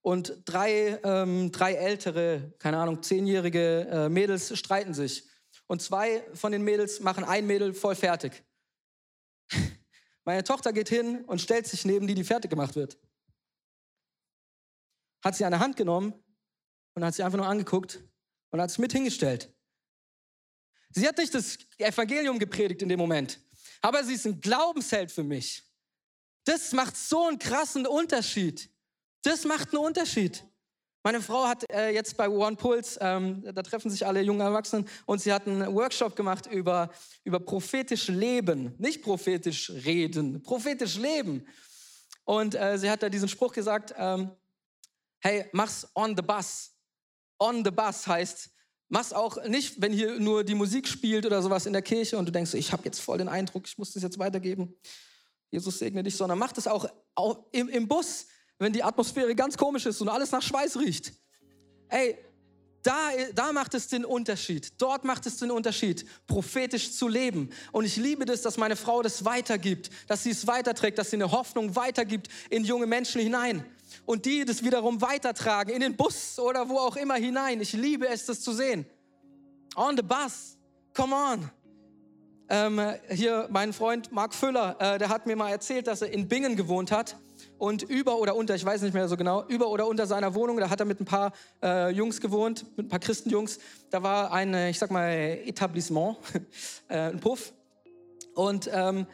und 0.00 0.42
drei, 0.44 1.00
ähm, 1.02 1.50
drei 1.52 1.74
ältere, 1.74 2.52
keine 2.58 2.78
Ahnung, 2.78 3.02
zehnjährige 3.02 3.88
äh, 3.90 4.08
Mädels 4.08 4.56
streiten 4.58 4.94
sich. 4.94 5.28
Und 5.66 5.80
zwei 5.80 6.22
von 6.34 6.52
den 6.52 6.62
Mädels 6.62 7.00
machen 7.00 7.24
ein 7.24 7.46
Mädel 7.46 7.72
voll 7.72 7.94
fertig. 7.94 8.44
Meine 10.24 10.44
Tochter 10.44 10.72
geht 10.72 10.88
hin 10.88 11.24
und 11.24 11.40
stellt 11.40 11.66
sich 11.66 11.84
neben 11.84 12.06
die, 12.06 12.14
die 12.14 12.24
fertig 12.24 12.50
gemacht 12.50 12.76
wird. 12.76 12.98
Hat 15.24 15.34
sie 15.34 15.44
an 15.44 15.52
der 15.52 15.60
Hand 15.60 15.76
genommen 15.76 16.12
und 16.94 17.04
hat 17.04 17.14
sie 17.14 17.22
einfach 17.22 17.38
nur 17.38 17.46
angeguckt 17.46 18.04
und 18.50 18.60
hat 18.60 18.70
sich 18.70 18.78
mit 18.78 18.92
hingestellt. 18.92 19.52
Sie 20.90 21.08
hat 21.08 21.18
nicht 21.18 21.34
das 21.34 21.58
Evangelium 21.78 22.38
gepredigt 22.38 22.82
in 22.82 22.88
dem 22.88 23.00
Moment, 23.00 23.40
aber 23.80 24.04
sie 24.04 24.14
ist 24.14 24.26
ein 24.26 24.40
Glaubensheld 24.40 25.10
für 25.10 25.24
mich. 25.24 25.64
Das 26.44 26.72
macht 26.72 26.96
so 26.96 27.26
einen 27.26 27.38
krassen 27.38 27.86
Unterschied. 27.86 28.70
Das 29.22 29.44
macht 29.44 29.70
einen 29.70 29.82
Unterschied. 29.82 30.44
Meine 31.02 31.20
Frau 31.20 31.46
hat 31.46 31.70
äh, 31.70 31.90
jetzt 31.90 32.16
bei 32.16 32.28
One 32.28 32.56
Pulse, 32.56 32.98
ähm, 33.02 33.42
da 33.42 33.62
treffen 33.62 33.90
sich 33.90 34.06
alle 34.06 34.22
jungen 34.22 34.40
Erwachsenen, 34.40 34.88
und 35.04 35.20
sie 35.20 35.32
hat 35.32 35.46
einen 35.46 35.74
Workshop 35.74 36.16
gemacht 36.16 36.46
über, 36.46 36.90
über 37.24 37.40
prophetisch 37.40 38.08
Leben. 38.08 38.74
Nicht 38.78 39.02
prophetisch 39.02 39.70
reden, 39.70 40.42
prophetisch 40.42 40.96
Leben. 40.96 41.46
Und 42.24 42.54
äh, 42.54 42.78
sie 42.78 42.90
hat 42.90 43.02
da 43.02 43.10
diesen 43.10 43.28
Spruch 43.28 43.52
gesagt, 43.52 43.94
ähm, 43.98 44.30
hey, 45.24 45.46
mach's 45.52 45.86
on 45.94 46.14
the 46.14 46.22
bus. 46.22 46.70
On 47.38 47.64
the 47.64 47.70
bus 47.70 48.06
heißt, 48.06 48.50
mach's 48.88 49.12
auch 49.12 49.42
nicht, 49.46 49.80
wenn 49.80 49.92
hier 49.92 50.20
nur 50.20 50.44
die 50.44 50.54
Musik 50.54 50.86
spielt 50.86 51.24
oder 51.24 51.42
sowas 51.42 51.66
in 51.66 51.72
der 51.72 51.82
Kirche 51.82 52.18
und 52.18 52.26
du 52.26 52.32
denkst, 52.32 52.54
ich 52.54 52.72
habe 52.72 52.84
jetzt 52.84 53.00
voll 53.00 53.18
den 53.18 53.28
Eindruck, 53.28 53.66
ich 53.66 53.78
muss 53.78 53.92
das 53.92 54.02
jetzt 54.02 54.18
weitergeben. 54.18 54.74
Jesus 55.50 55.78
segne 55.78 56.02
dich, 56.02 56.16
sondern 56.16 56.38
macht 56.38 56.58
es 56.58 56.66
auch, 56.66 56.86
im, 57.52 57.68
im 57.68 57.88
Bus, 57.88 58.26
wenn 58.58 58.72
die 58.72 58.82
Atmosphäre 58.82 59.34
ganz 59.34 59.56
komisch 59.56 59.86
ist 59.86 60.00
und 60.00 60.08
alles 60.08 60.30
nach 60.30 60.42
Schweiß 60.42 60.78
riecht. 60.78 61.12
Ey, 61.88 62.18
da, 62.82 63.10
da 63.34 63.52
macht 63.52 63.74
es 63.74 63.88
den 63.88 64.04
Unterschied. 64.04 64.74
Dort 64.78 65.04
macht 65.04 65.24
es 65.26 65.38
den 65.38 65.50
Unterschied, 65.50 66.04
prophetisch 66.26 66.92
zu 66.92 67.08
leben. 67.08 67.48
Und 67.72 67.86
ich 67.86 67.96
liebe 67.96 68.26
das, 68.26 68.42
dass 68.42 68.58
meine 68.58 68.76
Frau 68.76 69.00
das 69.00 69.24
weitergibt, 69.24 69.90
dass 70.06 70.22
sie 70.24 70.30
es 70.30 70.46
weiterträgt, 70.46 70.98
dass 70.98 71.10
sie 71.10 71.16
eine 71.16 71.30
Hoffnung 71.30 71.76
weitergibt 71.76 72.28
in 72.50 72.64
junge 72.64 72.86
Menschen 72.86 73.22
hinein. 73.22 73.64
Und 74.06 74.26
die 74.26 74.44
das 74.44 74.62
wiederum 74.62 75.00
weitertragen 75.00 75.74
in 75.74 75.80
den 75.80 75.96
Bus 75.96 76.38
oder 76.38 76.68
wo 76.68 76.78
auch 76.78 76.96
immer 76.96 77.14
hinein. 77.14 77.60
Ich 77.60 77.72
liebe 77.72 78.08
es, 78.08 78.26
das 78.26 78.40
zu 78.40 78.52
sehen. 78.52 78.86
On 79.76 79.96
the 79.96 80.02
bus. 80.02 80.56
Come 80.94 81.14
on. 81.14 81.50
Ähm, 82.48 82.80
hier 83.08 83.48
mein 83.50 83.72
Freund 83.72 84.12
Marc 84.12 84.34
Füller, 84.34 84.76
äh, 84.78 84.98
der 84.98 85.08
hat 85.08 85.26
mir 85.26 85.34
mal 85.34 85.50
erzählt, 85.50 85.86
dass 85.86 86.02
er 86.02 86.12
in 86.12 86.28
Bingen 86.28 86.56
gewohnt 86.56 86.92
hat 86.92 87.16
und 87.56 87.82
über 87.82 88.18
oder 88.18 88.36
unter, 88.36 88.54
ich 88.54 88.64
weiß 88.64 88.82
nicht 88.82 88.92
mehr 88.92 89.08
so 89.08 89.16
genau, 89.16 89.44
über 89.48 89.68
oder 89.70 89.86
unter 89.86 90.06
seiner 90.06 90.34
Wohnung, 90.34 90.58
da 90.58 90.68
hat 90.68 90.80
er 90.80 90.86
mit 90.86 91.00
ein 91.00 91.06
paar 91.06 91.32
äh, 91.62 91.90
Jungs 91.90 92.20
gewohnt, 92.20 92.66
mit 92.76 92.86
ein 92.86 92.88
paar 92.90 92.98
Christenjungs. 92.98 93.58
Da 93.90 94.02
war 94.02 94.32
ein, 94.32 94.52
äh, 94.52 94.70
ich 94.70 94.78
sag 94.78 94.90
mal, 94.90 95.08
Etablissement, 95.08 96.18
äh, 96.88 97.10
ein 97.10 97.20
Puff. 97.20 97.54
Und, 98.34 98.68
ähm, 98.72 99.06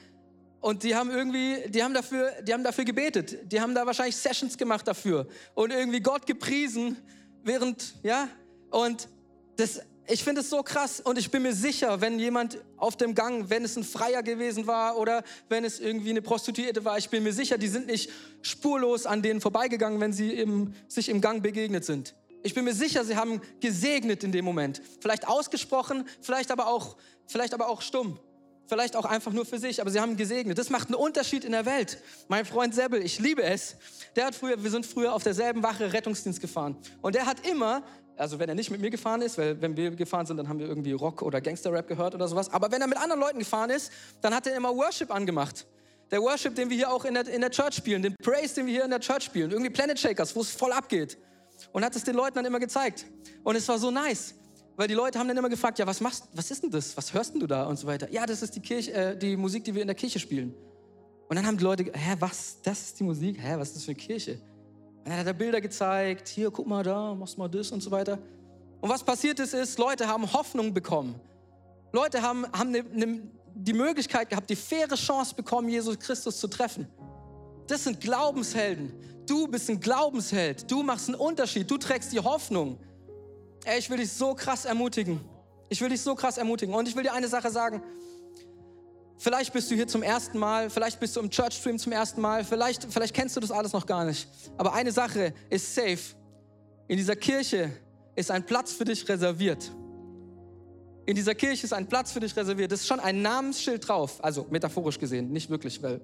und 0.61 0.83
die 0.83 0.95
haben 0.95 1.11
irgendwie, 1.11 1.69
die 1.69 1.83
haben, 1.83 1.95
dafür, 1.95 2.33
die 2.43 2.53
haben 2.53 2.65
dafür 2.65 2.85
gebetet. 2.85 3.51
Die 3.51 3.61
haben 3.61 3.75
da 3.75 3.87
wahrscheinlich 3.87 4.17
Sessions 4.17 4.59
gemacht 4.59 4.87
dafür 4.87 5.27
und 5.55 5.73
irgendwie 5.73 6.01
Gott 6.01 6.27
gepriesen, 6.27 6.97
während, 7.43 7.95
ja, 8.03 8.29
und 8.71 9.09
das, 9.57 9.81
ich 10.07 10.23
finde 10.23 10.43
es 10.43 10.51
so 10.51 10.63
krass 10.63 11.01
und 11.01 11.19
ich 11.19 11.31
bin 11.31 11.43
mir 11.43 11.55
sicher, 11.55 12.01
wenn 12.01 12.19
jemand 12.19 12.59
auf 12.77 12.97
dem 12.97 13.15
Gang, 13.15 13.49
wenn 13.49 13.65
es 13.65 13.77
ein 13.77 13.85
Freier 13.85 14.23
gewesen 14.23 14.67
war 14.67 14.99
oder 14.99 15.23
wenn 15.49 15.65
es 15.65 15.81
irgendwie 15.81 16.11
eine 16.11 16.23
Prostituierte 16.23 16.85
war, 16.85 16.99
ich 16.99 17.09
bin 17.09 17.23
mir 17.23 17.33
sicher, 17.33 17.59
die 17.59 17.69
sind 17.69 17.87
nicht 17.87 18.11
spurlos 18.43 19.07
an 19.07 19.23
denen 19.23 19.41
vorbeigegangen, 19.41 20.01
wenn 20.01 20.13
sie 20.13 20.33
im, 20.35 20.75
sich 20.89 21.09
im 21.09 21.21
Gang 21.21 21.43
begegnet 21.43 21.85
sind. 21.85 22.15
Ich 22.43 22.55
bin 22.55 22.65
mir 22.65 22.75
sicher, 22.75 23.05
sie 23.05 23.17
haben 23.17 23.41
gesegnet 23.61 24.25
in 24.25 24.33
dem 24.33 24.45
Moment. 24.45 24.81
Vielleicht 25.01 25.29
ausgesprochen, 25.29 26.09
vielleicht 26.23 26.51
aber 26.51 26.69
auch, 26.69 26.97
vielleicht 27.27 27.55
aber 27.55 27.69
auch 27.69 27.83
stumm. 27.83 28.19
Vielleicht 28.71 28.95
auch 28.95 29.05
einfach 29.05 29.33
nur 29.33 29.45
für 29.45 29.59
sich, 29.59 29.81
aber 29.81 29.91
sie 29.91 29.99
haben 29.99 30.17
gesegnet. 30.17 30.57
Das 30.57 30.71
macht 30.71 30.87
einen 30.87 30.95
Unterschied 30.95 31.45
in 31.45 31.51
der 31.51 31.67
Welt. 31.67 31.99
Mein 32.29 32.45
Freund 32.45 32.73
Sebbel, 32.73 33.03
ich 33.03 33.19
liebe 33.19 33.43
es. 33.43 33.75
Der 34.15 34.27
hat 34.27 34.35
früher, 34.37 34.63
wir 34.63 34.71
sind 34.71 34.87
früher 34.87 35.13
auf 35.13 35.25
derselben 35.25 35.65
Wache 35.65 35.93
Rettungsdienst 35.93 36.41
gefahren. 36.41 36.77
Und 37.03 37.17
der 37.17 37.27
hat 37.27 37.45
immer 37.49 37.83
also 38.17 38.39
wenn 38.39 38.49
er 38.49 38.55
nicht 38.55 38.71
mit 38.71 38.81
mir 38.81 38.91
gefahren 38.91 39.23
ist, 39.23 39.39
weil 39.39 39.61
wenn 39.61 39.77
wir 39.77 39.91
gefahren 39.91 40.27
sind, 40.27 40.37
dann 40.37 40.49
haben 40.49 40.61
wir 40.61 40.69
irgendwie 40.69 40.93
Rock 40.93 41.23
oder 41.23 41.41
Gangster-Rap 41.41 41.89
gehört 41.89 42.15
oder 42.15 42.29
sowas. 42.29 42.49
Aber 42.53 42.71
wenn 42.71 42.81
er 42.81 42.87
mit 42.87 42.99
anderen 42.99 43.21
Leuten 43.21 43.39
gefahren 43.41 43.71
ist, 43.71 43.91
dann 44.21 44.35
hat 44.35 44.47
er 44.47 44.55
immer 44.55 44.77
Worship 44.77 45.11
angemacht. 45.11 45.67
Der 46.13 46.21
Worship, 46.21 46.55
den 46.55 46.71
wir 46.71 46.77
hier 46.77 46.93
auch 46.93 47.05
in 47.05 47.15
der, 47.15 47.27
in 47.27 47.41
der 47.41 47.51
Church 47.51 47.75
spielen, 47.75 48.03
den 48.03 48.15
Praise, 48.23 48.55
den 48.55 48.67
wir 48.67 48.75
hier 48.75 48.85
in 48.85 48.91
der 48.91 49.01
Church 49.01 49.25
spielen, 49.25 49.51
irgendwie 49.51 49.71
Planet 49.71 49.99
Shakers, 49.99 50.37
wo 50.37 50.43
es 50.43 50.51
voll 50.51 50.71
abgeht. 50.71 51.19
Und 51.73 51.85
hat 51.85 51.97
es 51.97 52.05
den 52.05 52.15
Leuten 52.15 52.37
dann 52.37 52.45
immer 52.45 52.61
gezeigt. 52.61 53.07
Und 53.43 53.57
es 53.57 53.67
war 53.67 53.79
so 53.79 53.91
nice, 53.91 54.35
weil 54.81 54.89
die 54.89 54.95
Leute 54.95 55.19
haben 55.19 55.29
dann 55.29 55.37
immer 55.37 55.51
gefragt, 55.51 55.79
ja, 55.79 55.87
was 55.87 56.01
machst, 56.01 56.25
was 56.33 56.51
ist 56.51 56.63
denn 56.63 56.71
das? 56.71 56.97
Was 56.97 57.13
hörst 57.13 57.35
denn 57.35 57.41
du 57.41 57.47
da? 57.47 57.65
Und 57.65 57.79
so 57.79 57.87
weiter. 57.87 58.11
Ja, 58.11 58.25
das 58.25 58.41
ist 58.41 58.57
die 58.57 58.61
Kirche, 58.61 58.91
äh, 58.95 59.15
die 59.15 59.37
Musik, 59.37 59.63
die 59.63 59.75
wir 59.75 59.83
in 59.83 59.89
der 59.89 59.95
Kirche 59.95 60.19
spielen. 60.19 60.55
Und 61.29 61.37
dann 61.37 61.47
haben 61.47 61.59
die 61.59 61.65
Leute, 61.65 61.85
hä, 61.93 62.17
was? 62.19 62.57
Das 62.63 62.81
ist 62.81 62.99
die 62.99 63.05
Musik? 63.05 63.37
Hä, 63.39 63.57
was 63.59 63.69
ist 63.69 63.77
das 63.77 63.85
für 63.85 63.91
eine 63.91 64.01
Kirche? 64.01 64.41
Und 65.01 65.09
dann 65.09 65.19
hat 65.19 65.27
er 65.27 65.35
Bilder 65.35 65.61
gezeigt, 65.61 66.29
hier, 66.29 66.51
guck 66.51 66.67
mal 66.67 66.83
da, 66.83 67.15
machst 67.15 67.37
mal 67.37 67.47
das 67.47 67.71
und 67.73 67.83
so 67.83 67.91
weiter. 67.91 68.19
Und 68.81 68.89
was 68.89 69.05
passiert 69.05 69.39
ist, 69.39 69.53
ist, 69.53 69.79
Leute 69.79 70.09
haben 70.09 70.33
Hoffnung 70.33 70.73
bekommen. 70.73 71.21
Leute 71.93 72.23
haben, 72.23 72.47
haben 72.51 72.71
ne, 72.71 72.83
ne, 72.83 73.21
die 73.55 73.75
Möglichkeit 73.75 74.31
gehabt, 74.31 74.49
die 74.49 74.57
faire 74.57 74.97
Chance 74.97 75.35
bekommen, 75.35 75.69
Jesus 75.69 75.99
Christus 75.99 76.41
zu 76.41 76.49
treffen. 76.49 76.89
Das 77.67 77.85
sind 77.85 78.01
Glaubenshelden. 78.01 78.95
Du 79.27 79.47
bist 79.47 79.69
ein 79.69 79.79
Glaubensheld. 79.79 80.71
Du 80.71 80.83
machst 80.83 81.09
einen 81.09 81.17
Unterschied. 81.17 81.71
Du 81.71 81.77
trägst 81.77 82.15
die 82.15 82.21
Hoffnung. 82.21 82.79
Ey, 83.65 83.79
ich 83.79 83.91
will 83.91 83.99
dich 83.99 84.13
so 84.13 84.35
krass 84.35 84.65
ermutigen. 84.65 85.21
Ich 85.69 85.81
will 85.81 85.89
dich 85.89 86.01
so 86.01 86.15
krass 86.15 86.39
ermutigen. 86.39 86.75
Und 86.75 86.89
ich 86.89 86.97
will 86.97 87.03
dir 87.03 87.13
eine 87.13 87.29
Sache 87.29 87.51
sagen. 87.51 87.83
Vielleicht 89.19 89.53
bist 89.53 89.71
du 89.71 89.75
hier 89.75 89.87
zum 89.87 90.03
ersten 90.03 90.39
Mal, 90.39 90.71
vielleicht 90.71 90.99
bist 90.99 91.15
du 91.15 91.21
im 91.21 91.29
Church 91.29 91.53
Stream 91.53 91.79
zum 91.79 91.93
ersten 91.93 92.23
Mal, 92.23 92.43
vielleicht, 92.43 92.87
vielleicht 92.91 93.15
kennst 93.15 93.37
du 93.37 93.41
das 93.41 93.51
alles 93.51 93.75
noch 93.75 93.85
gar 93.85 94.07
nicht. 94.07 94.27
Aber 94.57 94.73
eine 94.73 94.93
Sache 94.93 95.35
ist 95.51 95.75
safe. 95.75 96.17
In 96.89 96.97
dieser 96.97 97.17
Kirche 97.17 97.71
ist 98.17 98.31
ein 98.31 98.47
Platz 98.47 98.73
für 98.73 98.87
dich 98.87 99.07
reserviert. 99.07 99.71
In 101.05 101.15
dieser 101.15 101.35
Kirche 101.35 101.67
ist 101.67 101.73
ein 101.75 101.87
Platz 101.87 102.13
für 102.13 102.21
dich 102.21 102.35
reserviert. 102.35 102.73
Es 102.73 102.81
ist 102.81 102.87
schon 102.87 102.99
ein 102.99 103.21
Namensschild 103.21 103.87
drauf. 103.87 104.25
Also 104.25 104.47
metaphorisch 104.49 104.99
gesehen, 104.99 105.31
nicht 105.31 105.51
wirklich, 105.51 105.83
weil 105.83 106.01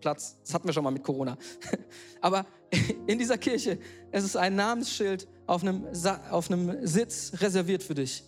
Platz, 0.00 0.36
das 0.42 0.54
hatten 0.54 0.66
wir 0.66 0.72
schon 0.72 0.84
mal 0.84 0.90
mit 0.90 1.02
Corona. 1.02 1.36
Aber 2.20 2.46
in 3.06 3.18
dieser 3.18 3.38
Kirche, 3.38 3.78
es 4.10 4.24
ist 4.24 4.36
ein 4.36 4.54
Namensschild 4.54 5.26
auf 5.46 5.62
einem, 5.62 5.86
auf 6.30 6.50
einem 6.50 6.86
Sitz 6.86 7.32
reserviert 7.40 7.82
für 7.82 7.94
dich. 7.94 8.24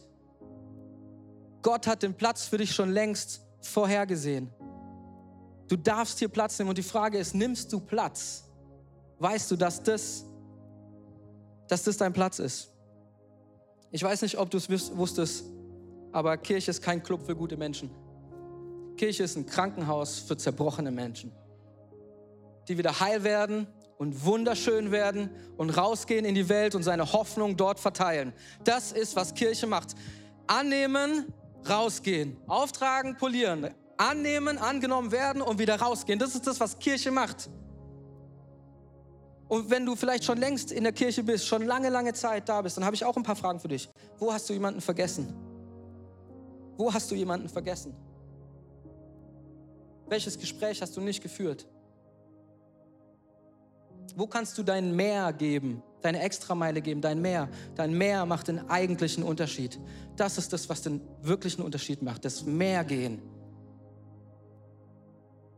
Gott 1.63 1.87
hat 1.87 2.03
den 2.03 2.15
Platz 2.15 2.47
für 2.47 2.59
dich 2.59 2.73
schon 2.73 2.91
längst 2.91 3.41
vorhergesehen. 3.61 4.51
Du 5.69 5.77
darfst 5.77 6.19
hier 6.19 6.29
Platz 6.29 6.59
nehmen 6.59 6.69
und 6.69 6.79
die 6.79 6.83
Frage 6.83 7.19
ist, 7.19 7.35
nimmst 7.35 7.73
du 7.73 7.81
Platz? 7.81 8.45
Weißt 9.19 9.51
du, 9.51 9.57
dass 9.57 9.83
das, 9.83 10.25
dass 11.67 11.83
das 11.83 11.97
dein 11.97 12.13
Platz 12.13 12.39
ist? 12.39 12.71
Ich 13.91 14.03
weiß 14.03 14.23
nicht, 14.23 14.39
ob 14.39 14.51
du 14.51 14.59
es 14.59 14.69
wusstest, 14.97 15.45
aber 16.13 16.37
Kirche 16.37 16.71
ist 16.71 16.83
kein 16.83 17.03
Club 17.03 17.25
für 17.27 17.35
gute 17.35 17.57
Menschen. 17.57 17.91
Kirche 18.97 19.25
ist 19.25 19.37
ein 19.37 19.47
Krankenhaus 19.47 20.19
für 20.21 20.37
zerbrochene 20.37 20.91
Menschen, 20.91 21.33
die 22.69 22.79
wieder 22.79 23.01
heil 23.01 23.25
werden 23.25 23.67
und 23.99 24.25
wunderschön 24.25 24.91
werden 24.91 25.31
und 25.57 25.71
rausgehen 25.71 26.25
in 26.25 26.35
die 26.35 26.49
Welt 26.49 26.75
und 26.75 26.83
seine 26.83 27.13
Hoffnung 27.13 27.57
dort 27.57 27.81
verteilen. 27.81 28.33
Das 28.65 28.93
ist, 28.93 29.17
was 29.17 29.35
Kirche 29.35 29.67
macht. 29.67 29.95
Annehmen, 30.47 31.33
rausgehen. 31.69 32.37
Auftragen, 32.47 33.17
polieren. 33.17 33.71
Annehmen, 33.97 34.59
angenommen 34.59 35.11
werden 35.11 35.41
und 35.41 35.59
wieder 35.59 35.77
rausgehen. 35.81 36.19
Das 36.19 36.35
ist 36.35 36.47
das, 36.47 36.61
was 36.61 36.79
Kirche 36.79 37.11
macht. 37.11 37.49
Und 39.49 39.71
wenn 39.71 39.87
du 39.87 39.95
vielleicht 39.95 40.25
schon 40.25 40.39
längst 40.39 40.73
in 40.73 40.83
der 40.83 40.93
Kirche 40.93 41.23
bist, 41.23 41.47
schon 41.47 41.63
lange, 41.63 41.89
lange 41.89 42.13
Zeit 42.13 42.49
da 42.49 42.61
bist, 42.63 42.77
dann 42.77 42.85
habe 42.85 42.97
ich 42.97 43.05
auch 43.05 43.17
ein 43.17 43.23
paar 43.23 43.37
Fragen 43.37 43.61
für 43.61 43.69
dich. 43.69 43.89
Wo 44.19 44.33
hast 44.33 44.49
du 44.49 44.53
jemanden 44.53 44.81
vergessen? 44.81 45.33
Wo 46.77 46.93
hast 46.93 47.11
du 47.11 47.15
jemanden 47.15 47.49
vergessen? 47.49 47.95
Welches 50.09 50.39
Gespräch 50.39 50.83
hast 50.83 50.97
du 50.97 51.01
nicht 51.01 51.23
geführt? 51.23 51.67
Wo 54.15 54.27
kannst 54.27 54.57
du 54.59 54.63
dein 54.63 54.95
Mehr 54.95 55.33
geben, 55.33 55.83
deine 56.03 56.21
Extrameile 56.21 56.81
geben, 56.81 57.01
dein 57.01 57.21
Mehr? 57.21 57.49
Dein 57.75 57.93
Mehr 57.97 58.27
macht 58.27 58.49
den 58.49 58.69
eigentlichen 58.71 59.23
Unterschied. 59.23 59.79
Das 60.17 60.39
ist 60.39 60.53
das, 60.53 60.69
was 60.69 60.83
den 60.83 61.01
wirklichen 61.23 61.63
Unterschied 61.63 62.03
macht, 62.03 62.25
das 62.25 62.45
Mehr 62.45 62.85
gehen. 62.85 63.23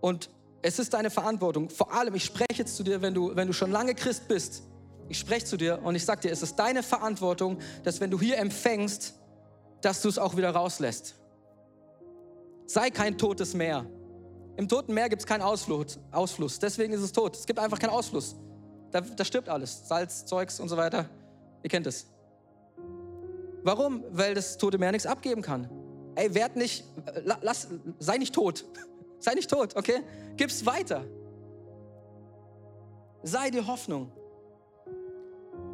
Und 0.00 0.30
es 0.62 0.78
ist 0.78 0.94
deine 0.94 1.10
Verantwortung. 1.10 1.70
Vor 1.70 1.92
allem, 1.92 2.14
ich 2.14 2.24
spreche 2.24 2.58
jetzt 2.58 2.76
zu 2.76 2.82
dir, 2.82 3.02
wenn 3.02 3.14
du, 3.14 3.34
wenn 3.34 3.46
du 3.46 3.52
schon 3.52 3.70
lange 3.70 3.94
Christ 3.94 4.28
bist. 4.28 4.62
Ich 5.08 5.18
spreche 5.18 5.46
zu 5.46 5.56
dir 5.56 5.80
und 5.82 5.94
ich 5.94 6.04
sage 6.04 6.22
dir, 6.22 6.32
es 6.32 6.42
ist 6.42 6.56
deine 6.56 6.82
Verantwortung, 6.82 7.58
dass 7.84 8.00
wenn 8.00 8.10
du 8.10 8.20
hier 8.20 8.38
empfängst, 8.38 9.14
dass 9.80 10.02
du 10.02 10.08
es 10.08 10.18
auch 10.18 10.36
wieder 10.36 10.50
rauslässt. 10.50 11.14
Sei 12.66 12.90
kein 12.90 13.16
totes 13.16 13.54
Meer. 13.54 13.86
Im 14.58 14.66
Toten 14.66 14.92
Meer 14.92 15.08
gibt 15.08 15.22
es 15.22 15.26
keinen 15.26 15.42
Ausfluss, 15.42 16.00
Ausfluss. 16.10 16.58
Deswegen 16.58 16.92
ist 16.92 17.00
es 17.00 17.12
tot. 17.12 17.36
Es 17.36 17.46
gibt 17.46 17.60
einfach 17.60 17.78
keinen 17.78 17.90
Ausfluss. 17.90 18.34
Da, 18.90 19.00
da 19.00 19.24
stirbt 19.24 19.48
alles. 19.48 19.86
Salz, 19.86 20.26
Zeugs 20.26 20.58
und 20.58 20.68
so 20.68 20.76
weiter. 20.76 21.08
Ihr 21.62 21.70
kennt 21.70 21.86
es. 21.86 22.08
Warum? 23.62 24.02
Weil 24.10 24.34
das 24.34 24.58
Tote 24.58 24.76
Meer 24.76 24.90
nichts 24.90 25.06
abgeben 25.06 25.42
kann. 25.42 25.70
Ey, 26.16 26.34
werd 26.34 26.56
nicht, 26.56 26.82
lass, 27.40 27.68
sei 28.00 28.18
nicht 28.18 28.34
tot. 28.34 28.64
Sei 29.20 29.34
nicht 29.34 29.50
tot, 29.50 29.74
okay? 29.74 30.04
Gib's 30.36 30.64
weiter. 30.64 31.04
Sei 33.24 33.50
dir 33.50 33.66
Hoffnung. 33.66 34.12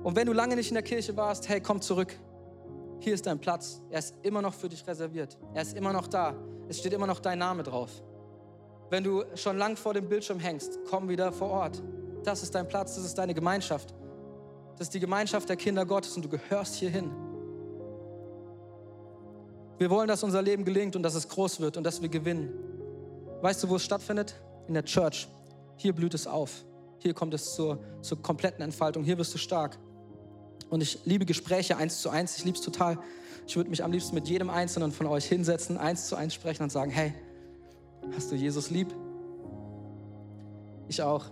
Und 0.02 0.16
wenn 0.16 0.26
du 0.26 0.32
lange 0.32 0.56
nicht 0.56 0.68
in 0.68 0.74
der 0.74 0.82
Kirche 0.82 1.14
warst, 1.14 1.46
hey, 1.46 1.60
komm 1.60 1.82
zurück. 1.82 2.18
Hier 3.00 3.12
ist 3.12 3.26
dein 3.26 3.38
Platz. 3.38 3.82
Er 3.90 3.98
ist 3.98 4.14
immer 4.22 4.40
noch 4.40 4.54
für 4.54 4.70
dich 4.70 4.86
reserviert. 4.86 5.36
Er 5.52 5.60
ist 5.60 5.76
immer 5.76 5.92
noch 5.92 6.06
da. 6.06 6.34
Es 6.68 6.78
steht 6.78 6.94
immer 6.94 7.06
noch 7.06 7.20
dein 7.20 7.38
Name 7.38 7.62
drauf. 7.62 8.02
Wenn 8.90 9.04
du 9.04 9.24
schon 9.34 9.56
lang 9.56 9.76
vor 9.76 9.94
dem 9.94 10.08
Bildschirm 10.08 10.38
hängst, 10.38 10.78
komm 10.88 11.08
wieder 11.08 11.32
vor 11.32 11.50
Ort. 11.50 11.82
Das 12.22 12.42
ist 12.42 12.54
dein 12.54 12.68
Platz, 12.68 12.94
das 12.94 13.04
ist 13.04 13.16
deine 13.16 13.34
Gemeinschaft. 13.34 13.94
Das 14.76 14.88
ist 14.88 14.94
die 14.94 15.00
Gemeinschaft 15.00 15.48
der 15.48 15.56
Kinder 15.56 15.86
Gottes 15.86 16.16
und 16.16 16.24
du 16.24 16.28
gehörst 16.28 16.74
hierhin. 16.74 17.10
Wir 19.78 19.90
wollen, 19.90 20.08
dass 20.08 20.22
unser 20.22 20.42
Leben 20.42 20.64
gelingt 20.64 20.96
und 20.96 21.02
dass 21.02 21.14
es 21.14 21.28
groß 21.28 21.60
wird 21.60 21.76
und 21.76 21.84
dass 21.84 22.00
wir 22.00 22.08
gewinnen. 22.08 22.50
Weißt 23.42 23.62
du, 23.62 23.68
wo 23.68 23.76
es 23.76 23.84
stattfindet? 23.84 24.34
In 24.68 24.74
der 24.74 24.84
Church. 24.84 25.28
Hier 25.76 25.92
blüht 25.92 26.14
es 26.14 26.26
auf. 26.26 26.64
Hier 26.98 27.12
kommt 27.12 27.34
es 27.34 27.54
zur, 27.54 27.78
zur 28.00 28.22
kompletten 28.22 28.62
Entfaltung. 28.62 29.04
Hier 29.04 29.18
wirst 29.18 29.34
du 29.34 29.38
stark. 29.38 29.78
Und 30.70 30.80
ich 30.80 31.00
liebe 31.04 31.26
Gespräche 31.26 31.76
eins 31.76 32.00
zu 32.00 32.08
eins. 32.08 32.38
Ich 32.38 32.44
liebe 32.44 32.56
es 32.56 32.64
total. 32.64 32.98
Ich 33.46 33.56
würde 33.56 33.68
mich 33.68 33.84
am 33.84 33.92
liebsten 33.92 34.14
mit 34.14 34.28
jedem 34.28 34.48
Einzelnen 34.48 34.92
von 34.92 35.06
euch 35.06 35.26
hinsetzen, 35.26 35.76
eins 35.76 36.08
zu 36.08 36.16
eins 36.16 36.32
sprechen 36.32 36.62
und 36.62 36.70
sagen, 36.70 36.90
hey, 36.90 37.12
Hast 38.14 38.30
du 38.30 38.36
Jesus 38.36 38.70
lieb? 38.70 38.94
Ich 40.88 41.00
auch. 41.02 41.26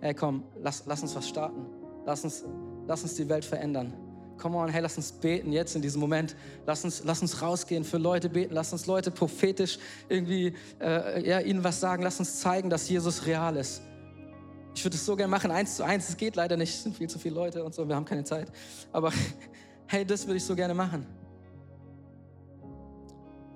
Hey, 0.00 0.14
komm, 0.14 0.44
lass, 0.62 0.84
lass 0.86 1.02
uns 1.02 1.14
was 1.16 1.28
starten. 1.28 1.66
Lass 2.04 2.24
uns, 2.24 2.44
lass 2.86 3.02
uns 3.02 3.14
die 3.14 3.28
Welt 3.28 3.44
verändern. 3.44 3.92
Come 4.38 4.58
on, 4.58 4.68
hey, 4.68 4.82
lass 4.82 4.96
uns 4.98 5.12
beten 5.12 5.50
jetzt 5.50 5.74
in 5.76 5.82
diesem 5.82 6.00
Moment. 6.00 6.36
Lass 6.66 6.84
uns, 6.84 7.02
lass 7.04 7.22
uns 7.22 7.40
rausgehen, 7.40 7.84
für 7.84 7.96
Leute 7.96 8.28
beten. 8.28 8.54
Lass 8.54 8.72
uns 8.72 8.86
Leute 8.86 9.10
prophetisch 9.10 9.78
irgendwie 10.08 10.54
äh, 10.80 11.26
ja, 11.26 11.40
ihnen 11.40 11.64
was 11.64 11.80
sagen. 11.80 12.02
Lass 12.02 12.18
uns 12.18 12.40
zeigen, 12.40 12.68
dass 12.68 12.88
Jesus 12.88 13.24
real 13.26 13.56
ist. 13.56 13.80
Ich 14.74 14.84
würde 14.84 14.96
es 14.96 15.06
so 15.06 15.16
gerne 15.16 15.30
machen, 15.30 15.50
eins 15.50 15.76
zu 15.76 15.84
eins. 15.84 16.08
Es 16.10 16.16
geht 16.18 16.36
leider 16.36 16.58
nicht, 16.58 16.74
es 16.74 16.82
sind 16.82 16.94
viel 16.94 17.08
zu 17.08 17.18
viele 17.18 17.34
Leute 17.34 17.64
und 17.64 17.74
so, 17.74 17.88
wir 17.88 17.96
haben 17.96 18.04
keine 18.04 18.24
Zeit. 18.24 18.52
Aber 18.92 19.10
hey, 19.86 20.04
das 20.04 20.26
würde 20.26 20.36
ich 20.36 20.44
so 20.44 20.54
gerne 20.54 20.74
machen. 20.74 21.06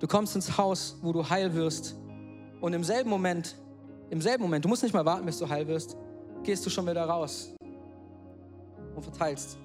Du 0.01 0.07
kommst 0.07 0.35
ins 0.35 0.57
Haus, 0.57 0.97
wo 1.03 1.13
du 1.13 1.29
heil 1.29 1.53
wirst 1.53 1.95
und 2.59 2.73
im 2.73 2.83
selben 2.83 3.07
Moment, 3.07 3.55
im 4.09 4.19
selben 4.19 4.41
Moment, 4.41 4.65
du 4.65 4.69
musst 4.69 4.81
nicht 4.81 4.93
mal 4.93 5.05
warten, 5.05 5.27
bis 5.27 5.37
du 5.37 5.47
heil 5.47 5.67
wirst, 5.67 5.95
gehst 6.41 6.65
du 6.65 6.71
schon 6.71 6.87
wieder 6.87 7.05
raus 7.05 7.53
und 8.95 9.03
verteilst. 9.03 9.59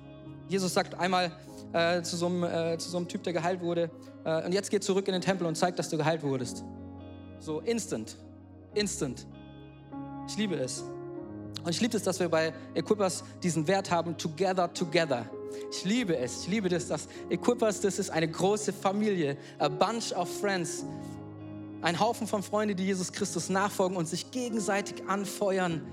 Jesus 0.47 0.75
sagt 0.75 0.95
einmal 0.95 1.33
äh, 1.73 2.03
zu, 2.03 2.17
so 2.17 2.27
einem, 2.27 2.45
äh, 2.45 2.77
zu 2.77 2.91
so 2.91 2.99
einem 2.99 3.09
Typ, 3.09 3.23
der 3.23 3.33
geheilt 3.33 3.63
wurde, 3.63 3.91
äh, 4.25 4.45
und 4.45 4.53
jetzt 4.53 4.71
geh 4.71 4.79
zurück 4.79 5.09
in 5.09 5.15
den 5.15 5.23
Tempel 5.23 5.47
und 5.47 5.57
zeig, 5.57 5.75
dass 5.77 5.89
du 5.89 5.97
geheilt 5.97 6.23
wurdest. 6.23 6.63
So 7.41 7.61
instant, 7.61 8.19
instant. 8.75 9.27
Ich 10.29 10.37
liebe 10.37 10.57
es. 10.57 10.85
Und 11.67 11.73
ich 11.73 11.81
liebe 11.81 11.97
es, 11.97 12.05
dass 12.05 12.21
wir 12.21 12.29
bei 12.29 12.55
Equippers 12.75 13.25
diesen 13.43 13.67
Wert 13.67 13.91
haben, 13.91 14.17
together, 14.17 14.73
together. 14.73 15.29
Ich 15.73 15.85
liebe 15.85 16.17
es. 16.17 16.43
Ich 16.43 16.47
liebe 16.47 16.69
das, 16.69 16.87
dass 16.87 17.09
Equippers, 17.29 17.81
das 17.81 17.99
ist 17.99 18.09
eine 18.09 18.29
große 18.29 18.73
Familie, 18.73 19.37
a 19.59 19.69
bunch 19.69 20.13
of 20.13 20.29
friends. 20.41 20.85
Ein 21.83 21.99
Haufen 21.99 22.29
von 22.29 22.45
Freunden, 22.45 22.77
die 22.77 22.85
Jesus 22.85 23.11
Christus 23.11 23.49
nachfolgen 23.49 23.97
und 23.97 24.07
sich 24.07 24.31
gegenseitig 24.31 25.09
anfeuern, 25.09 25.85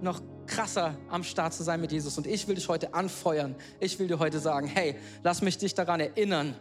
noch 0.00 0.20
krasser 0.48 0.96
am 1.08 1.22
Start 1.22 1.54
zu 1.54 1.62
sein 1.62 1.80
mit 1.80 1.92
Jesus. 1.92 2.18
Und 2.18 2.26
ich 2.26 2.48
will 2.48 2.56
dich 2.56 2.68
heute 2.68 2.92
anfeuern. 2.92 3.54
Ich 3.78 4.00
will 4.00 4.08
dir 4.08 4.18
heute 4.18 4.40
sagen, 4.40 4.66
hey, 4.66 4.96
lass 5.22 5.42
mich 5.42 5.58
dich 5.58 5.74
daran 5.74 6.00
erinnern. 6.00 6.56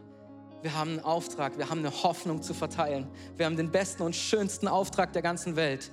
Wir 0.61 0.75
haben 0.75 0.91
einen 0.91 0.99
Auftrag, 0.99 1.57
wir 1.57 1.71
haben 1.71 1.79
eine 1.79 2.03
Hoffnung 2.03 2.43
zu 2.43 2.53
verteilen. 2.53 3.07
Wir 3.35 3.47
haben 3.47 3.57
den 3.57 3.71
besten 3.71 4.03
und 4.03 4.15
schönsten 4.15 4.67
Auftrag 4.67 5.11
der 5.13 5.23
ganzen 5.23 5.55
Welt. 5.55 5.91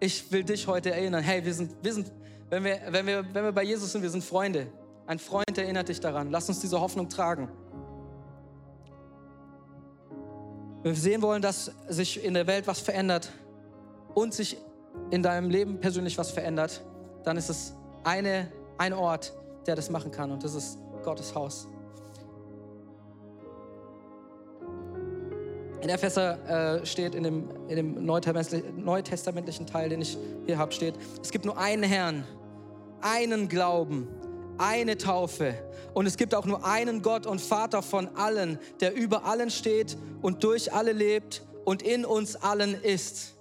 Ich 0.00 0.30
will 0.32 0.44
dich 0.44 0.66
heute 0.66 0.92
erinnern, 0.92 1.22
hey, 1.22 1.44
wir 1.44 1.54
sind, 1.54 1.72
wir 1.82 1.92
sind 1.92 2.10
wenn, 2.50 2.64
wir, 2.64 2.80
wenn, 2.90 3.06
wir, 3.06 3.24
wenn 3.34 3.44
wir 3.44 3.52
bei 3.52 3.64
Jesus 3.64 3.92
sind, 3.92 4.02
wir 4.02 4.10
sind 4.10 4.22
Freunde. 4.22 4.68
Ein 5.06 5.18
Freund 5.18 5.56
erinnert 5.56 5.88
dich 5.88 6.00
daran. 6.00 6.30
Lass 6.30 6.48
uns 6.48 6.60
diese 6.60 6.80
Hoffnung 6.80 7.08
tragen. 7.08 7.48
Wenn 10.82 10.92
wir 10.92 11.00
sehen 11.00 11.22
wollen, 11.22 11.42
dass 11.42 11.72
sich 11.88 12.22
in 12.22 12.34
der 12.34 12.46
Welt 12.46 12.66
was 12.66 12.78
verändert 12.80 13.32
und 14.14 14.34
sich 14.34 14.56
in 15.10 15.22
deinem 15.22 15.50
Leben 15.50 15.80
persönlich 15.80 16.16
was 16.18 16.30
verändert, 16.30 16.84
dann 17.24 17.36
ist 17.36 17.48
es 17.48 17.74
eine, 18.04 18.52
ein 18.78 18.92
Ort, 18.92 19.32
der 19.66 19.76
das 19.76 19.90
machen 19.90 20.10
kann 20.10 20.30
und 20.30 20.44
das 20.44 20.54
ist 20.54 20.78
Gottes 21.02 21.34
Haus. 21.34 21.66
In 25.84 25.90
Epheser 25.90 26.78
äh, 26.80 26.86
steht, 26.86 27.14
in 27.14 27.24
dem, 27.24 27.50
in 27.68 27.76
dem 27.76 28.04
neutestamentlichen 28.06 29.66
Teil, 29.66 29.90
den 29.90 30.00
ich 30.00 30.16
hier 30.46 30.56
habe, 30.56 30.72
steht, 30.72 30.94
es 31.22 31.30
gibt 31.30 31.44
nur 31.44 31.58
einen 31.58 31.82
Herrn, 31.82 32.24
einen 33.02 33.50
Glauben, 33.50 34.08
eine 34.56 34.96
Taufe. 34.96 35.54
Und 35.92 36.06
es 36.06 36.16
gibt 36.16 36.34
auch 36.34 36.46
nur 36.46 36.64
einen 36.64 37.02
Gott 37.02 37.26
und 37.26 37.38
Vater 37.38 37.82
von 37.82 38.08
allen, 38.16 38.58
der 38.80 38.94
über 38.94 39.26
allen 39.26 39.50
steht 39.50 39.98
und 40.22 40.42
durch 40.42 40.72
alle 40.72 40.92
lebt 40.92 41.42
und 41.66 41.82
in 41.82 42.06
uns 42.06 42.34
allen 42.34 42.82
ist. 42.82 43.34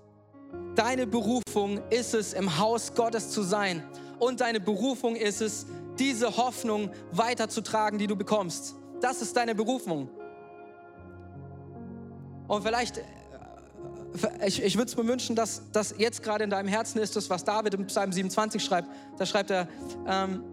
Deine 0.75 1.07
Berufung 1.07 1.79
ist 1.91 2.13
es, 2.13 2.33
im 2.33 2.59
Haus 2.59 2.93
Gottes 2.93 3.29
zu 3.29 3.43
sein. 3.43 3.81
Und 4.19 4.41
deine 4.41 4.59
Berufung 4.59 5.15
ist 5.15 5.41
es, 5.41 5.65
diese 5.97 6.35
Hoffnung 6.35 6.89
weiterzutragen, 7.13 7.99
die 7.99 8.07
du 8.07 8.17
bekommst. 8.17 8.75
Das 8.99 9.21
ist 9.21 9.37
deine 9.37 9.55
Berufung. 9.55 10.09
Und 12.47 12.63
vielleicht, 12.63 12.97
äh, 12.97 13.03
ich, 14.45 14.61
ich 14.61 14.75
würde 14.75 14.89
es 14.89 14.97
mir 14.97 15.07
wünschen, 15.07 15.35
dass 15.35 15.61
das 15.71 15.95
jetzt 15.97 16.23
gerade 16.23 16.43
in 16.43 16.49
deinem 16.49 16.67
Herzen 16.67 16.99
ist, 16.99 17.15
das, 17.15 17.29
was 17.29 17.43
David 17.43 17.73
im 17.73 17.87
Psalm 17.87 18.11
27 18.11 18.63
schreibt. 18.63 18.89
Da 19.17 19.25
schreibt 19.25 19.51
er, 19.51 19.67
ähm, 20.07 20.43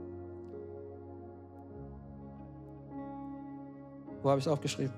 wo 4.22 4.30
habe 4.30 4.38
ich 4.38 4.46
es 4.46 4.52
aufgeschrieben? 4.52 4.92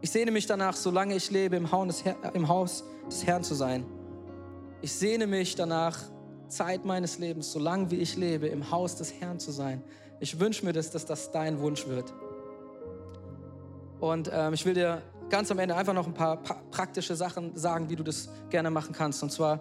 Ich 0.00 0.10
sehne 0.10 0.30
mich 0.30 0.46
danach, 0.46 0.76
solange 0.76 1.14
ich 1.14 1.30
lebe, 1.30 1.56
im 1.56 1.70
Haus, 1.72 2.02
des 2.02 2.14
im 2.34 2.48
Haus 2.48 2.84
des 3.06 3.26
Herrn 3.26 3.42
zu 3.42 3.54
sein. 3.54 3.84
Ich 4.82 4.92
sehne 4.92 5.26
mich 5.26 5.54
danach, 5.54 5.98
Zeit 6.48 6.84
meines 6.84 7.18
Lebens, 7.18 7.52
solange 7.52 7.90
wie 7.90 7.96
ich 7.96 8.16
lebe, 8.16 8.46
im 8.46 8.70
Haus 8.70 8.96
des 8.96 9.12
Herrn 9.20 9.40
zu 9.40 9.50
sein. 9.50 9.82
Ich 10.20 10.38
wünsche 10.38 10.64
mir 10.64 10.72
das, 10.72 10.90
dass 10.90 11.04
das 11.04 11.32
dein 11.32 11.60
Wunsch 11.60 11.86
wird. 11.86 12.12
Und 14.00 14.30
ähm, 14.32 14.54
ich 14.54 14.64
will 14.64 14.74
dir 14.74 15.02
ganz 15.30 15.50
am 15.50 15.58
Ende 15.58 15.76
einfach 15.76 15.94
noch 15.94 16.06
ein 16.06 16.14
paar 16.14 16.42
praktische 16.70 17.16
Sachen 17.16 17.56
sagen, 17.56 17.88
wie 17.90 17.96
du 17.96 18.02
das 18.02 18.28
gerne 18.50 18.70
machen 18.70 18.94
kannst. 18.94 19.22
Und 19.22 19.30
zwar, 19.30 19.60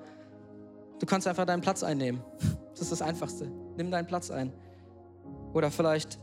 du 1.00 1.06
kannst 1.06 1.28
einfach 1.28 1.46
deinen 1.46 1.62
Platz 1.62 1.84
einnehmen. 1.84 2.22
Das 2.74 2.82
ist 2.82 2.92
das 2.92 3.02
Einfachste. 3.04 3.52
Nimm 3.78 3.92
deinen 3.92 4.08
Platz 4.08 4.32
ein. 4.32 4.52
Oder 5.54 5.70
vielleicht 5.70 6.18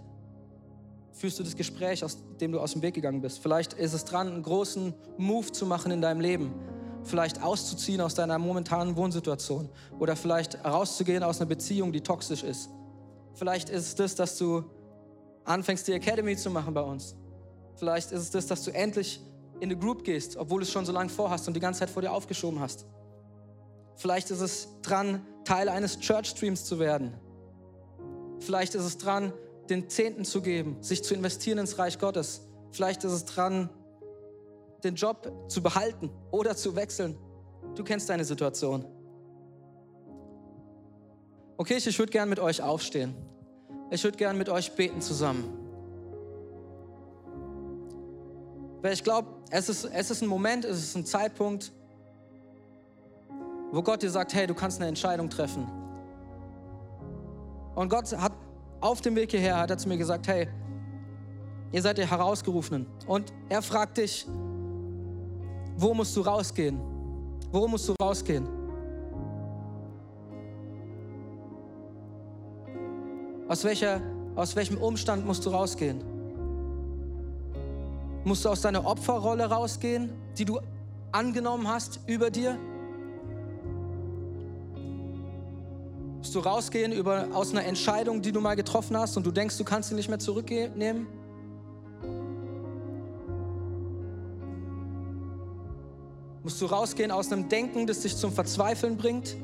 führst 1.12 1.38
du 1.38 1.44
das 1.44 1.54
Gespräch, 1.54 2.04
aus 2.04 2.18
dem 2.40 2.50
du 2.50 2.58
aus 2.58 2.72
dem 2.72 2.82
Weg 2.82 2.94
gegangen 2.94 3.20
bist. 3.20 3.38
Vielleicht 3.38 3.72
ist 3.74 3.92
es 3.92 4.04
dran, 4.04 4.26
einen 4.26 4.42
großen 4.42 4.92
Move 5.16 5.52
zu 5.52 5.64
machen 5.64 5.92
in 5.92 6.02
deinem 6.02 6.20
Leben. 6.20 6.52
Vielleicht 7.04 7.40
auszuziehen 7.40 8.00
aus 8.00 8.14
deiner 8.14 8.38
momentanen 8.38 8.96
Wohnsituation. 8.96 9.68
Oder 9.98 10.16
vielleicht 10.16 10.64
rauszugehen 10.64 11.22
aus 11.22 11.40
einer 11.40 11.48
Beziehung, 11.48 11.92
die 11.92 12.00
toxisch 12.00 12.42
ist. 12.42 12.68
Vielleicht 13.34 13.70
ist 13.70 13.86
es 13.86 13.94
das, 13.94 14.14
dass 14.16 14.36
du 14.36 14.64
anfängst, 15.44 15.86
die 15.88 15.92
Academy 15.92 16.36
zu 16.36 16.50
machen 16.50 16.74
bei 16.74 16.82
uns. 16.82 17.14
Vielleicht 17.76 18.12
ist 18.12 18.20
es 18.20 18.30
das, 18.30 18.46
dass 18.46 18.64
du 18.64 18.72
endlich 18.72 19.20
in 19.60 19.70
eine 19.70 19.76
Group 19.76 20.04
gehst, 20.04 20.36
obwohl 20.36 20.60
du 20.60 20.64
es 20.64 20.72
schon 20.72 20.86
so 20.86 20.92
lange 20.92 21.10
vorhast 21.10 21.46
und 21.46 21.54
die 21.54 21.60
ganze 21.60 21.80
Zeit 21.80 21.90
vor 21.90 22.02
dir 22.02 22.12
aufgeschoben 22.12 22.60
hast. 22.60 22.86
Vielleicht 23.96 24.30
ist 24.30 24.40
es 24.40 24.68
dran, 24.82 25.26
Teil 25.44 25.68
eines 25.68 25.98
Church 26.00 26.28
Streams 26.28 26.64
zu 26.64 26.78
werden. 26.78 27.14
Vielleicht 28.38 28.74
ist 28.74 28.84
es 28.84 28.96
dran, 28.96 29.32
den 29.68 29.88
Zehnten 29.88 30.24
zu 30.24 30.40
geben, 30.40 30.82
sich 30.82 31.04
zu 31.04 31.14
investieren 31.14 31.58
ins 31.58 31.78
Reich 31.78 31.98
Gottes. 31.98 32.42
Vielleicht 32.72 33.04
ist 33.04 33.12
es 33.12 33.24
dran, 33.26 33.68
den 34.82 34.94
Job 34.94 35.30
zu 35.48 35.62
behalten 35.62 36.10
oder 36.30 36.56
zu 36.56 36.74
wechseln. 36.76 37.16
Du 37.74 37.84
kennst 37.84 38.08
deine 38.08 38.24
Situation. 38.24 38.86
Okay, 41.56 41.76
ich 41.76 41.98
würde 41.98 42.10
gern 42.10 42.28
mit 42.28 42.40
euch 42.40 42.62
aufstehen. 42.62 43.14
Ich 43.90 44.02
würde 44.02 44.16
gern 44.16 44.38
mit 44.38 44.48
euch 44.48 44.72
beten 44.72 45.02
zusammen. 45.02 45.69
Weil 48.82 48.92
ich 48.94 49.04
glaube, 49.04 49.28
es 49.50 49.68
ist, 49.68 49.84
es 49.84 50.10
ist 50.10 50.22
ein 50.22 50.28
Moment, 50.28 50.64
es 50.64 50.78
ist 50.78 50.96
ein 50.96 51.04
Zeitpunkt, 51.04 51.72
wo 53.72 53.82
Gott 53.82 54.02
dir 54.02 54.10
sagt, 54.10 54.34
hey, 54.34 54.46
du 54.46 54.54
kannst 54.54 54.80
eine 54.80 54.88
Entscheidung 54.88 55.28
treffen. 55.28 55.66
Und 57.74 57.88
Gott 57.88 58.16
hat 58.16 58.32
auf 58.80 59.00
dem 59.00 59.14
Weg 59.16 59.30
hierher, 59.30 59.58
hat 59.58 59.70
er 59.70 59.78
zu 59.78 59.88
mir 59.88 59.96
gesagt, 59.96 60.26
hey, 60.28 60.48
ihr 61.72 61.82
seid 61.82 61.98
die 61.98 62.06
Herausgerufenen. 62.06 62.86
Und 63.06 63.32
er 63.48 63.62
fragt 63.62 63.98
dich, 63.98 64.26
wo 65.76 65.94
musst 65.94 66.16
du 66.16 66.22
rausgehen? 66.22 66.80
Wo 67.52 67.68
musst 67.68 67.88
du 67.88 67.94
rausgehen? 68.00 68.48
Aus, 73.48 73.64
welcher, 73.64 74.00
aus 74.36 74.54
welchem 74.56 74.78
Umstand 74.78 75.26
musst 75.26 75.44
du 75.44 75.50
rausgehen? 75.50 76.09
Musst 78.24 78.44
du 78.44 78.50
aus 78.50 78.60
deiner 78.60 78.84
Opferrolle 78.84 79.44
rausgehen, 79.44 80.10
die 80.36 80.44
du 80.44 80.60
angenommen 81.10 81.66
hast 81.68 82.00
über 82.06 82.30
dir? 82.30 82.58
Musst 86.18 86.34
du 86.34 86.40
rausgehen 86.40 86.92
über, 86.92 87.28
aus 87.32 87.52
einer 87.52 87.64
Entscheidung, 87.64 88.20
die 88.20 88.30
du 88.30 88.42
mal 88.42 88.56
getroffen 88.56 88.96
hast 88.96 89.16
und 89.16 89.24
du 89.24 89.30
denkst, 89.30 89.56
du 89.56 89.64
kannst 89.64 89.88
sie 89.88 89.94
nicht 89.94 90.10
mehr 90.10 90.18
zurücknehmen? 90.18 91.06
Musst 96.42 96.60
du 96.60 96.66
rausgehen 96.66 97.10
aus 97.10 97.32
einem 97.32 97.48
Denken, 97.48 97.86
das 97.86 98.00
dich 98.00 98.16
zum 98.16 98.32
Verzweifeln 98.32 98.98
bringt? 98.98 99.34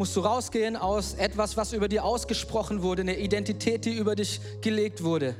Musst 0.00 0.16
du 0.16 0.20
rausgehen 0.20 0.76
aus 0.78 1.12
etwas, 1.12 1.58
was 1.58 1.74
über 1.74 1.86
dir 1.86 2.06
ausgesprochen 2.06 2.82
wurde, 2.82 3.02
eine 3.02 3.18
Identität, 3.18 3.84
die 3.84 3.92
über 3.98 4.16
dich 4.16 4.40
gelegt 4.62 5.04
wurde. 5.04 5.34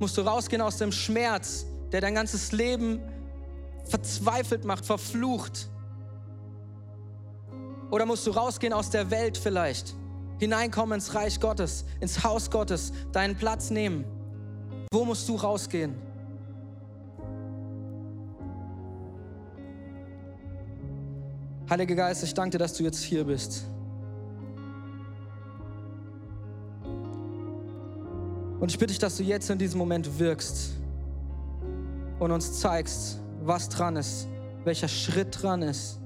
Musst 0.00 0.16
du 0.16 0.22
rausgehen 0.22 0.60
aus 0.60 0.78
dem 0.78 0.90
Schmerz, 0.90 1.66
der 1.92 2.00
dein 2.00 2.16
ganzes 2.16 2.50
Leben 2.50 3.00
verzweifelt 3.84 4.64
macht, 4.64 4.84
verflucht. 4.84 5.68
Oder 7.92 8.04
musst 8.04 8.26
du 8.26 8.32
rausgehen 8.32 8.72
aus 8.72 8.90
der 8.90 9.08
Welt 9.12 9.38
vielleicht, 9.38 9.94
hineinkommen 10.40 10.94
ins 10.94 11.14
Reich 11.14 11.38
Gottes, 11.38 11.84
ins 12.00 12.24
Haus 12.24 12.50
Gottes, 12.50 12.92
deinen 13.12 13.36
Platz 13.36 13.70
nehmen. 13.70 14.04
Wo 14.92 15.04
musst 15.04 15.28
du 15.28 15.36
rausgehen? 15.36 16.07
Heiliger 21.70 21.96
Geist, 21.96 22.22
ich 22.22 22.32
danke 22.32 22.52
dir, 22.52 22.58
dass 22.58 22.72
du 22.72 22.82
jetzt 22.82 23.02
hier 23.02 23.24
bist. 23.24 23.64
Und 28.58 28.70
ich 28.70 28.78
bitte 28.78 28.86
dich, 28.86 28.98
dass 28.98 29.18
du 29.18 29.22
jetzt 29.22 29.50
in 29.50 29.58
diesem 29.58 29.76
Moment 29.76 30.18
wirkst 30.18 30.70
und 32.18 32.32
uns 32.32 32.58
zeigst, 32.58 33.20
was 33.42 33.68
dran 33.68 33.96
ist, 33.96 34.28
welcher 34.64 34.88
Schritt 34.88 35.42
dran 35.42 35.60
ist. 35.60 36.00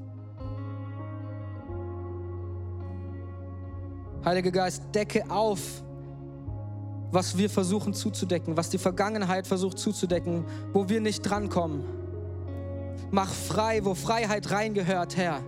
Heiliger 4.24 4.50
Geist, 4.50 4.82
decke 4.92 5.30
auf, 5.30 5.60
was 7.12 7.38
wir 7.38 7.48
versuchen 7.48 7.94
zuzudecken, 7.94 8.56
was 8.56 8.68
die 8.68 8.78
Vergangenheit 8.78 9.46
versucht 9.46 9.78
zuzudecken, 9.78 10.44
wo 10.72 10.88
wir 10.88 11.00
nicht 11.00 11.22
drankommen. 11.22 11.84
Mach 13.12 13.28
frei, 13.28 13.84
wo 13.84 13.94
Freiheit 13.94 14.50
reingehört, 14.50 15.16
Herr. 15.16 15.40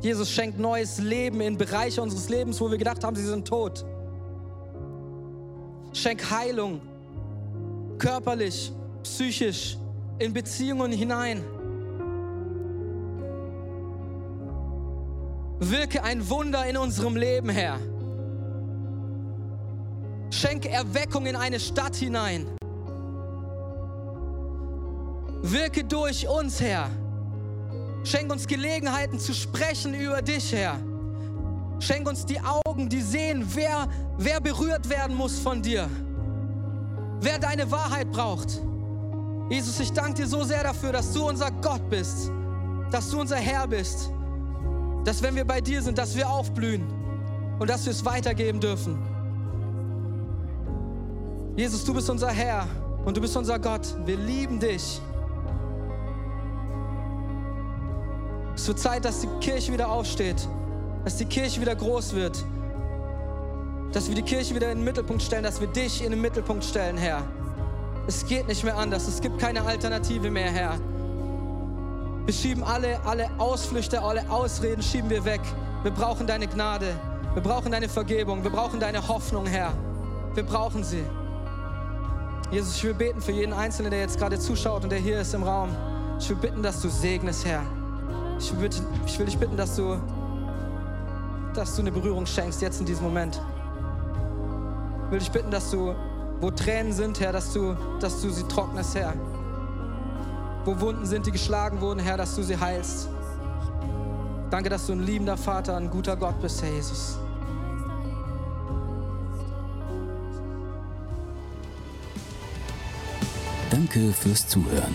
Jesus 0.00 0.30
schenkt 0.30 0.58
neues 0.58 0.98
Leben 0.98 1.40
in 1.40 1.58
Bereiche 1.58 2.00
unseres 2.00 2.28
Lebens, 2.28 2.60
wo 2.60 2.70
wir 2.70 2.78
gedacht 2.78 3.02
haben, 3.02 3.16
sie 3.16 3.26
sind 3.26 3.46
tot. 3.46 3.84
Schenk 5.92 6.30
Heilung, 6.30 6.80
körperlich, 7.98 8.72
psychisch, 9.02 9.76
in 10.18 10.32
Beziehungen 10.32 10.92
hinein. 10.92 11.42
Wirke 15.58 16.04
ein 16.04 16.28
Wunder 16.30 16.64
in 16.66 16.76
unserem 16.76 17.16
Leben, 17.16 17.48
Herr. 17.48 17.78
Schenke 20.30 20.68
Erweckung 20.68 21.26
in 21.26 21.34
eine 21.34 21.58
Stadt 21.58 21.96
hinein. 21.96 22.46
Wirke 25.42 25.82
durch 25.82 26.28
uns, 26.28 26.60
Herr. 26.60 26.90
Schenk 28.04 28.32
uns 28.32 28.46
Gelegenheiten 28.46 29.18
zu 29.18 29.34
sprechen 29.34 29.94
über 29.94 30.22
dich, 30.22 30.52
Herr. 30.52 30.78
Schenk 31.80 32.08
uns 32.08 32.26
die 32.26 32.40
Augen, 32.40 32.88
die 32.88 33.02
sehen, 33.02 33.44
wer, 33.54 33.88
wer 34.16 34.40
berührt 34.40 34.88
werden 34.88 35.16
muss 35.16 35.38
von 35.38 35.62
dir. 35.62 35.88
Wer 37.20 37.38
deine 37.38 37.70
Wahrheit 37.70 38.10
braucht. 38.10 38.60
Jesus, 39.50 39.80
ich 39.80 39.92
danke 39.92 40.14
dir 40.14 40.26
so 40.26 40.44
sehr 40.44 40.62
dafür, 40.62 40.92
dass 40.92 41.12
du 41.12 41.26
unser 41.26 41.50
Gott 41.50 41.88
bist, 41.88 42.30
dass 42.90 43.10
du 43.10 43.20
unser 43.20 43.36
Herr 43.36 43.66
bist, 43.66 44.10
dass 45.04 45.22
wenn 45.22 45.34
wir 45.34 45.44
bei 45.44 45.60
dir 45.60 45.80
sind, 45.82 45.96
dass 45.98 46.14
wir 46.16 46.28
aufblühen 46.28 46.86
und 47.58 47.70
dass 47.70 47.84
wir 47.84 47.92
es 47.92 48.04
weitergeben 48.04 48.60
dürfen. 48.60 48.98
Jesus, 51.56 51.84
du 51.84 51.94
bist 51.94 52.08
unser 52.10 52.30
Herr 52.30 52.66
und 53.04 53.16
du 53.16 53.20
bist 53.20 53.36
unser 53.36 53.58
Gott. 53.58 53.82
Wir 54.04 54.16
lieben 54.16 54.60
dich. 54.60 55.00
Es 58.58 58.66
wird 58.66 58.80
Zeit, 58.80 59.04
dass 59.04 59.20
die 59.20 59.28
Kirche 59.40 59.72
wieder 59.72 59.88
aufsteht, 59.88 60.48
dass 61.04 61.16
die 61.16 61.26
Kirche 61.26 61.60
wieder 61.60 61.76
groß 61.76 62.12
wird, 62.12 62.44
dass 63.92 64.08
wir 64.08 64.16
die 64.16 64.22
Kirche 64.22 64.52
wieder 64.52 64.72
in 64.72 64.78
den 64.78 64.84
Mittelpunkt 64.84 65.22
stellen, 65.22 65.44
dass 65.44 65.60
wir 65.60 65.68
dich 65.68 66.02
in 66.02 66.10
den 66.10 66.20
Mittelpunkt 66.20 66.64
stellen, 66.64 66.96
Herr. 66.96 67.22
Es 68.08 68.26
geht 68.26 68.48
nicht 68.48 68.64
mehr 68.64 68.76
anders. 68.76 69.06
Es 69.06 69.20
gibt 69.20 69.38
keine 69.38 69.62
Alternative 69.62 70.28
mehr, 70.28 70.50
Herr. 70.50 70.80
Wir 72.26 72.34
schieben 72.34 72.64
alle, 72.64 72.98
alle 73.04 73.30
Ausflüchte, 73.38 74.02
alle 74.02 74.28
Ausreden 74.28 74.82
schieben 74.82 75.08
wir 75.08 75.24
weg. 75.24 75.40
Wir 75.84 75.92
brauchen 75.92 76.26
deine 76.26 76.48
Gnade. 76.48 76.98
Wir 77.34 77.42
brauchen 77.42 77.70
deine 77.70 77.88
Vergebung. 77.88 78.42
Wir 78.42 78.50
brauchen 78.50 78.80
deine 78.80 79.06
Hoffnung, 79.06 79.46
Herr. 79.46 79.72
Wir 80.34 80.42
brauchen 80.42 80.82
sie. 80.82 81.04
Jesus, 82.50 82.76
ich 82.76 82.82
will 82.82 82.94
beten 82.94 83.20
für 83.22 83.32
jeden 83.32 83.52
Einzelnen, 83.52 83.92
der 83.92 84.00
jetzt 84.00 84.18
gerade 84.18 84.36
zuschaut 84.36 84.82
und 84.82 84.90
der 84.90 84.98
hier 84.98 85.20
ist 85.20 85.32
im 85.32 85.44
Raum. 85.44 85.68
Ich 86.18 86.28
will 86.28 86.36
bitten, 86.38 86.60
dass 86.60 86.82
du 86.82 86.88
segnest, 86.88 87.46
Herr. 87.46 87.62
Ich 88.38 88.58
will, 88.58 88.70
ich 89.06 89.18
will 89.18 89.26
dich 89.26 89.38
bitten, 89.38 89.56
dass 89.56 89.76
du, 89.76 89.96
dass 91.54 91.74
du 91.74 91.82
eine 91.82 91.90
Berührung 91.90 92.24
schenkst 92.24 92.62
jetzt 92.62 92.80
in 92.80 92.86
diesem 92.86 93.04
Moment. 93.04 93.40
Ich 95.06 95.10
will 95.10 95.18
dich 95.18 95.30
bitten, 95.30 95.50
dass 95.50 95.70
du, 95.70 95.94
wo 96.40 96.50
Tränen 96.50 96.92
sind, 96.92 97.18
Herr, 97.20 97.32
dass 97.32 97.52
du, 97.52 97.76
dass 98.00 98.20
du 98.22 98.30
sie 98.30 98.44
trocknest, 98.44 98.94
Herr. 98.94 99.14
Wo 100.64 100.78
Wunden 100.80 101.06
sind, 101.06 101.26
die 101.26 101.32
geschlagen 101.32 101.80
wurden, 101.80 101.98
Herr, 101.98 102.16
dass 102.16 102.36
du 102.36 102.42
sie 102.42 102.58
heilst. 102.58 103.08
Danke, 104.50 104.68
dass 104.68 104.86
du 104.86 104.92
ein 104.92 105.00
liebender 105.00 105.36
Vater, 105.36 105.76
ein 105.76 105.90
guter 105.90 106.16
Gott 106.16 106.40
bist, 106.40 106.62
Herr 106.62 106.70
Jesus. 106.70 107.18
Danke 113.70 114.12
fürs 114.12 114.46
Zuhören. 114.48 114.94